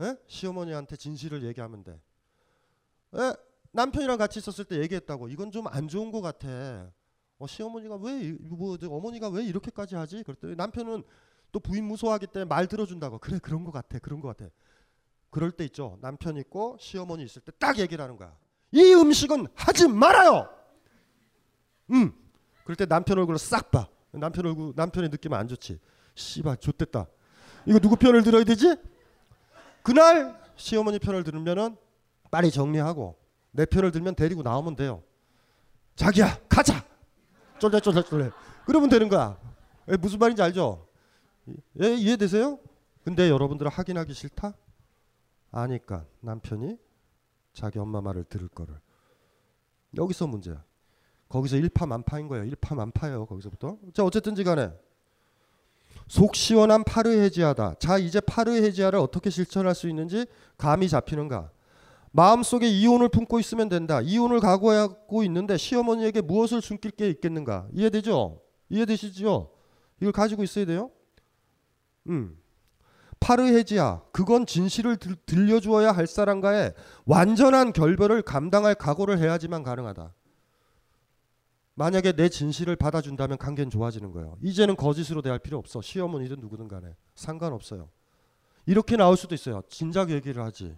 [0.00, 0.16] 에?
[0.26, 2.00] 시어머니한테 진실을 얘기하면 돼.
[3.14, 3.32] 에?
[3.72, 6.90] 남편이랑 같이 있었을 때 얘기했다고 이건 좀 안 좋은 것 같아.
[7.38, 10.22] 어, 시어머니가 왜뭐 어머니가 왜 이렇게까지 하지?
[10.22, 11.02] 그랬더니 남편은
[11.52, 13.18] 또 부인 무서워하기 때문에 말 들어준다고.
[13.18, 13.98] 그래 그런 것 같아.
[13.98, 14.50] 그런 것 같아.
[15.30, 15.98] 그럴 때 있죠.
[16.00, 18.34] 남편 있고 시어머니 있을 때 딱 얘기를 하는 거야.
[18.72, 20.48] 이 음식은 하지 말아요.
[21.92, 22.12] 음.
[22.64, 23.88] 그럴 때 남편 얼굴을 싹 봐.
[24.12, 25.78] 남편 얼굴 남편의 느낌은 안 좋지.
[26.14, 27.06] 씨발 좋댔다.
[27.66, 28.76] 이거 누구 편을 들어야 되지?
[29.82, 31.76] 그날 시어머니 편을 들으면은
[32.30, 33.16] 빨리 정리하고
[33.52, 35.02] 내 편을 들면 데리고 나오면 돼요.
[35.96, 36.84] 자기야 가자.
[37.58, 38.30] 쫄래쫄래쫄래.
[38.66, 39.38] 그러면 되는 거야.
[39.88, 40.86] 에, 무슨 말인지 알죠?
[41.82, 42.58] 예, 이해되세요?
[43.04, 44.54] 근데 여러분들은 확인하기 싫다?
[45.50, 46.78] 아니까 남편이
[47.52, 48.78] 자기 엄마 말을 들을 거를.
[49.96, 50.62] 여기서 문제야.
[51.30, 52.44] 거기서 일파만파인 거예요.
[52.44, 53.24] 일파만파예요.
[53.24, 53.78] 거기서부터.
[53.94, 54.70] 자 어쨌든지 간에
[56.08, 57.76] 속 시원한 파르 해지하다.
[57.78, 60.26] 자 이제 파르 해지하를 어떻게 실천할 수 있는지
[60.58, 61.50] 감이 잡히는가.
[62.10, 64.00] 마음속에 이혼을 품고 있으면 된다.
[64.00, 67.68] 이혼을 각오하고 있는데 시어머니에게 무엇을 숨길 게 있겠는가.
[67.72, 68.40] 이해되죠?
[68.68, 69.52] 이해되시죠?
[70.00, 70.90] 이걸 가지고 있어야 돼요.
[72.08, 72.36] 음.
[73.20, 76.74] 파르헤지야 그건 진실을 들, 들려주어야 할 사람과의
[77.04, 80.12] 완전한 결별을 감당할 각오를 해야지만 가능하다.
[81.80, 84.36] 만약에 내 진실을 받아준다면 관계는 좋아지는 거예요.
[84.42, 85.80] 이제는 거짓으로 대할 필요 없어.
[85.80, 87.88] 시어머니든 누구든 간에 상관없어요.
[88.66, 89.62] 이렇게 나올 수도 있어요.
[89.66, 90.76] 진작 얘기를 하지.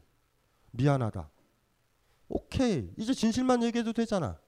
[0.70, 1.28] 미안하다.
[2.28, 2.88] 오케이.
[2.96, 4.38] 이제 진실만 얘기해도 되잖아.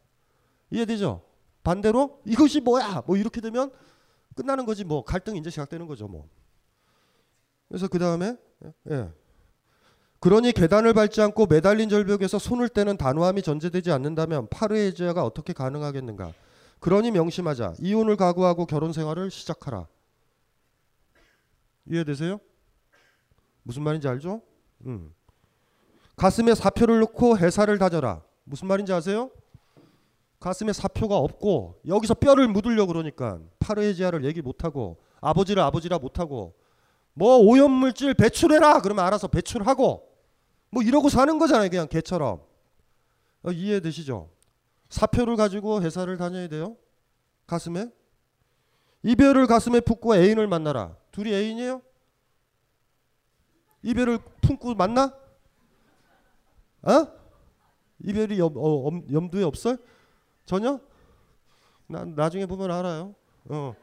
[0.70, 1.24] 이해되죠?
[1.64, 3.02] 반대로 이것이 뭐야?
[3.04, 3.72] 뭐 이렇게 되면
[4.36, 6.28] 끝나는 거지 뭐 갈등이 이제 시작되는 거죠 뭐.
[7.66, 8.36] 그래서 그 다음에
[8.92, 9.10] 예.
[10.24, 16.32] 그러니 계단을 밟지 않고 매달린 절벽에서 손을 떼는 단호함이 전제되지 않는다면 파르헤지아가 어떻게 가능하겠는가?
[16.80, 17.74] 그러니 명심하자.
[17.78, 19.86] 이혼을 각오하고 결혼 생활을 시작하라.
[21.84, 22.40] 이해되세요?
[23.64, 24.40] 무슨 말인지 알죠?
[24.86, 25.12] 음.
[26.16, 28.22] 가슴에 사표를 넣고 해살을 다져라.
[28.44, 29.30] 무슨 말인지 아세요?
[30.40, 36.54] 가슴에 사표가 없고 여기서 뼈를 묻으려 그러니까 파르헤지아를 얘기 못하고 아버지를 아버지라 못하고
[37.12, 40.13] 뭐 오염물질 배출해라 그러면 알아서 배출하고
[40.74, 42.42] 뭐 이러고 사는 거잖아요 그냥 개처럼
[43.44, 44.28] 어, 이해되시죠?
[44.88, 46.76] 사표를 가지고 회사를 다녀야 돼요
[47.46, 47.92] 가슴에
[49.04, 51.80] 이별을 가슴에 품고 애인을 만나라 둘이 애인이에요?
[53.82, 55.14] 이별을 품고 만나?
[56.82, 57.06] 어?
[58.00, 59.76] 이별이 염, 어, 염두에 없어요?
[60.44, 60.80] 전혀?
[61.86, 63.14] 나, 나중에 보면 알아요
[63.44, 63.76] 어.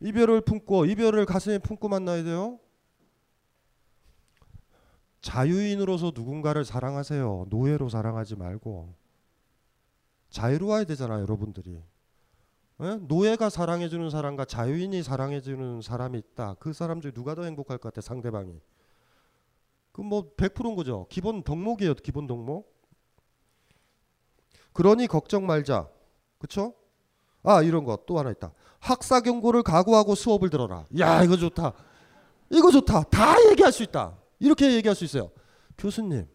[0.00, 2.60] 이별을 품고 이별을 가슴에 품고 만나야 돼요.
[5.20, 7.46] 자유인으로서 누군가를 사랑하세요.
[7.48, 8.94] 노예로 사랑하지 말고
[10.30, 11.82] 자유로워야 되잖아요, 여러분들이.
[12.80, 12.96] 에?
[13.02, 16.54] 노예가 사랑해주는 사람과 자유인이 사랑해주는 사람이 있다.
[16.60, 18.60] 그 사람 중에 누가 더 행복할 것 같아, 상대방이.
[19.92, 21.06] 그뭐 100%인 거죠.
[21.08, 22.72] 기본 덕목이에요, 기본 덕목.
[24.72, 25.88] 그러니 걱정 말자.
[26.38, 26.74] 그쵸?
[27.42, 28.52] 아 이런 거 또 하나 있다.
[28.78, 30.84] 학사 경고를 각오하고 수업을 들어라.
[31.00, 31.72] 야 이거 좋다.
[32.50, 33.02] 이거 좋다.
[33.04, 34.16] 다 얘기할 수 있다.
[34.38, 35.30] 이렇게 얘기할 수 있어요.
[35.76, 36.26] 교수님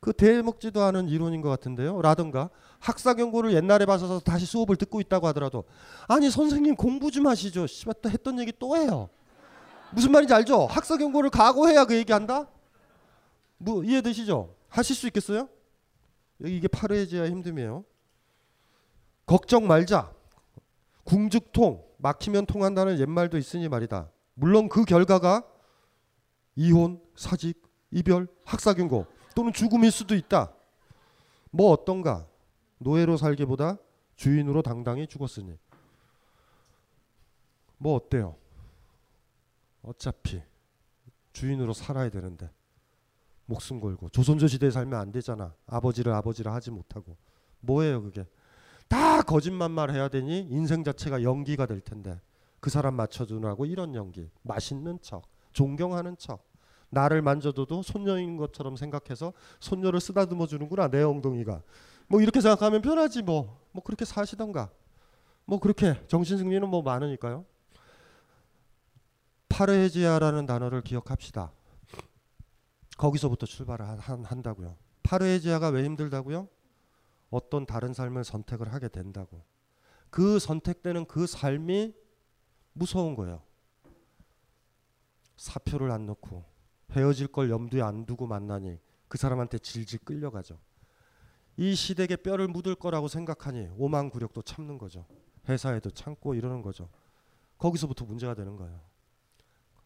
[0.00, 2.02] 그 대먹지도 않은 이론인 것 같은데요.
[2.02, 5.64] 라든가 학사 경고를 옛날에 봐서 다시 수업을 듣고 있다고 하더라도
[6.08, 7.66] 아니 선생님 공부 좀 하시죠.
[7.66, 9.08] 씨발 또 했던 얘기 또 해요.
[9.92, 10.66] 무슨 말인지 알죠?
[10.66, 12.48] 학사 경고를 각오해야 그 얘기한다.
[13.56, 14.54] 뭐 이해되시죠?
[14.68, 15.48] 하실 수 있겠어요?
[16.44, 17.84] 이게 파르헤지아 힘듦이에요.
[19.24, 20.12] 걱정 말자.
[21.04, 24.10] 궁죽통 막히면 통한다는 옛말도 있으니 말이다.
[24.34, 25.44] 물론 그 결과가
[26.56, 27.60] 이혼, 사직,
[27.90, 30.52] 이별, 학사 경고 또는 죽음일 수도 있다.
[31.50, 32.26] 뭐 어떤가?
[32.78, 33.78] 노예로 살기보다
[34.16, 35.56] 주인으로 당당히 죽었으니.
[37.78, 38.36] 뭐 어때요?
[39.82, 40.42] 어차피
[41.32, 42.50] 주인으로 살아야 되는데
[43.46, 45.54] 목숨 걸고 조선조 시대에 살면 안 되잖아.
[45.66, 47.16] 아버지를 아버지라 하지 못하고
[47.60, 48.26] 뭐예요 그게?
[48.88, 52.20] 다 거짓말만 해야 되니 인생 자체가 연기가 될 텐데
[52.60, 55.22] 그 사람 맞춰주라고 이런 연기 맛있는 척
[55.54, 56.44] 존경하는 척
[56.90, 61.62] 나를 만져줘도 손녀인 것처럼 생각해서 손녀를 쓰다듬어 주는구나 내 엉덩이가.
[62.06, 64.70] 뭐 이렇게 생각하면 편하지 뭐뭐 뭐 그렇게 사시던가.
[65.46, 67.44] 뭐 그렇게 정신 승리는 뭐 많으니까요.
[69.48, 71.52] 파르헤지아라는 단어를 기억합시다.
[72.96, 74.76] 거기서부터 출발을 한다고요.
[75.02, 76.48] 파르헤지아가 왜 힘들다고요?
[77.30, 79.42] 어떤 다른 삶을 선택을 하게 된다고.
[80.10, 81.92] 그 선택되는 그 삶이
[82.72, 83.42] 무서운 거예요.
[85.36, 86.44] 사표를 안 넣고
[86.92, 88.78] 헤어질 걸 염두에 안 두고 만나니
[89.08, 90.58] 그 사람한테 질질 끌려가죠.
[91.56, 95.06] 이 시댁에 뼈를 묻을 거라고 생각하니 오만구력도 참는 거죠.
[95.48, 96.88] 회사에도 참고 이러는 거죠.
[97.58, 98.80] 거기서부터 문제가 되는 거예요.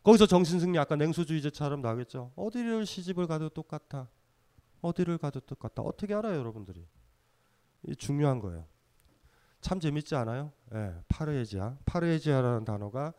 [0.03, 2.33] 거기서 정신승리 아까 냉소주의제처럼 나겠죠.
[2.37, 4.09] 어디를 시집을 가도 똑같아.
[4.81, 5.83] 어디를 가도 똑같다.
[5.83, 6.87] 어떻게 알아요, 여러분들이?
[7.87, 8.67] 이 중요한 거예요.
[9.61, 10.53] 참 재밌지 않아요?
[10.73, 11.79] 예, 파르헤지아.
[11.85, 13.13] 파르헤지아라는 단어가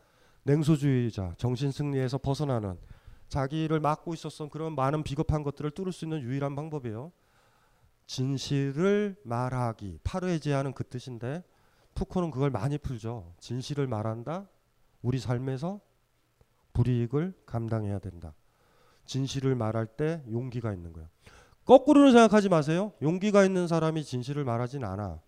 [0.44, 2.78] 냉소주의자, 정신승리에서 벗어나는
[3.28, 7.12] 자기를 막고 있었던 그런 많은 비겁한 것들을 뚫을 수 있는 유일한 방법이에요.
[8.06, 10.00] 진실을 말하기.
[10.02, 11.44] 파르헤지아는 그 뜻인데
[11.94, 13.34] 푸코는 그걸 많이 풀죠.
[13.38, 14.48] 진실을 말한다.
[15.02, 15.80] 우리 삶에서
[16.72, 18.34] 불이익을 감당해야 된다.
[19.06, 21.08] 진실을 말할 때 용기가 있는 거예요.
[21.64, 22.92] 거꾸로는 생각하지 마세요.
[23.02, 25.20] 용기가 있는 사람이 진실을 말하진 않아.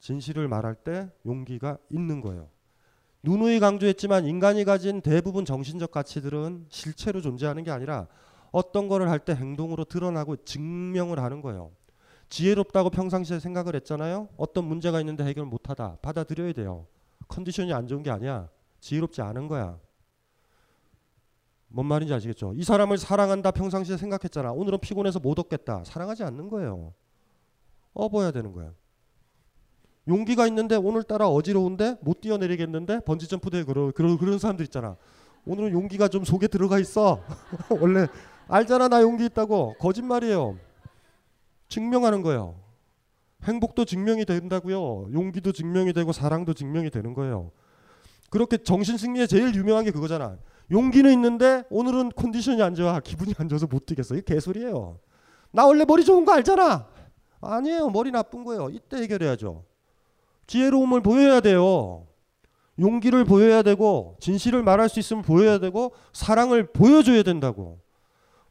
[0.00, 2.48] 진실을 말할 때 용기가 있는 거예요.
[3.24, 8.06] 누누이 강조했지만 인간이 가진 대부분 정신적 가치들은 실체로 존재하는 게 아니라
[8.52, 11.72] 어떤 거를 할 때 행동으로 드러나고 증명을 하는 거예요.
[12.28, 14.28] 지혜롭다고 평상시에 생각을 했잖아요.
[14.36, 16.86] 어떤 문제가 있는데 해결 못하다 받아들여야 돼요.
[17.28, 18.50] 컨디션이 안 좋은 게 아니야.
[18.80, 19.78] 지혜롭지 않은 거야.
[21.68, 22.52] 뭔 말인지 아시겠죠?
[22.54, 24.52] 이 사람을 사랑한다 평상시에 생각했잖아.
[24.52, 25.84] 오늘은 피곤해서 못 얻겠다.
[25.84, 26.92] 사랑하지 않는 거예요.
[27.94, 28.74] 업어야 되는 거야.
[30.06, 34.96] 용기가 있는데 오늘따라 어지러운데 못 뛰어내리겠는데 번지 점프대 그러, 그러, 그런 사람들 있잖아.
[35.46, 37.22] 오늘은 용기가 좀 속에 들어가 있어.
[37.80, 38.06] 원래
[38.48, 40.58] 알잖아 나 용기 있다고 거짓말이에요.
[41.68, 42.56] 증명하는 거예요.
[43.44, 45.08] 행복도 증명이 된다고요.
[45.12, 47.50] 용기도 증명이 되고 사랑도 증명이 되는 거예요.
[48.30, 50.36] 그렇게 정신 승리에 제일 유명한 게 그거잖아.
[50.70, 53.00] 용기는 있는데 오늘은 컨디션이 안 좋아.
[53.00, 54.14] 기분이 안 좋아서 못 뛰겠어.
[54.14, 54.98] 이게 개소리예요.
[55.52, 56.86] 나 원래 머리 좋은 거 알잖아.
[57.40, 57.90] 아니에요.
[57.90, 58.70] 머리 나쁜 거예요.
[58.70, 59.64] 이때 해결해야죠.
[60.46, 62.06] 지혜로움을 보여야 돼요.
[62.78, 67.80] 용기를 보여야 되고 진실을 말할 수 있으면 보여야 되고 사랑을 보여줘야 된다고.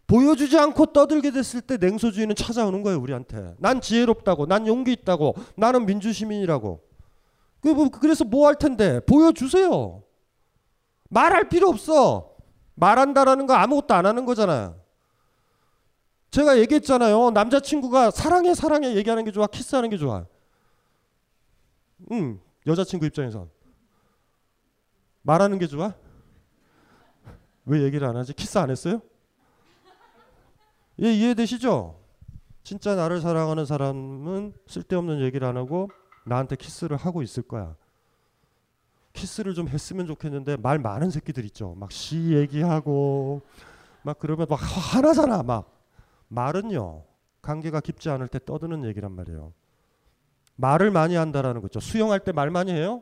[0.07, 3.55] 보여주지 않고 떠들게 됐을 때 냉소주의는 찾아오는 거예요 우리한테.
[3.57, 6.81] 난 지혜롭다고, 난 용기 있다고, 나는 민주시민이라고.
[7.61, 10.03] 뭐, 그래서 뭐 할 텐데 보여주세요.
[11.09, 12.31] 말할 필요 없어.
[12.75, 14.75] 말한다라는 거 아무것도 안 하는 거잖아요.
[16.31, 17.31] 제가 얘기했잖아요.
[17.31, 20.25] 남자친구가 사랑해 사랑해 얘기하는 게 좋아, 키스하는 게 좋아.
[22.11, 23.49] 응, 여자친구 입장에선
[25.21, 25.93] 말하는 게 좋아?
[27.65, 28.33] 왜 얘기를 안 하지?
[28.33, 29.01] 키스 안 했어요?
[31.01, 31.99] 예, 이해되시죠?
[32.63, 35.89] 진짜 나를 사랑하는 사람은 쓸데없는 얘기를 안 하고
[36.25, 37.75] 나한테 키스를 하고 있을 거야.
[39.13, 41.75] 키스를 좀 했으면 좋겠는데 말 많은 새끼들 있죠.
[41.75, 43.41] 막 시 얘기하고
[44.01, 45.43] 막 그러면 막 화나잖아.
[45.43, 45.81] 막
[46.29, 47.03] 말은요
[47.41, 49.53] 관계가 깊지 않을 때 떠드는 얘기란 말이에요.
[50.55, 51.79] 말을 많이 한다라는 거죠.
[51.79, 53.01] 수영할 때 말 많이 해요?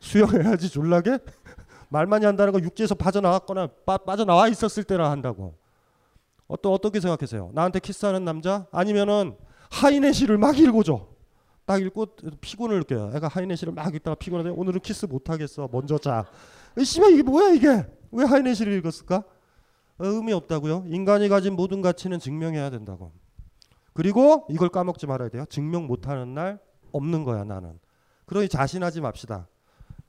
[0.00, 1.18] 수영해야지 졸라게?
[1.90, 5.54] 말 많이 한다는 거 육지에서 빠져나왔거나 빠, 빠져나와 있었을 때나 한다고.
[6.46, 7.50] 어떠, 어떻게 생각하세요?
[7.52, 8.66] 나한테 키스하는 남자?
[8.72, 9.36] 아니면은
[9.70, 11.06] 하이네시를 막 읽어줘.
[11.64, 12.06] 딱 읽고
[12.40, 13.12] 피곤을 느껴요.
[13.14, 14.50] 애가 하이네시를 막 읽다가 피곤하대.
[14.50, 15.68] 오늘은 키스 못 하겠어.
[15.70, 16.24] 먼저 자.
[16.82, 17.86] 씨발 이게 뭐야 이게?
[18.10, 19.16] 왜 하이네시를 읽었을까?
[19.18, 20.84] 어, 의미 없다고요.
[20.88, 23.12] 인간이 가진 모든 가치는 증명해야 된다고.
[24.00, 25.44] 그리고 이걸 까먹지 말아야 돼요.
[25.50, 26.58] 증명 못하는 날
[26.90, 27.78] 없는 거야 나는.
[28.24, 29.46] 그러니 자신하지 맙시다.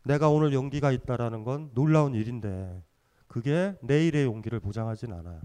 [0.06, 2.82] 내가 오늘 용기가 있다라는 건 놀라운 일인데
[3.28, 5.42] 그게 내일의 용기를 보장하진 않아요.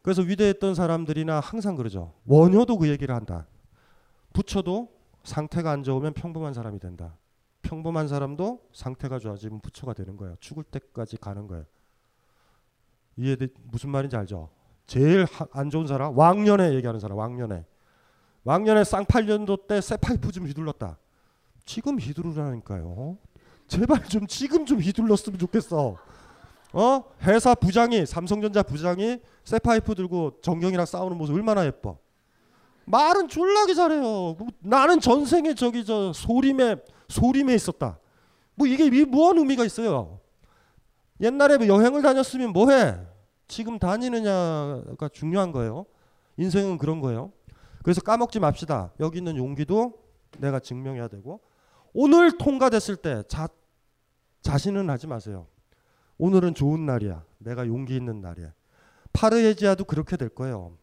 [0.00, 2.14] 그래서 위대했던 사람들이나 항상 그러죠.
[2.24, 3.46] 원효도 그 얘기를 한다.
[4.32, 4.90] 부처도
[5.22, 7.14] 상태가 안 좋으면 평범한 사람이 된다.
[7.60, 10.34] 평범한 사람도 상태가 좋아지면 부처가 되는 거예요.
[10.40, 11.66] 죽을 때까지 가는 거예요.
[13.18, 14.48] 이해 무슨 말인지 알죠?
[14.88, 17.64] 제일 안 좋은 사람 왕년에 얘기하는 사람 왕년에
[18.44, 20.98] 왕년에 쌍팔년도 때 쇠파이프 좀 휘둘렀다.
[21.66, 23.18] 지금 휘두르라니까요.
[23.68, 25.96] 제발 좀 지금 좀 휘둘렀으면 좋겠어.
[26.72, 27.04] 어?
[27.22, 31.98] 회사 부장이 삼성전자 부장이 쇠파이프 들고 정경이랑 싸우는 모습 얼마나 예뻐.
[32.86, 34.00] 말은 졸라게 잘해요.
[34.00, 36.76] 뭐 나는 전생에 저기 저 소림에
[37.08, 37.98] 소림에 있었다.
[38.54, 40.18] 뭐 이게 무슨 의미가 있어요?
[41.20, 43.17] 옛날에 뭐 여행을 다녔으면 뭐해?
[43.48, 45.86] 지금 다니느냐가 중요한 거예요.
[46.36, 47.32] 인생은 그런 거예요.
[47.82, 48.92] 그래서 까먹지 맙시다.
[49.00, 49.94] 여기 있는 용기도
[50.38, 51.40] 내가 증명해야 되고
[51.94, 53.48] 오늘 통과됐을 때 자,
[54.42, 55.46] 자신은 하지 마세요.
[56.18, 57.24] 오늘은 좋은 날이야.
[57.38, 58.52] 내가 용기 있는 날이야.
[59.12, 60.76] 파르헤지아도 그렇게 될 거예요.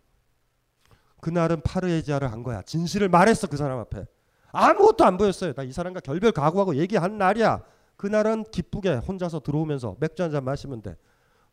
[1.21, 2.61] 그날은 파르헤지아를 한 거야.
[2.63, 4.05] 진실을 말했어 그 사람 앞에.
[4.51, 5.53] 아무것도 안 보였어요.
[5.53, 7.63] 나 이 사람과 결별 각오하고 얘기한 날이야.
[7.97, 10.95] 그날은 기쁘게 혼자서 들어오면서 맥주 한 잔 마시면 돼.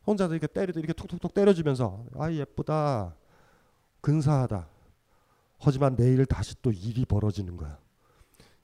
[0.06, 3.14] 혼자서 이렇게 때리도 이렇게 톡톡톡 때려주면서 아 예쁘다.
[4.00, 4.66] 근사하다.
[5.60, 7.78] 하지만 내일 다시 또 일이 벌어지는 거야.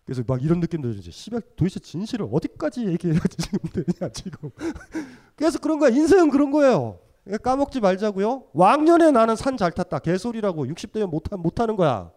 [0.05, 1.11] 그래서 막 이런 느낌도 들지.
[1.13, 4.51] 씨발 도대체 진실을 어디까지 얘기해야지 지금 되냐 지금.
[5.37, 5.91] 그래서 그런 거야.
[5.91, 6.99] 인생은 그런 거예요.
[7.43, 8.47] 까먹지 말자고요.
[8.55, 9.99] 왕년에 나는 산 잘 탔다.
[9.99, 12.11] 개소리라고 60대면 못, 못하는 거야.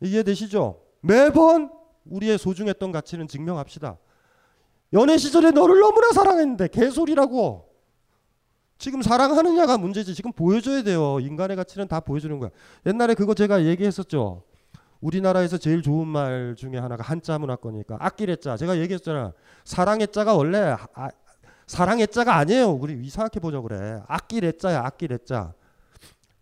[0.00, 0.80] 이해되시죠?
[1.00, 1.70] 매번
[2.06, 3.98] 우리의 소중했던 가치는 증명합시다.
[4.92, 7.73] 연애 시절에 너를 너무나 사랑했는데 개소리라고.
[8.78, 10.14] 지금 사랑하느냐가 문제지.
[10.14, 11.18] 지금 보여줘야 돼요.
[11.20, 12.50] 인간의 가치는 다 보여주는 거야.
[12.86, 14.42] 옛날에 그거 제가 얘기했었죠.
[15.00, 18.56] 우리나라에서 제일 좋은 말 중에 하나가 한자 문화권이니까 아끼의 자.
[18.56, 19.32] 제가 얘기했잖아.
[19.64, 21.08] 사랑의 자가 원래 아,
[21.66, 22.70] 사랑의 자가 아니에요.
[22.72, 24.02] 우리 이상하게 보자 그래.
[24.06, 24.80] 아끼의 자야.
[24.84, 25.52] 아끼의 자.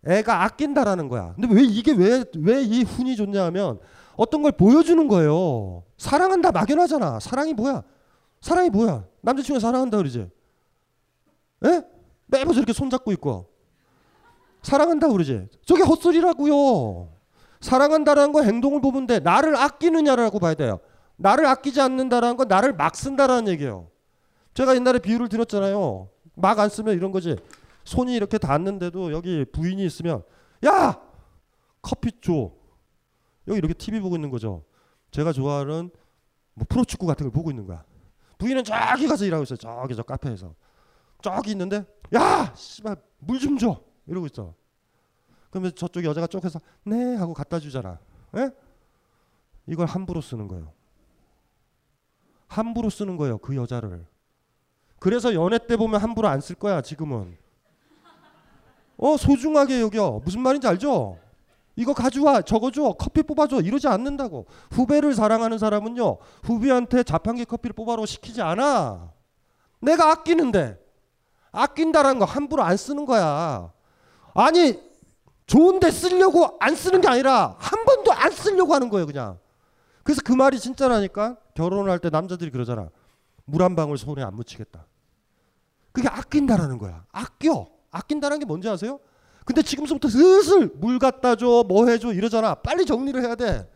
[0.06, 1.34] 애가 아낀다라는 거야.
[1.38, 3.78] 근데 왜 이게 왜 왜 이 훈이 좋냐 하면
[4.16, 5.84] 어떤 걸 보여주는 거예요.
[5.96, 7.20] 사랑한다 막연하잖아.
[7.20, 7.82] 사랑이 뭐야?
[8.40, 9.04] 사랑이 뭐야?
[9.20, 10.28] 남자친구 사랑한다 그러지.
[11.64, 11.82] 에?
[12.32, 13.52] 매번 저렇게 손잡고 있고
[14.62, 15.48] 사랑한다 그러지.
[15.66, 17.08] 저게 헛소리라고요.
[17.60, 20.80] 사랑한다라는 건 행동을 보는데 나를 아끼느냐라고 봐야 돼요.
[21.16, 23.88] 나를 아끼지 않는다라는 건 나를 막 쓴다라는 얘기예요.
[24.54, 26.08] 제가 옛날에 비유를 드렸잖아요.
[26.34, 27.36] 막 안 쓰면 이런 거지.
[27.84, 30.22] 손이 이렇게 닿는데도 여기 부인이 있으면
[30.64, 31.00] 야
[31.82, 32.50] 커피 줘.
[33.48, 34.64] 여기 이렇게 TV 보고 있는 거죠.
[35.10, 35.90] 제가 좋아하는
[36.54, 37.84] 뭐 프로축구 같은 걸 보고 있는 거야.
[38.38, 39.56] 부인은 저기 가서 일하고 있어요.
[39.56, 40.54] 저기 저 카페에서.
[41.20, 41.84] 저기 있는데
[42.14, 43.80] 야, 씨발 물 좀 줘.
[44.06, 44.54] 이러고 있어.
[45.50, 47.98] 그러면 저쪽 여자가 쪽 해서 네 하고 갖다 주잖아.
[48.36, 48.50] 예?
[49.66, 50.72] 이걸 함부로 쓰는 거예요.
[52.48, 53.38] 함부로 쓰는 거예요.
[53.38, 54.06] 그 여자를.
[54.98, 56.80] 그래서 연애 때 보면 함부로 안 쓸 거야.
[56.80, 57.36] 지금은.
[58.96, 60.20] 어 소중하게 여겨.
[60.24, 61.18] 무슨 말인지 알죠?
[61.76, 68.04] 이거 가져와 저거 줘 커피 뽑아줘 이러지 않는다고 후배를 사랑하는 사람은요 후배한테 자판기 커피를 뽑아로
[68.04, 69.10] 시키지 않아
[69.80, 70.78] 내가 아끼는데
[71.52, 73.70] 아낀다라는 거 함부로 안 쓰는 거야
[74.34, 74.80] 아니
[75.46, 79.38] 좋은데 쓰려고 안 쓰는 게 아니라 한 번도 안 쓰려고 하는 거예요 그냥
[80.02, 82.88] 그래서 그 말이 진짜라니까 결혼을 할때 남자들이 그러잖아
[83.44, 84.86] 물 한 방울 손에 안 묻히겠다
[85.92, 88.98] 그게 아낀다라는 거야 아껴 아낀다는 게 뭔지 아세요?
[89.44, 92.54] 근데 지금부터 슬슬 물 갖다 줘, 뭐 해줘 이러잖아.
[92.54, 93.68] 빨리 정리를 해야 돼.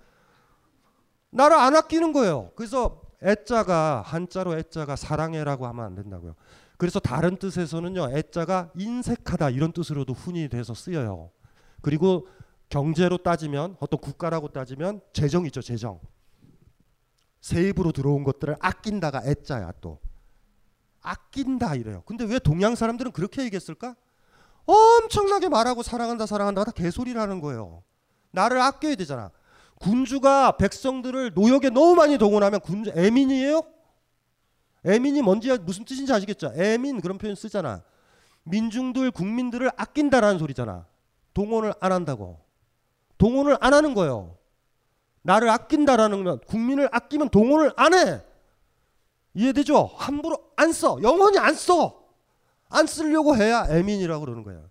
[1.31, 2.51] 나를 안 아끼는 거예요.
[2.55, 6.35] 그래서 애자가 한자로 애자가 사랑해라고 하면 안 된다고요.
[6.77, 11.31] 그래서 다른 뜻에서는요, 애자가 인색하다 이런 뜻으로도 훈이 돼서 쓰여요.
[11.81, 12.29] 그리고
[12.69, 16.01] 경제로 따지면 어떤 국가라고 따지면 재정이죠, 재정.
[17.41, 20.01] 세입으로 들어온 것들을 아낀다가 애자야 또.
[21.01, 22.03] 아낀다 이래요.
[22.05, 23.95] 근데 왜 동양 사람들은 그렇게 얘기했을까?
[24.65, 27.85] 엄청나게 말하고 사랑한다 사랑한다 다 개소리라는 거예요.
[28.33, 29.31] 나를 아껴야 되잖아.
[29.81, 33.63] 군주가 백성들을 노역에 너무 많이 동원하면 군주 애민이에요?
[34.87, 36.53] 애민이 뭔지 무슨 뜻인지 아시겠죠?
[36.57, 37.83] 애민 그런 표현 쓰잖아.
[38.45, 40.87] 민중들 국민들을 아낀다라는 소리잖아.
[41.35, 42.41] 동원을 안 한다고.
[43.19, 44.39] 동원을 안 하는 거예요.
[45.23, 48.23] 나를 아낀다라는 건 국민을 아끼면 동원을 안 해.
[49.35, 49.91] 이해되죠?
[49.97, 50.99] 함부로 안 써.
[51.03, 52.05] 영원히 안 써.
[52.69, 54.63] 안 쓰려고 해야 애민이라고 그러는 거야.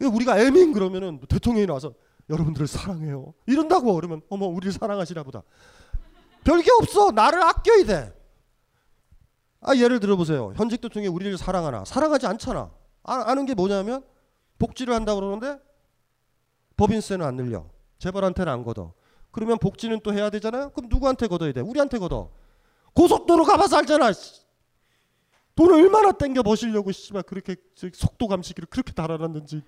[0.00, 1.94] 우리가 애민 그러면은 대통령이 나와서
[2.28, 3.32] 여러분들을 사랑해요.
[3.46, 5.42] 이런다고 그러면 어머 우리를 사랑하시나 보다.
[6.42, 7.12] 별게 없어.
[7.12, 8.23] 나를 아껴야 돼.
[9.64, 10.52] 아 예를 들어보세요.
[10.56, 11.84] 현직 대통령이 우리를 사랑하나?
[11.84, 12.70] 사랑하지 않잖아.
[13.02, 14.04] 아, 는게 뭐냐면
[14.58, 15.58] 복지를 한다고 그러는데
[16.76, 17.66] 법인세는 안 늘려.
[17.98, 18.92] 재벌한테는 안 걷어.
[19.30, 20.70] 그러면 복지는 또 해야 되잖아요.
[20.70, 21.60] 그럼 누구한테 걷어야 돼?
[21.60, 22.30] 우리한테 걷어.
[22.94, 24.12] 고속도로 가봐서 알잖아.
[25.56, 27.56] 돈을 얼마나 땡겨 버시려고 씨발 그렇게
[27.94, 29.62] 속도 감시기를 그렇게 달아놨는지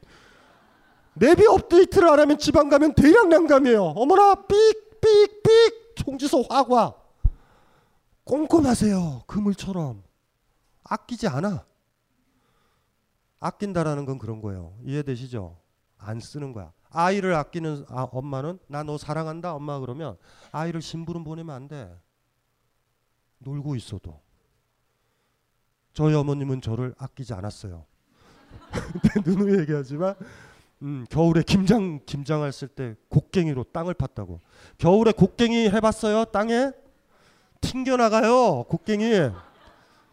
[1.15, 3.83] 내비 업데이트를 안 하면 지방 가면 대량 난감이에요.
[3.83, 6.95] 어머나 삑삑삑 총지소 화과
[8.27, 9.23] 꼼꼼하세요.
[9.27, 10.03] 그물처럼
[10.85, 11.65] 아끼지 않아.
[13.41, 14.77] 아낀다라는 건 그런 거예요.
[14.85, 15.57] 이해되시죠?
[15.99, 16.73] 안 쓰는 거야.
[16.91, 20.17] 아이를 아끼는 아, 엄마는 나 너 사랑한다 엄마 그러면
[20.53, 21.91] 아이를 심부름 보내면 안 돼.
[23.39, 24.21] 놀고 있어도.
[25.93, 27.87] 저희 어머님은 저를 아끼지 않았어요.
[29.25, 30.15] 누누이 얘기하지만
[30.83, 34.41] 음, 겨울에 김장 김장을 쓸때 곡괭이로 땅을 팠다고.
[34.79, 36.27] 겨울에 곡괭이 해봤어요?
[36.27, 36.73] 땅에
[37.61, 38.65] 튕겨 나가요.
[38.65, 39.31] 곡괭이.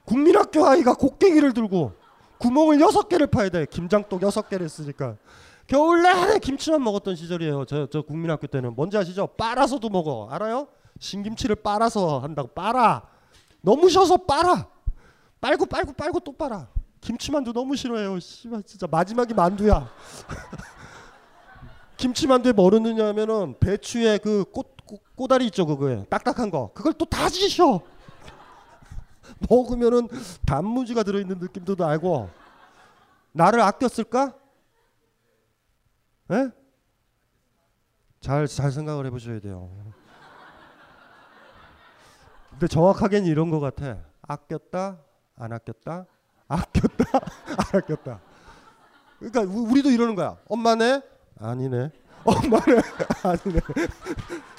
[0.05, 1.93] 국민학교 아이가 곡괭이를 들고
[2.37, 3.65] 구멍을 여섯 개를 파야 돼.
[3.65, 5.15] 김장독 여섯 개를 쓰니까.
[5.65, 7.65] 겨울 내내 김치만 먹었던 시절이에요.
[7.65, 9.27] 저, 저 국민학교 때는 뭔지 아시죠?
[9.27, 10.27] 빨아서도 먹어.
[10.29, 10.67] 알아요?
[10.99, 13.03] 신김치를 빨아서 한다고 빨아.
[13.61, 14.67] 너무 셔서 빨아.
[15.39, 16.67] 빨고 빨고 빨고 또 빨아.
[16.99, 18.19] 김치만두 너무 싫어해요.
[18.19, 19.89] 씨발 진짜 마지막이 만두야.
[21.97, 24.72] 김치만두에 뭐 넣느냐면은 배추에 그 꽃, 꽃
[25.15, 27.81] 꼬다리 있죠 그거에 딱딱한 거 그걸 또 다 지셔.
[29.49, 30.07] 먹으면은
[30.45, 32.29] 단무지가 들어있는 느낌도 알고
[33.31, 34.33] 나를 아꼈을까?
[36.31, 36.51] 예?
[38.21, 39.69] 잘, 잘 생각을 해보셔야 돼요.
[42.51, 43.97] 근데 정확하게는 이런 것 같아.
[44.21, 44.99] 아꼈다,
[45.35, 46.05] 안 아꼈다?
[46.47, 47.05] 아꼈다?
[47.73, 48.21] 안 아꼈다.
[49.19, 50.37] 그러니까 우리도 이러는 거야.
[50.47, 51.01] 엄마네?
[51.39, 51.91] 아니네.
[52.25, 52.81] 엄마네?
[53.23, 53.59] 아니네.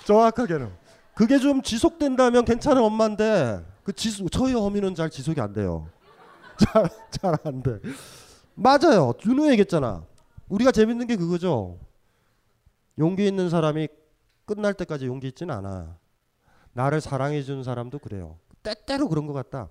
[0.07, 0.71] 정확하게는.
[1.15, 5.89] 그게 좀 지속된다면 괜찮은 엄마인데 그 지속 저희 어미는 잘 지속이 안 돼요.
[6.59, 7.79] 잘 잘 안 돼.
[8.55, 9.13] 맞아요.
[9.19, 10.05] 준호 얘기했잖아.
[10.49, 11.79] 우리가 재밌는 게 그거죠.
[12.99, 13.89] 용기 있는 사람이
[14.45, 15.97] 끝날 때까지 용기 있지는 않아.
[16.73, 18.39] 나를 사랑해 주는 사람도 그래요.
[18.63, 19.69] 때때로 그런 것 같다.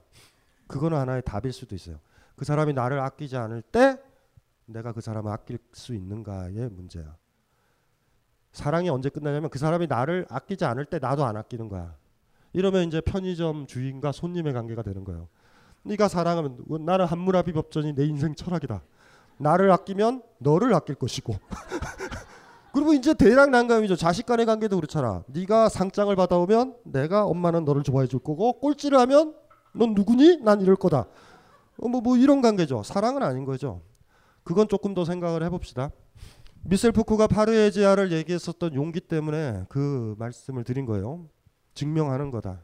[0.67, 1.99] 그거는 하나의 답일 수도 있어요.
[2.35, 3.97] 그 사람이 나를 아끼지 않을 때
[4.65, 7.15] 내가 그 사람을 아낄 수 있는가의 문제야.
[8.53, 11.95] 사랑이 언제 끝나냐면 그 사람이 나를 아끼지 않을 때 나도 안 아끼는 거야.
[12.53, 15.27] 이러면 이제 편의점 주인과 손님의 관계가 되는 거예요.
[15.81, 18.83] 네가 사랑하면 나는 한무라비 법전이 내 인생 철학이다.
[19.37, 21.33] 나를 아끼면 너를 아낄 것이고.
[22.73, 23.95] 그리고 이제 대략 난감이죠.
[23.95, 25.23] 자식 간의 관계도 그렇잖아.
[25.27, 29.35] 네가 상장을 받아오면 내가 엄마는 너를 좋아해 줄 거고 꼴찌를 하면
[29.73, 30.37] 넌 누구니?
[30.41, 31.07] 난 이럴 거다.
[31.79, 32.83] 어, 뭐, 뭐 이런 관계죠.
[32.83, 33.81] 사랑은 아닌 거죠.
[34.43, 35.91] 그건 조금 더 생각을 해봅시다.
[36.65, 41.27] 미셀 푸코가 파르에지아를 얘기했었던 용기 때문에 그 말씀을 드린 거예요.
[41.73, 42.61] 증명하는 거다.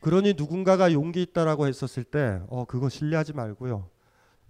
[0.00, 3.88] 그러니 누군가가 용기 있다라고 했었을 때, 어 그거 신뢰하지 말고요.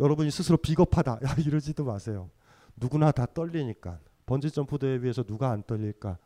[0.01, 2.31] 여러분이 스스로 비겁하다, 야 이러지도 마세요.
[2.77, 3.98] 누구나 다 떨리니까.
[4.24, 6.18] 번지 점프 대회 비해서 누가 안 떨릴까?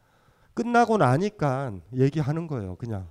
[0.54, 2.76] 끝나고 나니까 얘기하는 거예요.
[2.76, 3.08] 그냥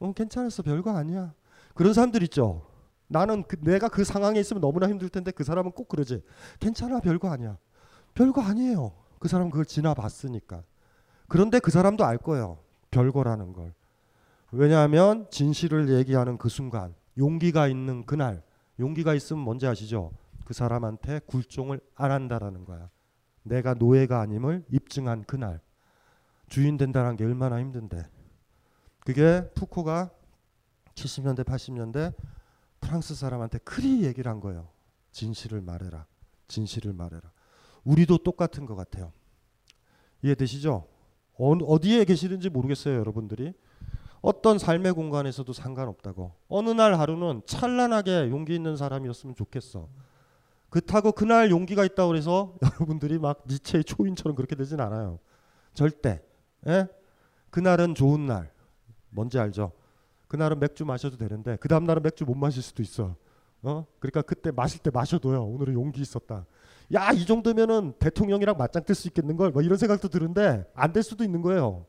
[0.00, 1.32] 어 괜찮았어, 별거 아니야.
[1.74, 2.66] 그런 사람들 있죠.
[3.06, 6.22] 나는 그, 내가 그 상황에 있으면 너무나 힘들 텐데 그 사람은 꼭 그러지.
[6.60, 7.56] 괜찮아, 별거 아니야.
[8.18, 8.90] 별거 아니에요.
[9.20, 10.64] 그 사람 그걸 지나봤으니까.
[11.28, 12.58] 그런데 그 사람도 알 거예요.
[12.90, 13.72] 별거라는 걸.
[14.50, 18.42] 왜냐하면 진실을 얘기하는 그 순간, 용기가 있는 그날,
[18.80, 20.10] 용기가 있으면 뭔지 아시죠?
[20.44, 22.90] 그 사람한테 굴종을 안 한다라는 거야.
[23.44, 25.60] 내가 노예가 아님을 입증한 그날.
[26.48, 28.02] 주인 된다는 게 얼마나 힘든데.
[29.04, 30.10] 그게 푸코가
[30.96, 32.14] 70년대, 80년대
[32.80, 34.68] 프랑스 사람한테 그리 얘기를 한 거예요.
[35.12, 36.06] 진실을 말해라.
[36.48, 37.30] 진실을 말해라.
[37.88, 39.12] 우리도 똑같은 것 같아요.
[40.22, 40.86] 이해되시죠?
[41.38, 43.54] 어, 어디에 계시는지 모르겠어요, 여러분들이.
[44.20, 46.32] 어떤 삶의 공간에서도 상관없다고.
[46.48, 49.88] 어느 날 하루는 찬란하게 용기 있는 사람이었으면 좋겠어.
[50.68, 55.18] 그렇다고 그날 용기가 있다고 해서 여러분들이 막 니체의 초인처럼 그렇게 되진 않아요.
[55.72, 56.22] 절대.
[56.66, 56.88] 예?
[57.50, 58.52] 그날은 좋은 날.
[59.08, 59.72] 뭔지 알죠?
[60.26, 63.16] 그날은 맥주 마셔도 되는데 그 다음 날은 맥주 못 마실 수도 있어.
[63.62, 63.86] 어?
[63.98, 65.42] 그러니까 그때 마실 때 마셔도요.
[65.42, 66.44] 오늘은 용기 있었다.
[66.94, 69.50] 야, 이 정도면은 대통령이랑 맞짱 뜰 수 있겠는 걸.
[69.50, 71.86] 뭐 이런 생각도 드는데 안 될 수도 있는 거예요.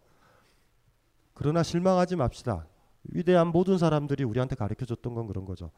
[1.33, 2.65] 그러나 실망하지 맙시다.
[3.03, 5.71] 위대한 모든 사람들이 우리한테 가르쳐 줬던 건 그런 거죠.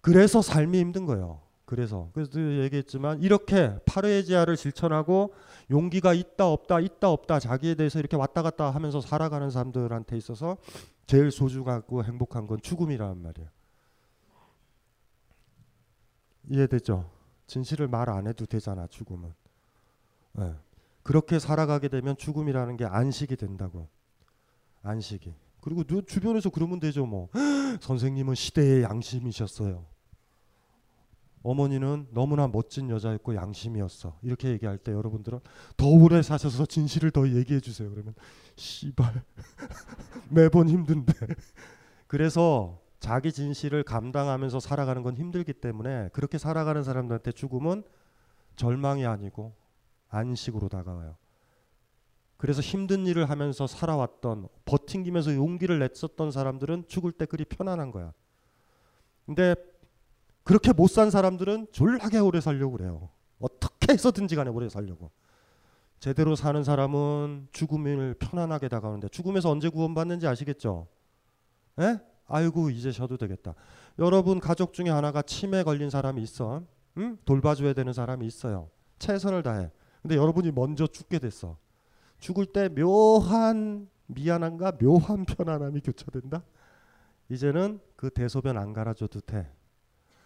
[0.00, 1.40] 그래서 삶이 힘든 거예요.
[1.64, 5.34] 그래서 그래서 얘기했지만 이렇게 파르에지아를 실천하고
[5.72, 10.58] 용기가 있다 없다 있다 없다 자기에 대해서 이렇게 왔다 갔다 하면서 살아가는 사람들한테 있어서
[11.06, 13.48] 제일 소중하고 행복한 건 죽음이라는 말이에요.
[16.48, 17.10] 이해되죠?
[17.46, 19.32] 진실을 말 안 해도 되잖아 죽음은.
[20.32, 20.54] 네.
[21.02, 23.88] 그렇게 살아가게 되면 죽음이라는 게 안식이 된다고.
[24.82, 25.34] 안식이.
[25.60, 27.28] 그리고 주변에서 그러면 되죠 뭐.
[27.80, 29.84] 선생님은 시대의 양심이셨어요.
[31.42, 34.18] 어머니는 너무나 멋진 여자였고 양심이었어.
[34.22, 35.38] 이렇게 얘기할 때 여러분들은
[35.76, 37.88] 더 오래 사셔서 진실을 더 얘기해 주세요.
[37.88, 38.14] 그러면
[38.56, 39.22] 씨발
[40.28, 41.12] 매번 힘든데.
[42.08, 47.84] 그래서 자기 진실을 감당하면서 살아가는 건 힘들기 때문에 그렇게 살아가는 사람들한테 죽음은
[48.56, 49.54] 절망이 아니고
[50.08, 51.16] 안식으로 다가와요.
[52.36, 58.12] 그래서 힘든 일을 하면서 살아왔던 버팅기면서 용기를 냈었던 사람들은 죽을 때 그리 편안한 거야.
[59.24, 59.54] 근데
[60.44, 63.08] 그렇게 못 산 사람들은 졸라게 오래 살려고 그래요.
[63.38, 65.10] 어떻게 해서든지 간에 오래 살려고.
[65.98, 70.86] 제대로 사는 사람은 죽음을 편안하게 다가오는데 죽음에서 언제 구원받는지 아시겠죠?
[71.80, 71.98] 에?
[72.26, 73.54] 아이고 이제 쉬어도 되겠다.
[73.98, 76.62] 여러분 가족 중에 하나가 치매 걸린 사람이 있어.
[76.98, 77.18] 응?
[77.24, 78.70] 돌봐줘야 되는 사람이 있어요.
[78.98, 79.70] 최선을 다해.
[80.02, 81.58] 근데 여러분이 먼저 죽게 됐어.
[82.18, 86.42] 죽을 때 묘한 미안함과 묘한 편안함이 교차된다.
[87.28, 89.52] 이제는 그 대소변 안 갈아줘도 돼.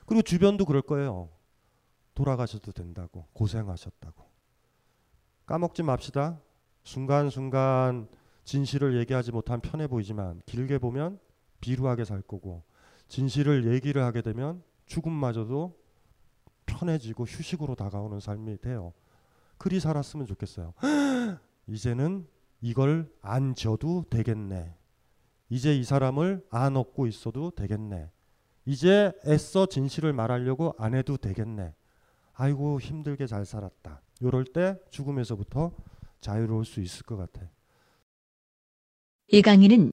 [0.07, 1.31] 그리고 주변도 그럴 거예요.
[2.15, 4.25] 돌아가셔도 된다고 고생하셨다고.
[5.47, 6.41] 까먹지 맙시다.
[6.85, 8.09] 순간순간
[8.45, 11.19] 진실을 얘기하지 못한 편해 보이지만 길게 보면
[11.61, 12.63] 비루하게 살 거고
[13.09, 15.79] 진실을 얘기를 하게 되면 죽음마저도
[16.67, 18.93] 편해지고 휴식으로 다가오는 삶이 돼요.
[19.59, 20.73] 그리 살았으면 좋겠어요.
[21.67, 22.27] 이제는
[22.61, 24.75] 이걸 안 져도 되겠네.
[25.49, 28.11] 이제 이 사람을 안 얻고 있어도 되겠네.
[28.65, 31.75] 이제 애써 진실을 말하려고 안 해도 되겠네.
[32.35, 34.01] 아이고 힘들게 잘 살았다.
[34.21, 35.73] 이럴 때 죽음에서부터
[36.21, 37.43] 자유로울 수 있을 것 같아.
[39.29, 39.93] 이 강의는